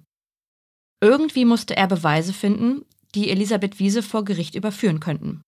Irgendwie 1.00 1.44
musste 1.44 1.76
er 1.76 1.86
Beweise 1.86 2.32
finden, 2.32 2.84
die 3.14 3.30
Elisabeth 3.30 3.78
Wiese 3.78 4.02
vor 4.02 4.24
Gericht 4.24 4.54
überführen 4.54 5.00
könnten. 5.00 5.42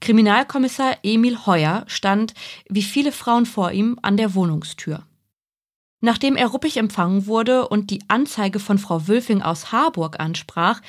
Kriminalkommissar 0.00 0.96
Emil 1.02 1.46
Heuer 1.46 1.84
stand, 1.86 2.34
wie 2.68 2.82
viele 2.82 3.12
Frauen 3.12 3.46
vor 3.46 3.72
ihm, 3.72 3.98
an 4.02 4.16
der 4.16 4.34
Wohnungstür. 4.34 5.04
Nachdem 6.00 6.34
er 6.34 6.48
ruppig 6.48 6.78
empfangen 6.78 7.26
wurde 7.26 7.68
und 7.68 7.90
die 7.90 8.02
Anzeige 8.08 8.58
von 8.58 8.78
Frau 8.78 9.06
Wülfing 9.06 9.42
aus 9.42 9.70
Harburg 9.70 10.18
ansprach, 10.18 10.80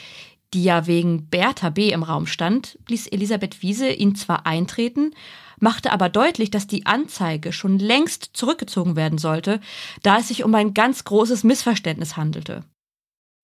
die 0.54 0.64
ja 0.64 0.88
wegen 0.88 1.28
Bertha 1.30 1.70
B. 1.70 1.90
im 1.90 2.04
Raum 2.04 2.28
stand, 2.28 2.78
ließ 2.88 3.08
Elisabeth 3.08 3.62
Wiese 3.62 3.90
ihn 3.92 4.16
zwar 4.16 4.46
eintreten, 4.46 5.12
machte 5.60 5.92
aber 5.92 6.10
deutlich, 6.10 6.52
dass 6.52 6.68
die 6.68 6.86
Anzeige 6.86 7.54
schon 7.54 7.80
längst 7.80 8.32
zurückgezogen 8.34 8.96
werden 8.96 9.18
sollte, 9.18 9.60
da 10.02 10.18
es 10.18 10.28
sich 10.28 10.44
um 10.44 10.54
ein 10.56 10.74
ganz 10.74 11.04
großes 11.04 11.44
Missverständnis 11.44 12.18
handelte. 12.18 12.64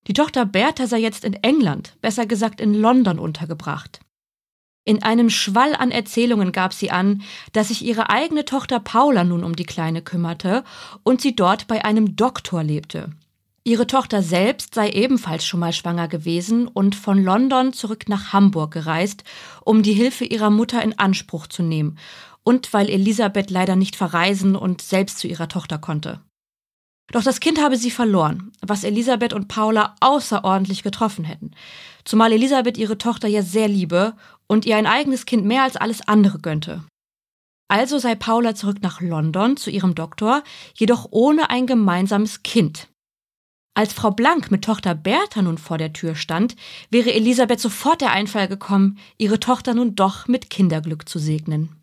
Die 0.06 0.12
Tochter 0.12 0.46
Bertha 0.46 0.86
sei 0.86 0.98
jetzt 0.98 1.24
in 1.24 1.34
England, 1.34 1.96
besser 2.00 2.26
gesagt 2.26 2.60
in 2.60 2.74
London 2.74 3.18
untergebracht. 3.18 4.00
In 4.84 5.02
einem 5.02 5.28
Schwall 5.28 5.74
an 5.74 5.90
Erzählungen 5.90 6.52
gab 6.52 6.72
sie 6.72 6.90
an, 6.90 7.22
dass 7.52 7.68
sich 7.68 7.84
ihre 7.84 8.08
eigene 8.08 8.44
Tochter 8.44 8.80
Paula 8.80 9.24
nun 9.24 9.44
um 9.44 9.54
die 9.54 9.64
Kleine 9.64 10.00
kümmerte 10.00 10.64
und 11.02 11.20
sie 11.20 11.36
dort 11.36 11.66
bei 11.68 11.84
einem 11.84 12.16
Doktor 12.16 12.62
lebte. 12.62 13.10
Ihre 13.62 13.86
Tochter 13.86 14.22
selbst 14.22 14.74
sei 14.74 14.88
ebenfalls 14.90 15.44
schon 15.44 15.60
mal 15.60 15.74
schwanger 15.74 16.08
gewesen 16.08 16.66
und 16.66 16.96
von 16.96 17.22
London 17.22 17.74
zurück 17.74 18.08
nach 18.08 18.32
Hamburg 18.32 18.72
gereist, 18.72 19.22
um 19.64 19.82
die 19.82 19.92
Hilfe 19.92 20.24
ihrer 20.24 20.48
Mutter 20.48 20.82
in 20.82 20.98
Anspruch 20.98 21.46
zu 21.46 21.62
nehmen 21.62 21.98
und 22.42 22.72
weil 22.72 22.88
Elisabeth 22.88 23.50
leider 23.50 23.76
nicht 23.76 23.96
verreisen 23.96 24.56
und 24.56 24.80
selbst 24.80 25.18
zu 25.18 25.28
ihrer 25.28 25.48
Tochter 25.48 25.78
konnte. 25.78 26.20
Doch 27.12 27.22
das 27.22 27.40
Kind 27.40 27.60
habe 27.60 27.76
sie 27.76 27.90
verloren, 27.90 28.52
was 28.62 28.84
Elisabeth 28.84 29.32
und 29.32 29.48
Paula 29.48 29.96
außerordentlich 30.00 30.82
getroffen 30.82 31.24
hätten. 31.24 31.50
Zumal 32.04 32.32
Elisabeth 32.32 32.78
ihre 32.78 32.98
Tochter 32.98 33.28
ja 33.28 33.42
sehr 33.42 33.68
liebe 33.68 34.14
und 34.46 34.64
ihr 34.64 34.76
ein 34.76 34.86
eigenes 34.86 35.26
Kind 35.26 35.44
mehr 35.44 35.64
als 35.64 35.76
alles 35.76 36.06
andere 36.06 36.38
gönnte. 36.38 36.84
Also 37.68 37.98
sei 37.98 38.14
Paula 38.14 38.54
zurück 38.54 38.78
nach 38.80 39.00
London 39.00 39.56
zu 39.56 39.70
ihrem 39.70 39.94
Doktor, 39.94 40.42
jedoch 40.74 41.08
ohne 41.10 41.50
ein 41.50 41.66
gemeinsames 41.66 42.42
Kind. 42.42 42.89
Als 43.74 43.92
Frau 43.92 44.10
Blank 44.10 44.50
mit 44.50 44.64
Tochter 44.64 44.94
Bertha 44.94 45.42
nun 45.42 45.58
vor 45.58 45.78
der 45.78 45.92
Tür 45.92 46.14
stand, 46.14 46.56
wäre 46.90 47.12
Elisabeth 47.12 47.60
sofort 47.60 48.00
der 48.00 48.12
Einfall 48.12 48.48
gekommen, 48.48 48.98
ihre 49.16 49.38
Tochter 49.38 49.74
nun 49.74 49.94
doch 49.94 50.26
mit 50.26 50.50
Kinderglück 50.50 51.08
zu 51.08 51.18
segnen. 51.18 51.76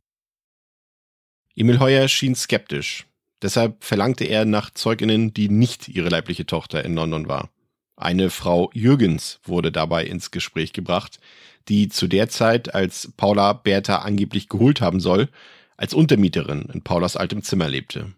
Emil 1.56 1.80
Heuer 1.80 2.08
schien 2.08 2.36
skeptisch. 2.36 3.08
Deshalb 3.42 3.84
verlangte 3.84 4.26
er 4.26 4.46
nach 4.46 4.72
Zeuginnen, 4.72 5.34
die 5.34 5.50
nicht 5.50 5.88
ihre 5.88 6.10
leibliche 6.10 6.46
Tochter 6.46 6.84
in 6.84 6.96
London 6.96 7.28
war. 7.28 7.50
Eine 7.96 8.30
Frau 8.30 8.70
Jürgens 8.74 9.40
wurde 9.44 9.72
dabei 9.72 10.06
ins 10.06 10.30
Gespräch 10.32 10.74
gebracht, 10.74 11.20
die 11.68 11.88
zu 11.90 12.08
der 12.08 12.30
Zeit, 12.30 12.76
als 12.76 13.12
Paula 13.18 13.54
Bertha 13.54 13.98
angeblich 13.98 14.50
geholt 14.50 14.82
haben 14.82 15.00
soll, 15.00 15.30
als 15.78 15.94
Untermieterin 15.94 16.70
in 16.74 16.84
Paulas 16.84 17.18
altem 17.18 17.42
Zimmer 17.42 17.70
lebte. 17.70 18.14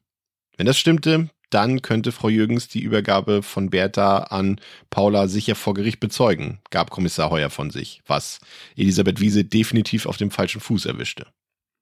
Wenn 0.58 0.66
das 0.66 0.78
stimmte, 0.78 1.30
dann 1.50 1.82
könnte 1.82 2.12
Frau 2.12 2.30
Jürgens 2.30 2.68
die 2.68 2.82
Übergabe 2.82 3.44
von 3.44 3.70
Bertha 3.70 4.20
an 4.20 4.60
Paula 4.90 5.28
sicher 5.28 5.56
vor 5.56 5.74
Gericht 5.74 6.00
bezeugen, 6.00 6.60
gab 6.70 6.92
Kommissar 6.92 7.30
Heuer 7.30 7.50
von 7.50 7.72
sich, 7.72 8.02
was 8.06 8.40
Elisabeth 8.76 9.20
Wiese 9.20 9.44
definitiv 9.44 10.06
auf 10.06 10.18
dem 10.18 10.32
falschen 10.32 10.62
Fuß 10.62 10.86
erwischte. 10.86 11.28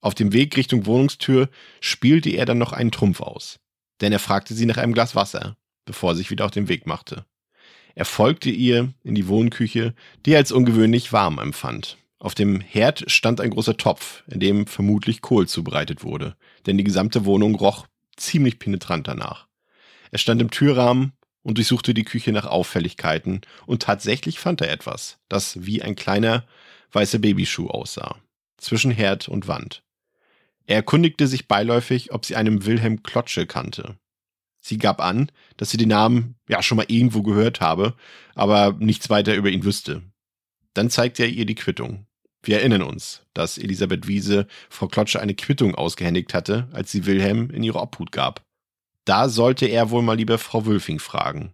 Auf 0.02 0.14
dem 0.14 0.32
Weg 0.32 0.56
Richtung 0.56 0.86
Wohnungstür 0.86 1.50
spielte 1.82 2.30
er 2.30 2.46
dann 2.46 2.58
noch 2.58 2.72
einen 2.72 2.92
Trumpf 2.92 3.22
aus. 3.22 3.60
Denn 4.00 4.12
er 4.12 4.20
fragte 4.20 4.54
sie 4.54 4.66
nach 4.66 4.78
einem 4.78 4.94
Glas 4.94 5.16
Wasser, 5.16 5.58
bevor 5.86 6.12
er 6.12 6.16
sich 6.16 6.30
wieder 6.30 6.46
auf 6.46 6.52
den 6.52 6.70
Weg 6.70 6.86
machte. 6.86 7.26
Er 7.96 8.06
folgte 8.06 8.52
ihr 8.52 8.94
in 9.04 9.16
die 9.16 9.28
Wohnküche, 9.28 9.96
die 10.26 10.34
er 10.34 10.38
als 10.38 10.52
ungewöhnlich 10.52 11.14
warm 11.14 11.40
empfand. 11.40 11.98
Auf 12.20 12.36
dem 12.36 12.62
Herd 12.62 13.10
stand 13.12 13.42
ein 13.42 13.50
großer 13.50 13.78
Topf, 13.78 14.24
in 14.28 14.40
dem 14.40 14.68
vermutlich 14.68 15.22
Kohl 15.22 15.48
zubereitet 15.48 16.04
wurde, 16.04 16.36
denn 16.66 16.78
die 16.78 16.84
gesamte 16.84 17.26
Wohnung 17.26 17.56
roch 17.56 17.88
ziemlich 18.16 18.60
penetrant 18.60 19.08
danach. 19.08 19.47
Er 20.12 20.18
stand 20.18 20.42
im 20.42 20.52
Türrahmen 20.52 21.14
und 21.44 21.58
durchsuchte 21.58 21.94
die 21.94 22.04
Küche 22.04 22.32
nach 22.32 22.46
Auffälligkeiten, 22.46 23.42
und 23.66 23.84
tatsächlich 23.84 24.40
fand 24.40 24.62
er 24.62 24.72
etwas, 24.72 25.18
das 25.30 25.66
wie 25.66 25.82
ein 25.82 25.96
kleiner 25.96 26.46
weißer 26.92 27.20
Babyschuh 27.20 27.70
aussah, 27.70 28.18
zwischen 28.58 28.92
Herd 28.92 29.28
und 29.28 29.48
Wand. 29.48 29.84
Er 30.66 30.76
erkundigte 30.78 31.28
sich 31.28 31.48
beiläufig, 31.48 32.12
ob 32.12 32.26
sie 32.26 32.36
einen 32.36 32.66
Wilhelm 32.66 33.02
Klotsche 33.02 33.46
kannte. 33.48 33.98
Sie 34.60 34.78
gab 34.78 35.00
an, 35.00 35.32
dass 35.56 35.70
sie 35.72 35.78
den 35.78 35.88
Namen 35.88 36.36
ja 36.50 36.62
schon 36.62 36.76
mal 36.76 36.86
irgendwo 36.90 37.24
gehört 37.24 37.62
habe, 37.62 37.96
aber 38.36 38.76
nichts 38.78 39.10
weiter 39.10 39.36
über 39.36 39.50
ihn 39.50 39.64
wüsste. 39.64 40.02
Dann 40.74 40.90
zeigte 40.90 41.24
er 41.24 41.30
ihr 41.30 41.46
die 41.46 41.56
Quittung. 41.56 42.06
Wir 42.44 42.60
erinnern 42.60 42.82
uns, 42.82 43.24
dass 43.34 43.58
Elisabeth 43.58 44.08
Wiese 44.08 44.48
Frau 44.70 44.88
Klotsche 44.88 45.22
eine 45.22 45.36
Quittung 45.36 45.74
ausgehändigt 45.74 46.34
hatte, 46.34 46.68
als 46.72 46.92
sie 46.92 47.06
Wilhelm 47.06 47.50
in 47.50 47.64
ihre 47.64 47.80
Obhut 47.80 48.12
gab. 48.12 48.47
Da 49.08 49.30
sollte 49.30 49.68
er 49.68 49.90
wohl 49.90 50.02
mal 50.02 50.18
lieber 50.18 50.38
Frau 50.38 50.66
Wülfing 50.66 51.00
fragen, 51.00 51.54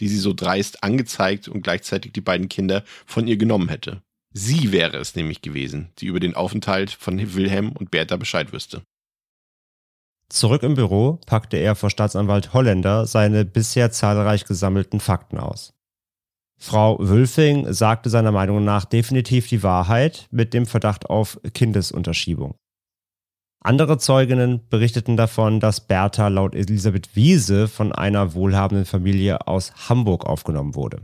die 0.00 0.08
sie 0.08 0.18
so 0.18 0.34
dreist 0.34 0.84
angezeigt 0.84 1.48
und 1.48 1.62
gleichzeitig 1.62 2.12
die 2.12 2.20
beiden 2.20 2.50
Kinder 2.50 2.84
von 3.06 3.26
ihr 3.26 3.38
genommen 3.38 3.70
hätte. 3.70 4.02
Sie 4.34 4.70
wäre 4.70 4.98
es 4.98 5.16
nämlich 5.16 5.40
gewesen, 5.40 5.88
die 5.98 6.06
über 6.06 6.20
den 6.20 6.34
Aufenthalt 6.34 6.90
von 6.90 7.18
Wilhelm 7.34 7.72
und 7.72 7.90
Bertha 7.90 8.16
Bescheid 8.16 8.52
wüsste. 8.52 8.82
Zurück 10.28 10.62
im 10.62 10.74
Büro 10.74 11.18
packte 11.24 11.56
er 11.56 11.74
vor 11.74 11.88
Staatsanwalt 11.88 12.52
Holländer 12.52 13.06
seine 13.06 13.46
bisher 13.46 13.90
zahlreich 13.90 14.44
gesammelten 14.44 15.00
Fakten 15.00 15.38
aus. 15.38 15.72
Frau 16.58 16.98
Wülfing 17.00 17.72
sagte 17.72 18.10
seiner 18.10 18.30
Meinung 18.30 18.62
nach 18.62 18.84
definitiv 18.84 19.48
die 19.48 19.62
Wahrheit 19.62 20.28
mit 20.30 20.52
dem 20.52 20.66
Verdacht 20.66 21.08
auf 21.08 21.40
Kindesunterschiebung. 21.54 22.56
Andere 23.62 23.98
Zeuginnen 23.98 24.60
berichteten 24.70 25.18
davon, 25.18 25.60
dass 25.60 25.82
Bertha 25.82 26.28
laut 26.28 26.54
Elisabeth 26.54 27.14
Wiese 27.14 27.68
von 27.68 27.92
einer 27.92 28.32
wohlhabenden 28.32 28.86
Familie 28.86 29.46
aus 29.46 29.72
Hamburg 29.88 30.24
aufgenommen 30.24 30.74
wurde. 30.74 31.02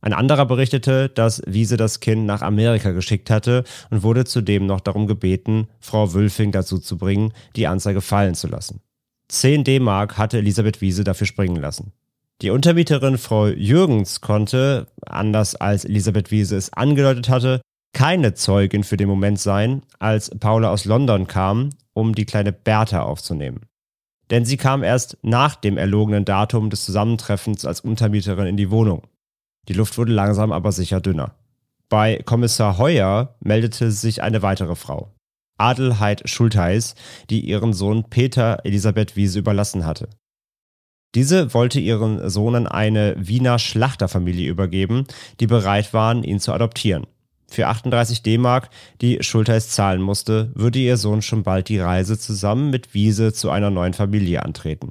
Ein 0.00 0.12
anderer 0.12 0.44
berichtete, 0.46 1.08
dass 1.08 1.42
Wiese 1.46 1.76
das 1.76 2.00
Kind 2.00 2.26
nach 2.26 2.42
Amerika 2.42 2.90
geschickt 2.90 3.30
hatte 3.30 3.62
und 3.90 4.02
wurde 4.02 4.24
zudem 4.24 4.66
noch 4.66 4.80
darum 4.80 5.06
gebeten, 5.06 5.68
Frau 5.78 6.12
Wülfing 6.12 6.50
dazu 6.50 6.80
zu 6.80 6.98
bringen, 6.98 7.32
die 7.54 7.68
Anzeige 7.68 8.00
fallen 8.00 8.34
zu 8.34 8.48
lassen. 8.48 8.80
10 9.28 9.62
D-Mark 9.62 10.18
hatte 10.18 10.38
Elisabeth 10.38 10.80
Wiese 10.80 11.04
dafür 11.04 11.28
springen 11.28 11.56
lassen. 11.56 11.92
Die 12.42 12.50
Untermieterin 12.50 13.16
Frau 13.16 13.46
Jürgens 13.46 14.20
konnte, 14.20 14.88
anders 15.06 15.54
als 15.54 15.84
Elisabeth 15.84 16.32
Wiese 16.32 16.56
es 16.56 16.72
angedeutet 16.72 17.28
hatte, 17.28 17.60
keine 17.92 18.34
Zeugin 18.34 18.84
für 18.84 18.96
den 18.96 19.08
Moment 19.08 19.38
sein, 19.38 19.82
als 19.98 20.30
Paula 20.30 20.70
aus 20.70 20.84
London 20.84 21.26
kam, 21.26 21.70
um 21.92 22.14
die 22.14 22.24
kleine 22.24 22.52
Bertha 22.52 23.02
aufzunehmen. 23.02 23.66
Denn 24.30 24.44
sie 24.44 24.56
kam 24.56 24.82
erst 24.82 25.18
nach 25.22 25.56
dem 25.56 25.76
erlogenen 25.76 26.24
Datum 26.24 26.70
des 26.70 26.84
Zusammentreffens 26.84 27.66
als 27.66 27.80
Untermieterin 27.80 28.46
in 28.46 28.56
die 28.56 28.70
Wohnung. 28.70 29.02
Die 29.68 29.74
Luft 29.74 29.98
wurde 29.98 30.12
langsam 30.12 30.52
aber 30.52 30.72
sicher 30.72 31.00
dünner. 31.00 31.34
Bei 31.88 32.22
Kommissar 32.24 32.78
Heuer 32.78 33.36
meldete 33.40 33.90
sich 33.90 34.22
eine 34.22 34.40
weitere 34.40 34.74
Frau, 34.74 35.12
Adelheid 35.58 36.22
Schultheis, 36.24 36.94
die 37.28 37.40
ihren 37.40 37.74
Sohn 37.74 38.04
Peter 38.08 38.60
Elisabeth 38.64 39.14
Wiese 39.14 39.38
überlassen 39.38 39.84
hatte. 39.84 40.08
Diese 41.14 41.52
wollte 41.52 41.78
ihren 41.78 42.30
Sohn 42.30 42.66
eine 42.66 43.14
Wiener 43.18 43.58
Schlachterfamilie 43.58 44.48
übergeben, 44.48 45.04
die 45.40 45.46
bereit 45.46 45.92
waren, 45.92 46.24
ihn 46.24 46.40
zu 46.40 46.54
adoptieren. 46.54 47.06
Für 47.52 47.68
38 47.68 48.22
D-Mark, 48.22 48.70
die 49.02 49.18
Schultheis 49.20 49.68
zahlen 49.68 50.00
musste, 50.00 50.50
würde 50.54 50.78
ihr 50.78 50.96
Sohn 50.96 51.20
schon 51.20 51.42
bald 51.42 51.68
die 51.68 51.78
Reise 51.78 52.18
zusammen 52.18 52.70
mit 52.70 52.94
Wiese 52.94 53.34
zu 53.34 53.50
einer 53.50 53.68
neuen 53.68 53.92
Familie 53.92 54.42
antreten. 54.42 54.88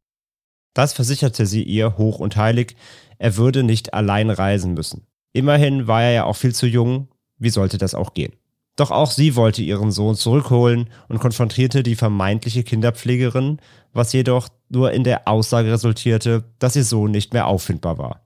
Das 0.75 0.93
versicherte 0.93 1.47
sie 1.47 1.63
ihr 1.63 1.97
hoch 1.97 2.19
und 2.19 2.35
heilig, 2.35 2.75
er 3.17 3.35
würde 3.35 3.63
nicht 3.63 3.95
allein 3.95 4.29
reisen 4.29 4.75
müssen. 4.75 5.07
Immerhin 5.33 5.87
war 5.87 6.03
er 6.03 6.11
ja 6.11 6.23
auch 6.25 6.35
viel 6.35 6.53
zu 6.53 6.67
jung, 6.67 7.07
wie 7.39 7.49
sollte 7.49 7.79
das 7.79 7.95
auch 7.95 8.13
gehen? 8.13 8.33
Doch 8.75 8.91
auch 8.91 9.09
sie 9.09 9.35
wollte 9.35 9.63
ihren 9.63 9.91
Sohn 9.91 10.15
zurückholen 10.15 10.87
und 11.09 11.17
konfrontierte 11.17 11.81
die 11.81 11.95
vermeintliche 11.95 12.63
Kinderpflegerin, 12.63 13.57
was 13.91 14.13
jedoch 14.13 14.49
nur 14.69 14.91
in 14.91 15.03
der 15.03 15.27
Aussage 15.27 15.71
resultierte, 15.71 16.43
dass 16.59 16.75
ihr 16.75 16.83
Sohn 16.83 17.09
nicht 17.09 17.33
mehr 17.33 17.47
auffindbar 17.47 17.97
war. 17.97 18.21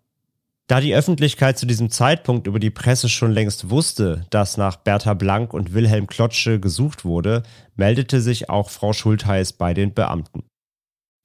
Da 0.68 0.82
die 0.82 0.95
Öffentlichkeit 0.95 1.59
zu 1.59 1.68
diesem 1.68 1.91
Zeitpunkt 1.91 2.47
über 2.47 2.57
die 2.57 2.72
Presse 2.72 3.07
schon 3.07 3.32
längst 3.32 3.70
wusste, 3.70 4.26
dass 4.32 4.57
nach 4.57 4.78
Bertha 4.78 5.13
Blank 5.13 5.53
und 5.53 5.74
Wilhelm 5.74 6.07
Klotsche 6.07 6.59
gesucht 6.59 7.05
wurde, 7.05 7.43
meldete 7.76 8.20
sich 8.20 8.49
auch 8.49 8.72
Frau 8.72 8.91
Schultheiß 8.91 9.53
bei 9.53 9.76
den 9.76 9.93
Beamten. 9.93 10.43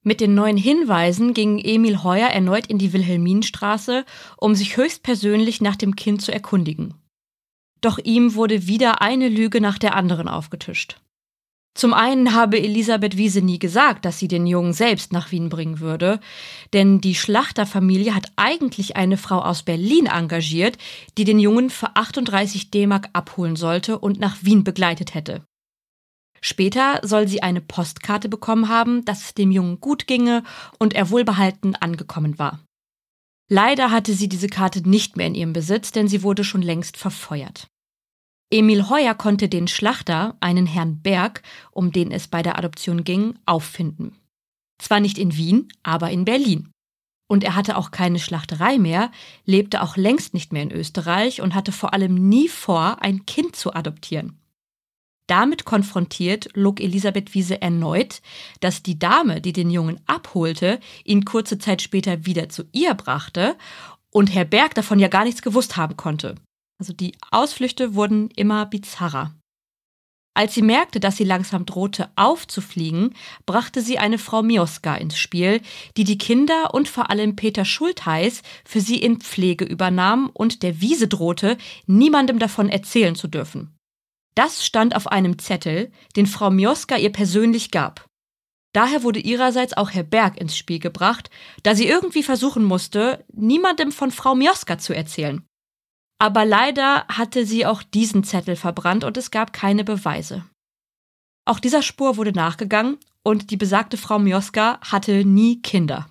Mit 0.03 0.21
den 0.21 0.35
neuen 0.35 0.57
Hinweisen 0.57 1.33
ging 1.33 1.59
Emil 1.59 2.03
Heuer 2.03 2.29
erneut 2.29 2.67
in 2.67 2.79
die 2.79 2.93
Wilhelminstraße, 2.93 4.05
um 4.37 4.55
sich 4.55 4.77
höchstpersönlich 4.77 5.61
nach 5.61 5.77
dem 5.77 5.97
Kind 5.97 6.21
zu 6.21 6.33
erkundigen. 6.33 6.95
Doch 7.81 7.99
ihm 7.99 8.35
wurde 8.35 8.67
wieder 8.67 9.01
eine 9.01 9.29
Lüge 9.29 9.61
nach 9.63 9.79
der 9.79 9.95
anderen 9.95 10.29
aufgetischt. 10.29 11.01
Zum 11.75 11.95
einen 11.95 12.35
habe 12.35 12.59
Elisabeth 12.61 13.17
Wiese 13.17 13.43
nie 13.43 13.59
gesagt, 13.59 14.05
dass 14.05 14.19
sie 14.19 14.29
den 14.29 14.47
Jungen 14.47 14.73
selbst 14.73 15.13
nach 15.13 15.31
Wien 15.31 15.49
bringen 15.49 15.79
würde, 15.81 16.21
denn 16.73 17.01
die 17.01 17.15
Schlachterfamilie 17.15 18.15
hat 18.15 18.33
eigentlich 18.37 18.97
eine 18.97 19.17
Frau 19.17 19.39
aus 19.39 19.63
Berlin 19.63 20.07
engagiert, 20.07 20.79
die 21.17 21.25
den 21.25 21.39
Jungen 21.39 21.71
für 21.71 21.97
38 21.97 22.71
D-Mark 22.71 23.09
abholen 23.13 23.57
sollte 23.57 23.99
und 23.99 24.19
nach 24.19 24.39
Wien 24.43 24.65
begleitet 24.65 25.15
hätte. 25.15 25.45
Später 26.41 27.01
soll 27.03 27.29
sie 27.29 27.43
eine 27.43 27.61
Postkarte 27.61 28.29
bekommen 28.29 28.69
haben, 28.69 29.05
dass 29.05 29.27
es 29.27 29.35
dem 29.35 29.51
Jungen 29.51 29.81
gut 29.81 30.07
ginge 30.07 30.43
und 30.79 30.95
er 30.95 31.11
wohlbehalten 31.11 31.77
angekommen 31.77 32.39
war. 32.39 32.61
Leider 33.49 33.91
hatte 33.91 34.15
sie 34.15 34.29
diese 34.29 34.49
Karte 34.49 34.89
nicht 34.89 35.17
mehr 35.17 35.27
in 35.27 35.35
ihrem 35.35 35.53
Besitz, 35.53 35.93
denn 35.93 36.09
sie 36.09 36.23
wurde 36.23 36.45
schon 36.45 36.63
längst 36.63 36.97
verfeuert. 36.97 37.70
Emil 38.53 38.89
Heuer 38.89 39.15
konnte 39.15 39.49
den 39.49 39.69
Schlachter, 39.69 40.37
einen 40.41 40.67
Herrn 40.67 41.01
Berg, 41.03 41.43
um 41.71 41.93
den 41.93 42.11
es 42.11 42.27
bei 42.27 42.43
der 42.43 42.59
Adoption 42.59 43.05
ging, 43.05 43.39
auffinden. 43.47 44.17
Zwar 44.79 44.99
nicht 44.99 45.19
in 45.19 45.37
Wien, 45.37 45.69
aber 45.85 46.11
in 46.11 46.25
Berlin. 46.25 46.73
Und 47.29 47.45
er 47.45 47.55
hatte 47.55 47.77
auch 47.77 47.93
keine 47.93 48.19
Schlachterei 48.19 48.79
mehr, 48.79 49.13
lebte 49.45 49.83
auch 49.83 49.97
längst 49.97 50.35
nicht 50.35 50.53
mehr 50.53 50.65
in 50.65 50.73
Österreich 50.73 51.43
und 51.43 51.55
hatte 51.55 51.71
vor 51.71 51.95
allem 51.95 52.29
nie 52.29 52.49
vor, 52.49 53.01
ein 53.03 53.25
Kind 53.25 53.55
zu 53.55 53.73
adoptieren. 53.73 54.37
Damit 55.29 55.65
konfrontiert 55.65 56.49
log 56.55 56.81
Elisabeth 56.81 57.35
Wiese 57.35 57.63
erneut, 57.63 58.21
dass 58.59 58.83
die 58.83 58.99
Dame, 58.99 59.41
die 59.41 59.53
den 59.53 59.71
Jungen 59.71 60.01
abholte, 60.07 60.81
ihn 61.05 61.25
kurze 61.25 61.59
Zeit 61.59 61.83
später 61.83 62.27
wieder 62.27 62.49
zu 62.49 62.65
ihr 62.73 62.95
brachte 62.95 63.57
und 64.11 64.35
Herr 64.35 64.45
Berg 64.45 64.75
davon 64.75 64.99
ja 64.99 65.07
gar 65.07 65.23
nichts 65.23 65.41
gewusst 65.41 65.77
haben 65.77 65.97
konnte. 65.97 66.35
Also 66.81 66.95
die 66.95 67.13
Ausflüchte 67.31 67.95
wurden 67.95 68.31
immer 68.37 68.65
bizarrer. 68.65 69.35
Als 70.33 70.55
sie 70.55 70.63
merkte, 70.63 70.99
dass 70.99 71.19
sie 71.19 71.25
langsam 71.25 71.67
drohte 71.67 72.09
aufzufliegen, 72.17 73.15
brachte 73.45 73.83
sie 73.83 73.99
eine 73.99 74.17
Frau 74.17 74.43
Mioska 74.43 74.95
ins 74.95 75.19
Spiel, 75.19 75.61
die 75.99 76.05
die 76.05 76.17
Kinder 76.17 76.73
und 76.73 76.89
vor 76.89 77.11
allem 77.11 77.37
Peter 77.37 77.67
Schultheiß 77.67 78.41
für 78.65 78.81
sie 78.81 78.97
in 78.97 79.21
Pflege 79.21 79.67
übernahm 79.67 80.31
und 80.33 80.63
der 80.63 80.81
Wiese 80.81 81.07
drohte, 81.07 81.59
niemandem 81.87 82.39
davon 82.39 82.71
erzählen 82.71 83.15
zu 83.15 83.29
dürfen. 83.29 83.77
Das 84.35 84.65
stand 84.65 84.97
auf 84.97 85.07
einem 85.07 85.39
Zettel, 85.39 85.93
den 86.17 86.27
Frau 86.27 86.51
Mioska 86.51 86.97
ihr 86.97 87.13
persönlich 87.13 87.71
gab. 87.71 88.07
Daher 88.73 89.03
wurde 89.03 89.19
ihrerseits 89.19 89.77
auch 89.77 89.91
Herr 89.91 90.05
Berg 90.05 90.41
ins 90.41 90.57
Spiel 90.57 90.79
gebracht, 90.79 91.29
da 91.63 91.75
sie 91.75 91.89
irgendwie 91.89 92.23
versuchen 92.23 92.65
musste, 92.65 93.27
niemandem 93.35 93.93
von 93.93 94.13
Frau 94.13 94.35
Mioska 94.35 94.79
zu 94.79 94.95
erzählen. 94.95 95.45
Aber 96.21 96.45
leider 96.45 97.07
hatte 97.09 97.47
sie 97.47 97.65
auch 97.65 97.83
diesen 97.83 98.25
Zettel 98.25 98.55
verbrannt 98.55 99.05
und 99.05 99.17
es 99.17 99.31
gab 99.31 99.55
keine 99.55 99.85
Beweise. 99.85 100.45
Auch 101.47 101.59
dieser 101.59 101.81
Spur 101.81 102.19
wurde 102.19 102.33
nachgegangen 102.33 102.99
und 103.23 103.51
die 103.51 103.57
besagte 103.57 103.97
Frau 103.97 104.19
Mioska 104.19 104.79
hatte 104.83 105.25
nie 105.25 105.63
Kinder. 105.63 106.11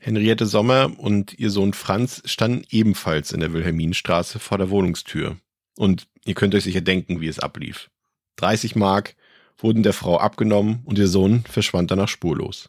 Henriette 0.00 0.44
Sommer 0.44 0.90
und 0.98 1.38
ihr 1.38 1.50
Sohn 1.50 1.72
Franz 1.72 2.20
standen 2.24 2.64
ebenfalls 2.70 3.30
in 3.30 3.38
der 3.38 3.52
Wilhelminstraße 3.52 4.40
vor 4.40 4.58
der 4.58 4.70
Wohnungstür. 4.70 5.36
Und 5.76 6.08
ihr 6.24 6.34
könnt 6.34 6.56
euch 6.56 6.64
sicher 6.64 6.80
denken, 6.80 7.20
wie 7.20 7.28
es 7.28 7.38
ablief. 7.38 7.90
30 8.36 8.74
Mark 8.74 9.14
wurden 9.56 9.84
der 9.84 9.92
Frau 9.92 10.18
abgenommen 10.18 10.80
und 10.84 10.98
ihr 10.98 11.06
Sohn 11.06 11.44
verschwand 11.48 11.92
danach 11.92 12.08
spurlos. 12.08 12.68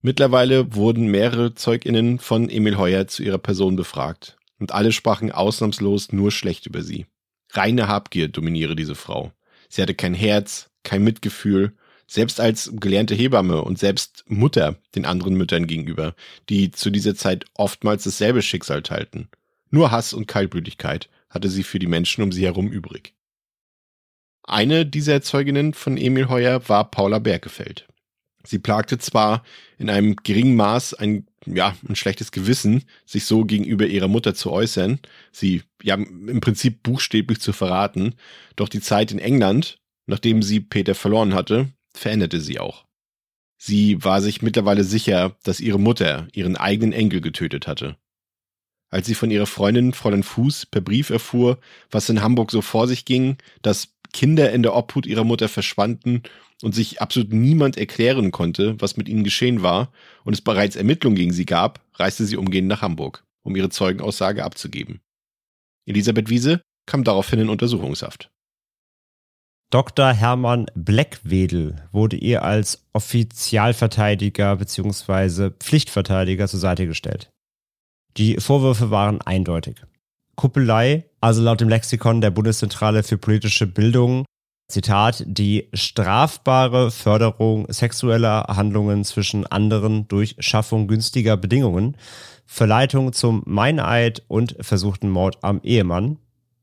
Mittlerweile 0.00 0.74
wurden 0.74 1.08
mehrere 1.08 1.54
ZeugInnen 1.54 2.20
von 2.20 2.48
Emil 2.48 2.78
Heuer 2.78 3.06
zu 3.06 3.22
ihrer 3.22 3.38
Person 3.38 3.76
befragt 3.76 4.38
und 4.58 4.72
alle 4.72 4.92
sprachen 4.92 5.32
ausnahmslos 5.32 6.12
nur 6.12 6.30
schlecht 6.30 6.66
über 6.66 6.82
sie. 6.82 7.06
Reine 7.50 7.88
Habgier 7.88 8.28
dominiere 8.28 8.76
diese 8.76 8.94
Frau. 8.94 9.32
Sie 9.68 9.82
hatte 9.82 9.94
kein 9.94 10.14
Herz, 10.14 10.70
kein 10.82 11.02
Mitgefühl, 11.02 11.74
selbst 12.06 12.40
als 12.40 12.70
gelernte 12.74 13.14
Hebamme 13.14 13.62
und 13.62 13.78
selbst 13.78 14.24
Mutter 14.28 14.76
den 14.94 15.04
anderen 15.04 15.34
Müttern 15.34 15.66
gegenüber, 15.66 16.14
die 16.48 16.70
zu 16.70 16.90
dieser 16.90 17.16
Zeit 17.16 17.44
oftmals 17.54 18.04
dasselbe 18.04 18.42
Schicksal 18.42 18.82
teilten. 18.82 19.28
Nur 19.70 19.90
Hass 19.90 20.12
und 20.12 20.28
Kaltblütigkeit 20.28 21.08
hatte 21.28 21.48
sie 21.48 21.64
für 21.64 21.78
die 21.78 21.88
Menschen 21.88 22.22
um 22.22 22.30
sie 22.30 22.44
herum 22.44 22.68
übrig. 22.68 23.14
Eine 24.44 24.86
dieser 24.86 25.22
Zeuginnen 25.22 25.74
von 25.74 25.96
Emil 25.96 26.28
Heuer 26.28 26.68
war 26.68 26.88
Paula 26.90 27.18
Bergefeld. 27.18 27.88
Sie 28.46 28.58
plagte 28.58 28.98
zwar 28.98 29.44
in 29.78 29.90
einem 29.90 30.16
geringen 30.16 30.56
Maß 30.56 30.94
ein 30.94 31.26
ja, 31.46 31.76
ein 31.88 31.96
schlechtes 31.96 32.32
Gewissen, 32.32 32.84
sich 33.04 33.24
so 33.24 33.44
gegenüber 33.44 33.86
ihrer 33.86 34.08
Mutter 34.08 34.34
zu 34.34 34.50
äußern, 34.50 34.98
sie 35.32 35.62
ja 35.82 35.94
im 35.94 36.40
Prinzip 36.40 36.82
buchstäblich 36.82 37.40
zu 37.40 37.52
verraten. 37.52 38.14
Doch 38.56 38.68
die 38.68 38.80
Zeit 38.80 39.12
in 39.12 39.18
England, 39.18 39.78
nachdem 40.06 40.42
sie 40.42 40.60
Peter 40.60 40.94
verloren 40.94 41.34
hatte, 41.34 41.68
veränderte 41.94 42.40
sie 42.40 42.58
auch. 42.58 42.84
Sie 43.58 44.02
war 44.04 44.20
sich 44.20 44.42
mittlerweile 44.42 44.84
sicher, 44.84 45.36
dass 45.44 45.60
ihre 45.60 45.80
Mutter 45.80 46.28
ihren 46.32 46.56
eigenen 46.56 46.92
Enkel 46.92 47.20
getötet 47.20 47.66
hatte. 47.66 47.96
Als 48.90 49.06
sie 49.06 49.14
von 49.14 49.30
ihrer 49.30 49.46
Freundin 49.46 49.92
Fräulein 49.92 50.22
Fuß 50.22 50.66
per 50.66 50.80
Brief 50.80 51.10
erfuhr, 51.10 51.58
was 51.90 52.08
in 52.08 52.22
Hamburg 52.22 52.50
so 52.50 52.60
vor 52.60 52.86
sich 52.86 53.04
ging, 53.04 53.36
dass 53.62 53.94
Kinder 54.12 54.52
in 54.52 54.62
der 54.62 54.74
Obhut 54.74 55.06
ihrer 55.06 55.24
Mutter 55.24 55.48
verschwanden 55.48 56.22
und 56.62 56.74
sich 56.74 57.00
absolut 57.00 57.32
niemand 57.32 57.76
erklären 57.76 58.30
konnte, 58.30 58.80
was 58.80 58.96
mit 58.96 59.08
ihnen 59.08 59.24
geschehen 59.24 59.62
war 59.62 59.92
und 60.24 60.32
es 60.32 60.40
bereits 60.40 60.76
Ermittlungen 60.76 61.16
gegen 61.16 61.32
sie 61.32 61.46
gab, 61.46 61.84
reiste 61.94 62.24
sie 62.24 62.36
umgehend 62.36 62.68
nach 62.68 62.82
Hamburg, 62.82 63.24
um 63.42 63.56
ihre 63.56 63.68
Zeugenaussage 63.68 64.44
abzugeben. 64.44 65.00
Elisabeth 65.86 66.28
Wiese 66.28 66.62
kam 66.86 67.04
daraufhin 67.04 67.40
in 67.40 67.48
Untersuchungshaft. 67.48 68.30
Dr. 69.70 70.12
Hermann 70.12 70.66
Bleckwedel 70.74 71.88
wurde 71.90 72.16
ihr 72.16 72.44
als 72.44 72.86
Offizialverteidiger 72.92 74.56
bzw. 74.56 75.50
Pflichtverteidiger 75.50 76.46
zur 76.46 76.60
Seite 76.60 76.86
gestellt. 76.86 77.30
Die 78.16 78.36
Vorwürfe 78.36 78.90
waren 78.90 79.20
eindeutig. 79.20 79.76
Kuppelei, 80.36 81.04
also 81.20 81.42
laut 81.42 81.60
dem 81.60 81.68
Lexikon 81.68 82.20
der 82.20 82.30
Bundeszentrale 82.30 83.02
für 83.02 83.18
politische 83.18 83.66
Bildung, 83.66 84.24
Zitat, 84.68 85.22
die 85.26 85.68
strafbare 85.74 86.90
Förderung 86.90 87.70
sexueller 87.70 88.46
Handlungen 88.48 89.04
zwischen 89.04 89.46
anderen 89.46 90.08
durch 90.08 90.34
Schaffung 90.40 90.88
günstiger 90.88 91.36
Bedingungen, 91.36 91.96
Verleitung 92.46 93.12
zum 93.12 93.42
Meineid 93.46 94.24
und 94.26 94.56
versuchten 94.60 95.08
Mord 95.08 95.38
am 95.42 95.60
Ehemann. 95.62 96.18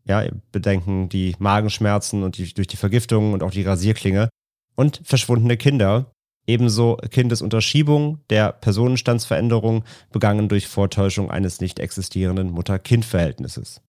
Ja, 0.06 0.26
bedenken 0.52 1.08
die 1.08 1.36
Magenschmerzen 1.40 2.24
und 2.24 2.38
die, 2.38 2.54
durch 2.54 2.68
die 2.68 2.78
Vergiftung 2.78 3.32
und 3.32 3.42
auch 3.42 3.52
die 3.52 3.64
Rasierklinge 3.64 4.28
und 4.76 5.02
verschwundene 5.06 5.56
Kinder. 5.56 6.12
Ebenso 6.46 6.98
Kindesunterschiebung 6.98 8.20
der 8.30 8.52
Personenstandsveränderung 8.52 9.86
begangen 10.12 10.50
durch 10.50 10.68
Vortäuschung 10.68 11.32
eines 11.32 11.62
nicht 11.62 11.80
existierenden 11.80 12.52
Mutter-Kind-Verhältnisses. 12.52 13.82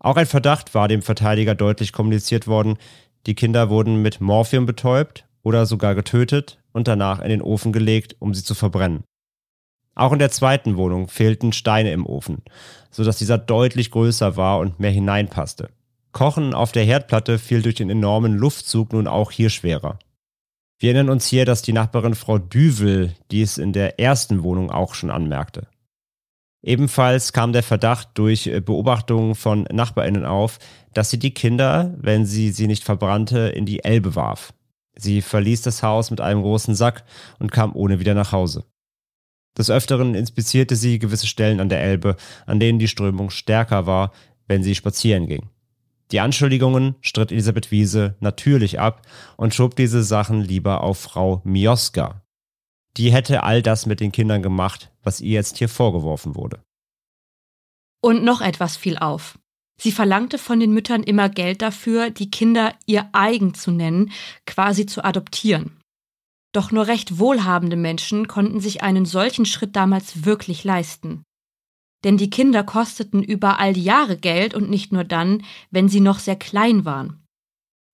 Auch 0.00 0.16
ein 0.16 0.26
Verdacht 0.26 0.74
war 0.74 0.88
dem 0.88 1.02
Verteidiger 1.02 1.54
deutlich 1.54 1.92
kommuniziert 1.92 2.46
worden, 2.46 2.78
die 3.26 3.34
Kinder 3.34 3.70
wurden 3.70 4.02
mit 4.02 4.20
Morphium 4.20 4.66
betäubt 4.66 5.26
oder 5.42 5.66
sogar 5.66 5.94
getötet 5.94 6.58
und 6.72 6.88
danach 6.88 7.20
in 7.20 7.28
den 7.28 7.42
Ofen 7.42 7.72
gelegt, 7.72 8.16
um 8.18 8.34
sie 8.34 8.44
zu 8.44 8.54
verbrennen. 8.54 9.04
Auch 9.94 10.12
in 10.12 10.18
der 10.18 10.30
zweiten 10.30 10.76
Wohnung 10.76 11.08
fehlten 11.08 11.52
Steine 11.52 11.92
im 11.92 12.06
Ofen, 12.06 12.42
sodass 12.90 13.18
dieser 13.18 13.36
deutlich 13.36 13.90
größer 13.90 14.36
war 14.36 14.60
und 14.60 14.78
mehr 14.78 14.92
hineinpasste. 14.92 15.70
Kochen 16.12 16.54
auf 16.54 16.72
der 16.72 16.84
Herdplatte 16.84 17.38
fiel 17.38 17.62
durch 17.62 17.74
den 17.74 17.90
enormen 17.90 18.36
Luftzug 18.36 18.92
nun 18.92 19.06
auch 19.06 19.30
hier 19.30 19.50
schwerer. 19.50 19.98
Wir 20.78 20.92
erinnern 20.92 21.10
uns 21.10 21.26
hier, 21.26 21.44
dass 21.44 21.62
die 21.62 21.72
Nachbarin 21.72 22.14
Frau 22.14 22.38
Düvel 22.38 23.14
dies 23.32 23.58
in 23.58 23.72
der 23.72 23.98
ersten 23.98 24.44
Wohnung 24.44 24.70
auch 24.70 24.94
schon 24.94 25.10
anmerkte. 25.10 25.66
Ebenfalls 26.62 27.32
kam 27.32 27.52
der 27.52 27.62
Verdacht 27.62 28.10
durch 28.14 28.46
äh, 28.46 28.60
Beobachtungen 28.60 29.34
von 29.34 29.62
Nachbarinnen 29.70 30.24
auf, 30.24 30.58
dass 30.92 31.10
sie 31.10 31.18
die 31.18 31.34
Kinder, 31.34 31.94
wenn 31.98 32.26
sie 32.26 32.50
sie 32.50 32.66
nicht 32.66 32.84
verbrannte, 32.84 33.48
in 33.48 33.64
die 33.64 33.84
Elbe 33.84 34.16
warf. 34.16 34.52
Sie 34.96 35.22
verließ 35.22 35.62
das 35.62 35.82
Haus 35.82 36.10
mit 36.10 36.20
einem 36.20 36.42
großen 36.42 36.74
Sack 36.74 37.04
und 37.38 37.52
kam 37.52 37.76
ohne 37.76 38.00
wieder 38.00 38.14
nach 38.14 38.32
Hause. 38.32 38.64
Des 39.56 39.70
Öfteren 39.70 40.14
inspizierte 40.14 40.74
sie 40.76 40.98
gewisse 40.98 41.26
Stellen 41.26 41.60
an 41.60 41.68
der 41.68 41.82
Elbe, 41.82 42.16
an 42.46 42.58
denen 42.58 42.78
die 42.78 42.88
Strömung 42.88 43.30
stärker 43.30 43.86
war, 43.86 44.12
wenn 44.46 44.62
sie 44.62 44.74
spazieren 44.74 45.26
ging. 45.26 45.50
Die 46.10 46.20
Anschuldigungen 46.20 46.96
stritt 47.00 47.32
Elisabeth 47.32 47.70
Wiese 47.70 48.16
natürlich 48.20 48.80
ab 48.80 49.02
und 49.36 49.54
schob 49.54 49.76
diese 49.76 50.02
Sachen 50.02 50.40
lieber 50.40 50.82
auf 50.82 50.98
Frau 50.98 51.42
Mioska, 51.44 52.22
die 52.96 53.12
hätte 53.12 53.42
all 53.42 53.62
das 53.62 53.86
mit 53.86 54.00
den 54.00 54.12
Kindern 54.12 54.42
gemacht, 54.42 54.90
was 55.02 55.20
ihr 55.20 55.32
jetzt 55.32 55.58
hier 55.58 55.68
vorgeworfen 55.68 56.34
wurde. 56.34 56.62
Und 58.00 58.24
noch 58.24 58.40
etwas 58.40 58.76
fiel 58.76 58.98
auf. 58.98 59.38
Sie 59.80 59.92
verlangte 59.92 60.38
von 60.38 60.58
den 60.58 60.72
Müttern 60.72 61.04
immer 61.04 61.28
Geld 61.28 61.62
dafür, 61.62 62.10
die 62.10 62.30
Kinder 62.30 62.74
ihr 62.86 63.08
eigen 63.12 63.54
zu 63.54 63.70
nennen, 63.70 64.10
quasi 64.44 64.86
zu 64.86 65.04
adoptieren. 65.04 65.78
Doch 66.52 66.72
nur 66.72 66.86
recht 66.86 67.18
wohlhabende 67.18 67.76
Menschen 67.76 68.26
konnten 68.26 68.60
sich 68.60 68.82
einen 68.82 69.04
solchen 69.04 69.46
Schritt 69.46 69.76
damals 69.76 70.24
wirklich 70.24 70.64
leisten. 70.64 71.22
Denn 72.04 72.16
die 72.16 72.30
Kinder 72.30 72.64
kosteten 72.64 73.22
über 73.22 73.58
all 73.58 73.72
die 73.72 73.84
Jahre 73.84 74.16
Geld 74.16 74.54
und 74.54 74.70
nicht 74.70 74.92
nur 74.92 75.04
dann, 75.04 75.44
wenn 75.70 75.88
sie 75.88 76.00
noch 76.00 76.18
sehr 76.18 76.36
klein 76.36 76.84
waren. 76.84 77.24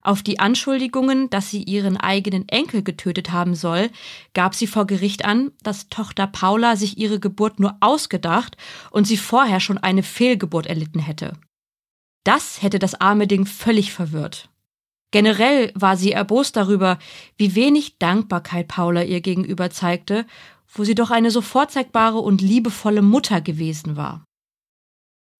Auf 0.04 0.22
die 0.22 0.38
Anschuldigungen, 0.38 1.30
dass 1.30 1.50
sie 1.50 1.62
ihren 1.62 1.96
eigenen 1.96 2.46
Enkel 2.50 2.82
getötet 2.82 3.32
haben 3.32 3.54
soll, 3.54 3.88
gab 4.34 4.54
sie 4.54 4.66
vor 4.66 4.86
Gericht 4.86 5.24
an, 5.24 5.50
dass 5.62 5.88
Tochter 5.88 6.26
Paula 6.26 6.76
sich 6.76 6.98
ihre 6.98 7.18
Geburt 7.18 7.58
nur 7.58 7.78
ausgedacht 7.80 8.58
und 8.90 9.06
sie 9.06 9.16
vorher 9.16 9.60
schon 9.60 9.78
eine 9.78 10.02
Fehlgeburt 10.02 10.66
erlitten 10.66 11.00
hätte. 11.00 11.32
Das 12.22 12.60
hätte 12.60 12.78
das 12.78 13.00
arme 13.00 13.26
Ding 13.26 13.46
völlig 13.46 13.92
verwirrt. 13.92 14.50
Generell 15.10 15.72
war 15.74 15.96
sie 15.96 16.12
erbost 16.12 16.56
darüber, 16.56 16.98
wie 17.38 17.54
wenig 17.54 17.98
Dankbarkeit 17.98 18.68
Paula 18.68 19.04
ihr 19.04 19.22
gegenüber 19.22 19.70
zeigte, 19.70 20.26
wo 20.66 20.84
sie 20.84 20.94
doch 20.94 21.10
eine 21.10 21.30
so 21.30 21.40
vorzeigbare 21.40 22.18
und 22.18 22.42
liebevolle 22.42 23.00
Mutter 23.00 23.40
gewesen 23.40 23.96
war. 23.96 24.24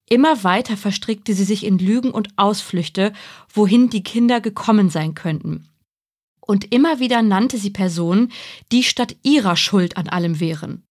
Immer 0.09 0.45
weiter 0.45 0.77
verstrickte 0.77 1.35
sie 1.35 1.45
sich 1.45 1.65
in 1.65 1.79
Lügen 1.79 2.11
und 2.11 2.29
Ausflüchte, 2.37 3.13
wohin 3.53 3.89
die 3.89 4.03
Kinder 4.03 4.41
gekommen 4.41 4.91
sein 4.91 5.15
könnten. 5.15 5.69
Und 6.41 6.73
immer 6.75 7.01
wieder 7.01 7.23
nannte 7.23 7.57
sie 7.57 7.71
Personen, 7.71 8.31
die 8.71 8.83
statt 8.83 9.17
ihrer 9.23 9.57
Schuld 9.57 9.97
an 9.97 10.09
allem 10.09 10.41
wären. 10.41 10.85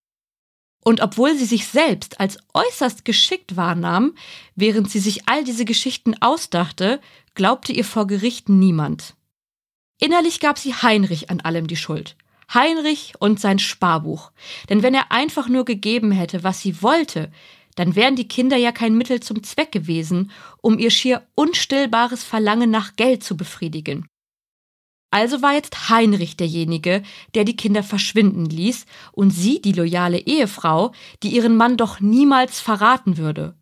Und 0.84 1.02
obwohl 1.02 1.38
sie 1.38 1.46
sich 1.46 1.68
selbst 1.68 2.20
als 2.20 2.40
äußerst 2.54 3.06
geschickt 3.06 3.56
wahrnahm, 3.56 4.16
während 4.56 4.90
sie 4.90 5.00
sich 5.00 5.28
all 5.30 5.44
diese 5.44 5.64
Geschichten 5.64 6.16
ausdachte, 6.22 7.00
glaubte 7.36 7.72
ihr 7.72 7.86
vor 7.86 8.08
Gericht 8.08 8.50
niemand. 8.50 9.16
Innerlich 10.02 10.40
gab 10.40 10.58
sie 10.58 10.74
Heinrich 10.74 11.30
an 11.30 11.40
allem 11.40 11.68
die 11.68 11.78
Schuld. 11.78 12.18
Heinrich 12.54 13.14
und 13.20 13.40
sein 13.40 13.60
Sparbuch. 13.60 14.32
Denn 14.70 14.84
wenn 14.84 14.94
er 14.94 15.12
einfach 15.12 15.48
nur 15.48 15.64
gegeben 15.64 16.12
hätte, 16.12 16.44
was 16.44 16.60
sie 16.60 16.82
wollte, 16.82 17.32
dann 17.76 17.96
wären 17.96 18.16
die 18.16 18.28
Kinder 18.28 18.58
ja 18.58 18.72
kein 18.72 18.98
Mittel 18.98 19.20
zum 19.20 19.44
Zweck 19.44 19.72
gewesen, 19.72 20.32
um 20.62 20.80
ihr 20.80 20.92
schier 20.92 21.28
unstillbares 21.36 22.24
Verlangen 22.24 22.72
nach 22.72 22.96
Geld 22.96 23.24
zu 23.24 23.38
befriedigen. 23.38 24.08
Also 25.14 25.44
war 25.44 25.54
jetzt 25.54 25.90
Heinrich 25.90 26.38
derjenige, 26.38 27.04
der 27.36 27.44
die 27.44 27.56
Kinder 27.56 27.84
verschwinden 27.84 28.46
ließ, 28.46 28.86
und 29.12 29.30
sie 29.30 29.62
die 29.62 29.72
loyale 29.72 30.18
Ehefrau, 30.18 30.92
die 31.22 31.30
ihren 31.30 31.56
Mann 31.56 31.78
doch 31.78 32.00
niemals 32.00 32.60
verraten 32.60 33.18
würde. 33.18 33.56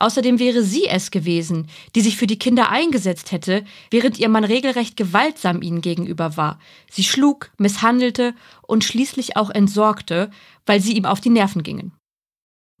Außerdem 0.00 0.40
wäre 0.40 0.64
sie 0.64 0.86
es 0.86 1.12
gewesen, 1.12 1.68
die 1.94 2.00
sich 2.00 2.16
für 2.16 2.26
die 2.26 2.38
Kinder 2.40 2.70
eingesetzt 2.70 3.30
hätte, 3.30 3.64
während 3.90 4.18
ihr 4.18 4.28
Mann 4.28 4.44
regelrecht 4.44 4.96
gewaltsam 4.96 5.62
ihnen 5.62 5.80
gegenüber 5.80 6.36
war. 6.36 6.58
Sie 6.90 7.04
schlug, 7.04 7.52
misshandelte 7.58 8.34
und 8.66 8.82
schließlich 8.82 9.36
auch 9.36 9.50
entsorgte, 9.50 10.30
weil 10.66 10.80
sie 10.80 10.96
ihm 10.96 11.04
auf 11.04 11.20
die 11.20 11.30
Nerven 11.30 11.62
gingen. 11.62 11.92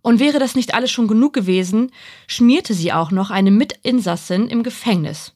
Und 0.02 0.20
wäre 0.20 0.38
das 0.38 0.54
nicht 0.54 0.74
alles 0.74 0.90
schon 0.90 1.08
genug 1.08 1.32
gewesen, 1.32 1.92
schmierte 2.26 2.74
sie 2.74 2.92
auch 2.92 3.10
noch 3.10 3.30
eine 3.30 3.50
Mitinsassin 3.50 4.48
im 4.48 4.62
Gefängnis. 4.62 5.34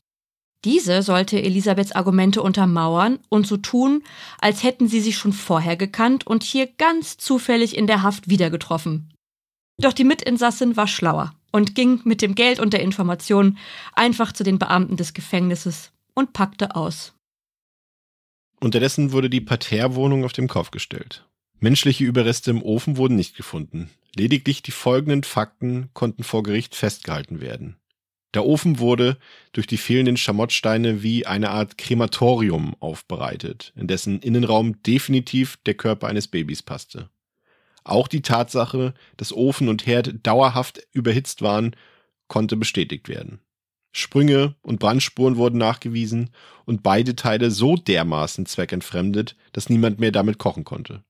Diese 0.64 1.02
sollte 1.02 1.42
Elisabeths 1.42 1.92
Argumente 1.92 2.42
untermauern 2.42 3.18
und 3.28 3.46
so 3.46 3.58
tun, 3.58 4.02
als 4.40 4.62
hätten 4.62 4.88
sie 4.88 5.00
sich 5.00 5.18
schon 5.18 5.34
vorher 5.34 5.76
gekannt 5.76 6.26
und 6.26 6.42
hier 6.42 6.66
ganz 6.66 7.18
zufällig 7.18 7.76
in 7.76 7.86
der 7.86 8.02
Haft 8.02 8.30
wieder 8.30 8.48
getroffen. 8.48 9.12
Doch 9.78 9.92
die 9.92 10.04
Mitinsassin 10.04 10.76
war 10.76 10.86
schlauer 10.86 11.34
und 11.52 11.74
ging 11.74 12.00
mit 12.04 12.22
dem 12.22 12.34
Geld 12.34 12.60
und 12.60 12.72
der 12.72 12.80
Information 12.80 13.58
einfach 13.92 14.32
zu 14.32 14.42
den 14.42 14.58
Beamten 14.58 14.96
des 14.96 15.12
Gefängnisses 15.12 15.92
und 16.14 16.32
packte 16.32 16.74
aus. 16.74 17.12
Unterdessen 18.60 19.12
wurde 19.12 19.28
die 19.28 19.42
Parterrewohnung 19.42 20.24
auf 20.24 20.32
den 20.32 20.48
Kopf 20.48 20.70
gestellt. 20.70 21.26
Menschliche 21.60 22.04
Überreste 22.04 22.50
im 22.50 22.62
Ofen 22.62 22.96
wurden 22.96 23.16
nicht 23.16 23.36
gefunden. 23.36 23.90
Lediglich 24.16 24.62
die 24.62 24.70
folgenden 24.70 25.24
Fakten 25.24 25.90
konnten 25.92 26.22
vor 26.22 26.42
Gericht 26.42 26.74
festgehalten 26.74 27.40
werden. 27.40 27.76
Der 28.34 28.44
Ofen 28.44 28.80
wurde 28.80 29.16
durch 29.52 29.66
die 29.66 29.76
fehlenden 29.76 30.16
Schamottsteine 30.16 31.02
wie 31.02 31.24
eine 31.24 31.50
Art 31.50 31.78
Krematorium 31.78 32.74
aufbereitet, 32.80 33.72
in 33.76 33.86
dessen 33.86 34.20
Innenraum 34.20 34.82
definitiv 34.82 35.56
der 35.64 35.74
Körper 35.74 36.08
eines 36.08 36.26
Babys 36.26 36.62
passte. 36.62 37.10
Auch 37.84 38.08
die 38.08 38.22
Tatsache, 38.22 38.94
dass 39.16 39.32
Ofen 39.32 39.68
und 39.68 39.86
Herd 39.86 40.26
dauerhaft 40.26 40.86
überhitzt 40.92 41.42
waren, 41.42 41.76
konnte 42.26 42.56
bestätigt 42.56 43.08
werden. 43.08 43.40
Sprünge 43.92 44.56
und 44.62 44.80
Brandspuren 44.80 45.36
wurden 45.36 45.58
nachgewiesen 45.58 46.30
und 46.64 46.82
beide 46.82 47.14
Teile 47.14 47.52
so 47.52 47.76
dermaßen 47.76 48.46
zweckentfremdet, 48.46 49.36
dass 49.52 49.68
niemand 49.68 50.00
mehr 50.00 50.10
damit 50.10 50.38
kochen 50.38 50.64
konnte. 50.64 51.04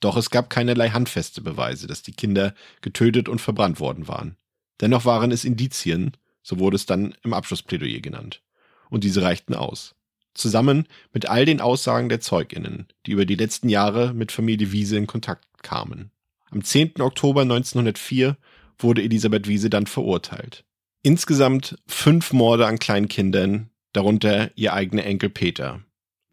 Doch 0.00 0.16
es 0.16 0.30
gab 0.30 0.50
keinerlei 0.50 0.90
handfeste 0.90 1.40
Beweise, 1.40 1.86
dass 1.86 2.02
die 2.02 2.12
Kinder 2.12 2.54
getötet 2.80 3.28
und 3.28 3.40
verbrannt 3.40 3.80
worden 3.80 4.08
waren. 4.08 4.36
Dennoch 4.80 5.04
waren 5.04 5.32
es 5.32 5.44
Indizien, 5.44 6.12
so 6.42 6.58
wurde 6.58 6.76
es 6.76 6.86
dann 6.86 7.14
im 7.22 7.32
Abschlussplädoyer 7.32 8.00
genannt. 8.00 8.42
Und 8.90 9.04
diese 9.04 9.22
reichten 9.22 9.54
aus. 9.54 9.94
Zusammen 10.34 10.86
mit 11.12 11.26
all 11.26 11.46
den 11.46 11.60
Aussagen 11.60 12.08
der 12.08 12.20
Zeuginnen, 12.20 12.86
die 13.06 13.12
über 13.12 13.24
die 13.24 13.34
letzten 13.34 13.68
Jahre 13.68 14.12
mit 14.12 14.32
Familie 14.32 14.70
Wiese 14.70 14.98
in 14.98 15.06
Kontakt 15.06 15.46
kamen. 15.62 16.10
Am 16.50 16.62
10. 16.62 17.00
Oktober 17.00 17.42
1904 17.42 18.36
wurde 18.78 19.02
Elisabeth 19.02 19.48
Wiese 19.48 19.70
dann 19.70 19.86
verurteilt. 19.86 20.64
Insgesamt 21.02 21.78
fünf 21.86 22.32
Morde 22.32 22.66
an 22.66 22.78
kleinen 22.78 23.08
Kindern, 23.08 23.70
darunter 23.92 24.50
ihr 24.56 24.74
eigener 24.74 25.04
Enkel 25.04 25.30
Peter, 25.30 25.80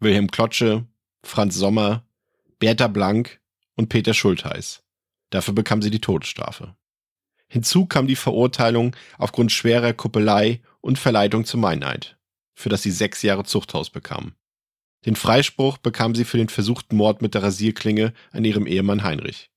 Wilhelm 0.00 0.30
Klotsche, 0.30 0.86
Franz 1.22 1.54
Sommer, 1.54 2.04
Bertha 2.58 2.88
Blank 2.88 3.40
und 3.76 3.88
Peter 3.88 4.14
Schultheiß. 4.14 4.82
Dafür 5.30 5.54
bekam 5.54 5.82
sie 5.82 5.90
die 5.90 6.00
Todesstrafe. 6.00 6.76
Hinzu 7.48 7.86
kam 7.86 8.06
die 8.06 8.16
Verurteilung 8.16 8.96
aufgrund 9.18 9.52
schwerer 9.52 9.92
Kuppelei 9.92 10.60
und 10.80 10.98
Verleitung 10.98 11.44
zum 11.44 11.60
Meineid, 11.60 12.16
für 12.54 12.68
das 12.68 12.82
sie 12.82 12.90
sechs 12.90 13.22
Jahre 13.22 13.44
Zuchthaus 13.44 13.90
bekam. 13.90 14.34
Den 15.06 15.16
Freispruch 15.16 15.78
bekam 15.78 16.14
sie 16.14 16.24
für 16.24 16.38
den 16.38 16.48
versuchten 16.48 16.96
Mord 16.96 17.20
mit 17.20 17.34
der 17.34 17.42
Rasierklinge 17.42 18.14
an 18.32 18.44
ihrem 18.44 18.66
Ehemann 18.66 19.02
Heinrich. 19.02 19.50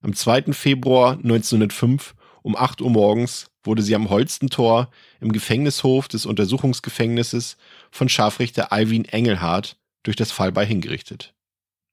Am 0.00 0.14
2. 0.14 0.52
Februar 0.52 1.14
1905 1.14 2.14
um 2.42 2.54
8 2.56 2.80
Uhr 2.80 2.90
morgens 2.90 3.50
wurde 3.64 3.82
sie 3.82 3.96
am 3.96 4.08
Holstentor 4.08 4.90
im 5.20 5.32
Gefängnishof 5.32 6.06
des 6.06 6.26
Untersuchungsgefängnisses 6.26 7.56
von 7.90 8.08
Scharfrichter 8.08 8.70
Alwin 8.70 9.04
Engelhardt 9.04 9.76
durch 10.04 10.16
das 10.16 10.30
Fallbeil 10.30 10.66
hingerichtet. 10.66 11.34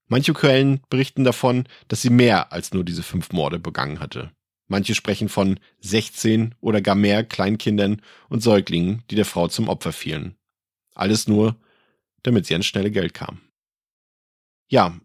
Manche 0.07 0.33
Quellen 0.33 0.81
berichten 0.89 1.23
davon, 1.23 1.67
dass 1.87 2.01
sie 2.01 2.09
mehr 2.09 2.51
als 2.51 2.73
nur 2.73 2.83
diese 2.83 3.03
fünf 3.03 3.31
Morde 3.31 3.59
begangen 3.59 3.99
hatte. 3.99 4.31
Manche 4.67 4.95
sprechen 4.95 5.29
von 5.29 5.59
16 5.81 6.55
oder 6.61 6.81
gar 6.81 6.95
mehr 6.95 7.23
Kleinkindern 7.23 8.01
und 8.29 8.41
Säuglingen, 8.41 9.03
die 9.09 9.15
der 9.15 9.25
Frau 9.25 9.47
zum 9.47 9.67
Opfer 9.69 9.91
fielen. 9.91 10.35
Alles 10.95 11.27
nur, 11.27 11.57
damit 12.23 12.45
sie 12.45 12.53
ans 12.53 12.65
schnelle 12.65 12.91
Geld 12.91 13.13
kam. 13.13 13.41
Ja, 14.69 14.97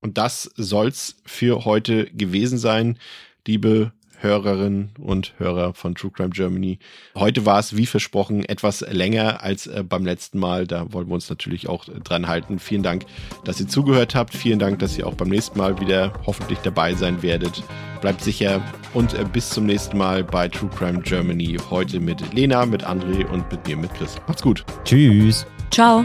und 0.00 0.18
das 0.18 0.50
soll's 0.56 1.16
für 1.24 1.64
heute 1.64 2.06
gewesen 2.06 2.58
sein, 2.58 2.98
liebe 3.46 3.92
Hörerinnen 4.22 4.90
und 4.98 5.34
Hörer 5.38 5.74
von 5.74 5.94
True 5.94 6.10
Crime 6.10 6.30
Germany. 6.30 6.78
Heute 7.14 7.44
war 7.44 7.58
es, 7.58 7.76
wie 7.76 7.86
versprochen, 7.86 8.44
etwas 8.44 8.80
länger 8.80 9.42
als 9.42 9.66
äh, 9.66 9.82
beim 9.82 10.04
letzten 10.04 10.38
Mal. 10.38 10.66
Da 10.66 10.92
wollen 10.92 11.08
wir 11.08 11.14
uns 11.14 11.28
natürlich 11.28 11.68
auch 11.68 11.88
äh, 11.88 12.00
dran 12.00 12.28
halten. 12.28 12.58
Vielen 12.58 12.82
Dank, 12.82 13.04
dass 13.44 13.60
ihr 13.60 13.68
zugehört 13.68 14.14
habt. 14.14 14.34
Vielen 14.34 14.58
Dank, 14.58 14.78
dass 14.78 14.96
ihr 14.96 15.06
auch 15.06 15.14
beim 15.14 15.28
nächsten 15.28 15.58
Mal 15.58 15.80
wieder 15.80 16.12
hoffentlich 16.26 16.58
dabei 16.60 16.94
sein 16.94 17.22
werdet. 17.22 17.62
Bleibt 18.00 18.22
sicher 18.22 18.62
und 18.94 19.14
äh, 19.14 19.24
bis 19.24 19.50
zum 19.50 19.66
nächsten 19.66 19.96
Mal 19.98 20.24
bei 20.24 20.48
True 20.48 20.70
Crime 20.70 21.00
Germany. 21.00 21.58
Heute 21.70 22.00
mit 22.00 22.32
Lena, 22.32 22.66
mit 22.66 22.84
André 22.84 23.26
und 23.26 23.50
mit 23.50 23.66
mir, 23.66 23.76
mit 23.76 23.92
Chris. 23.94 24.16
Macht's 24.26 24.42
gut. 24.42 24.64
Tschüss. 24.84 25.46
Ciao. 25.70 26.04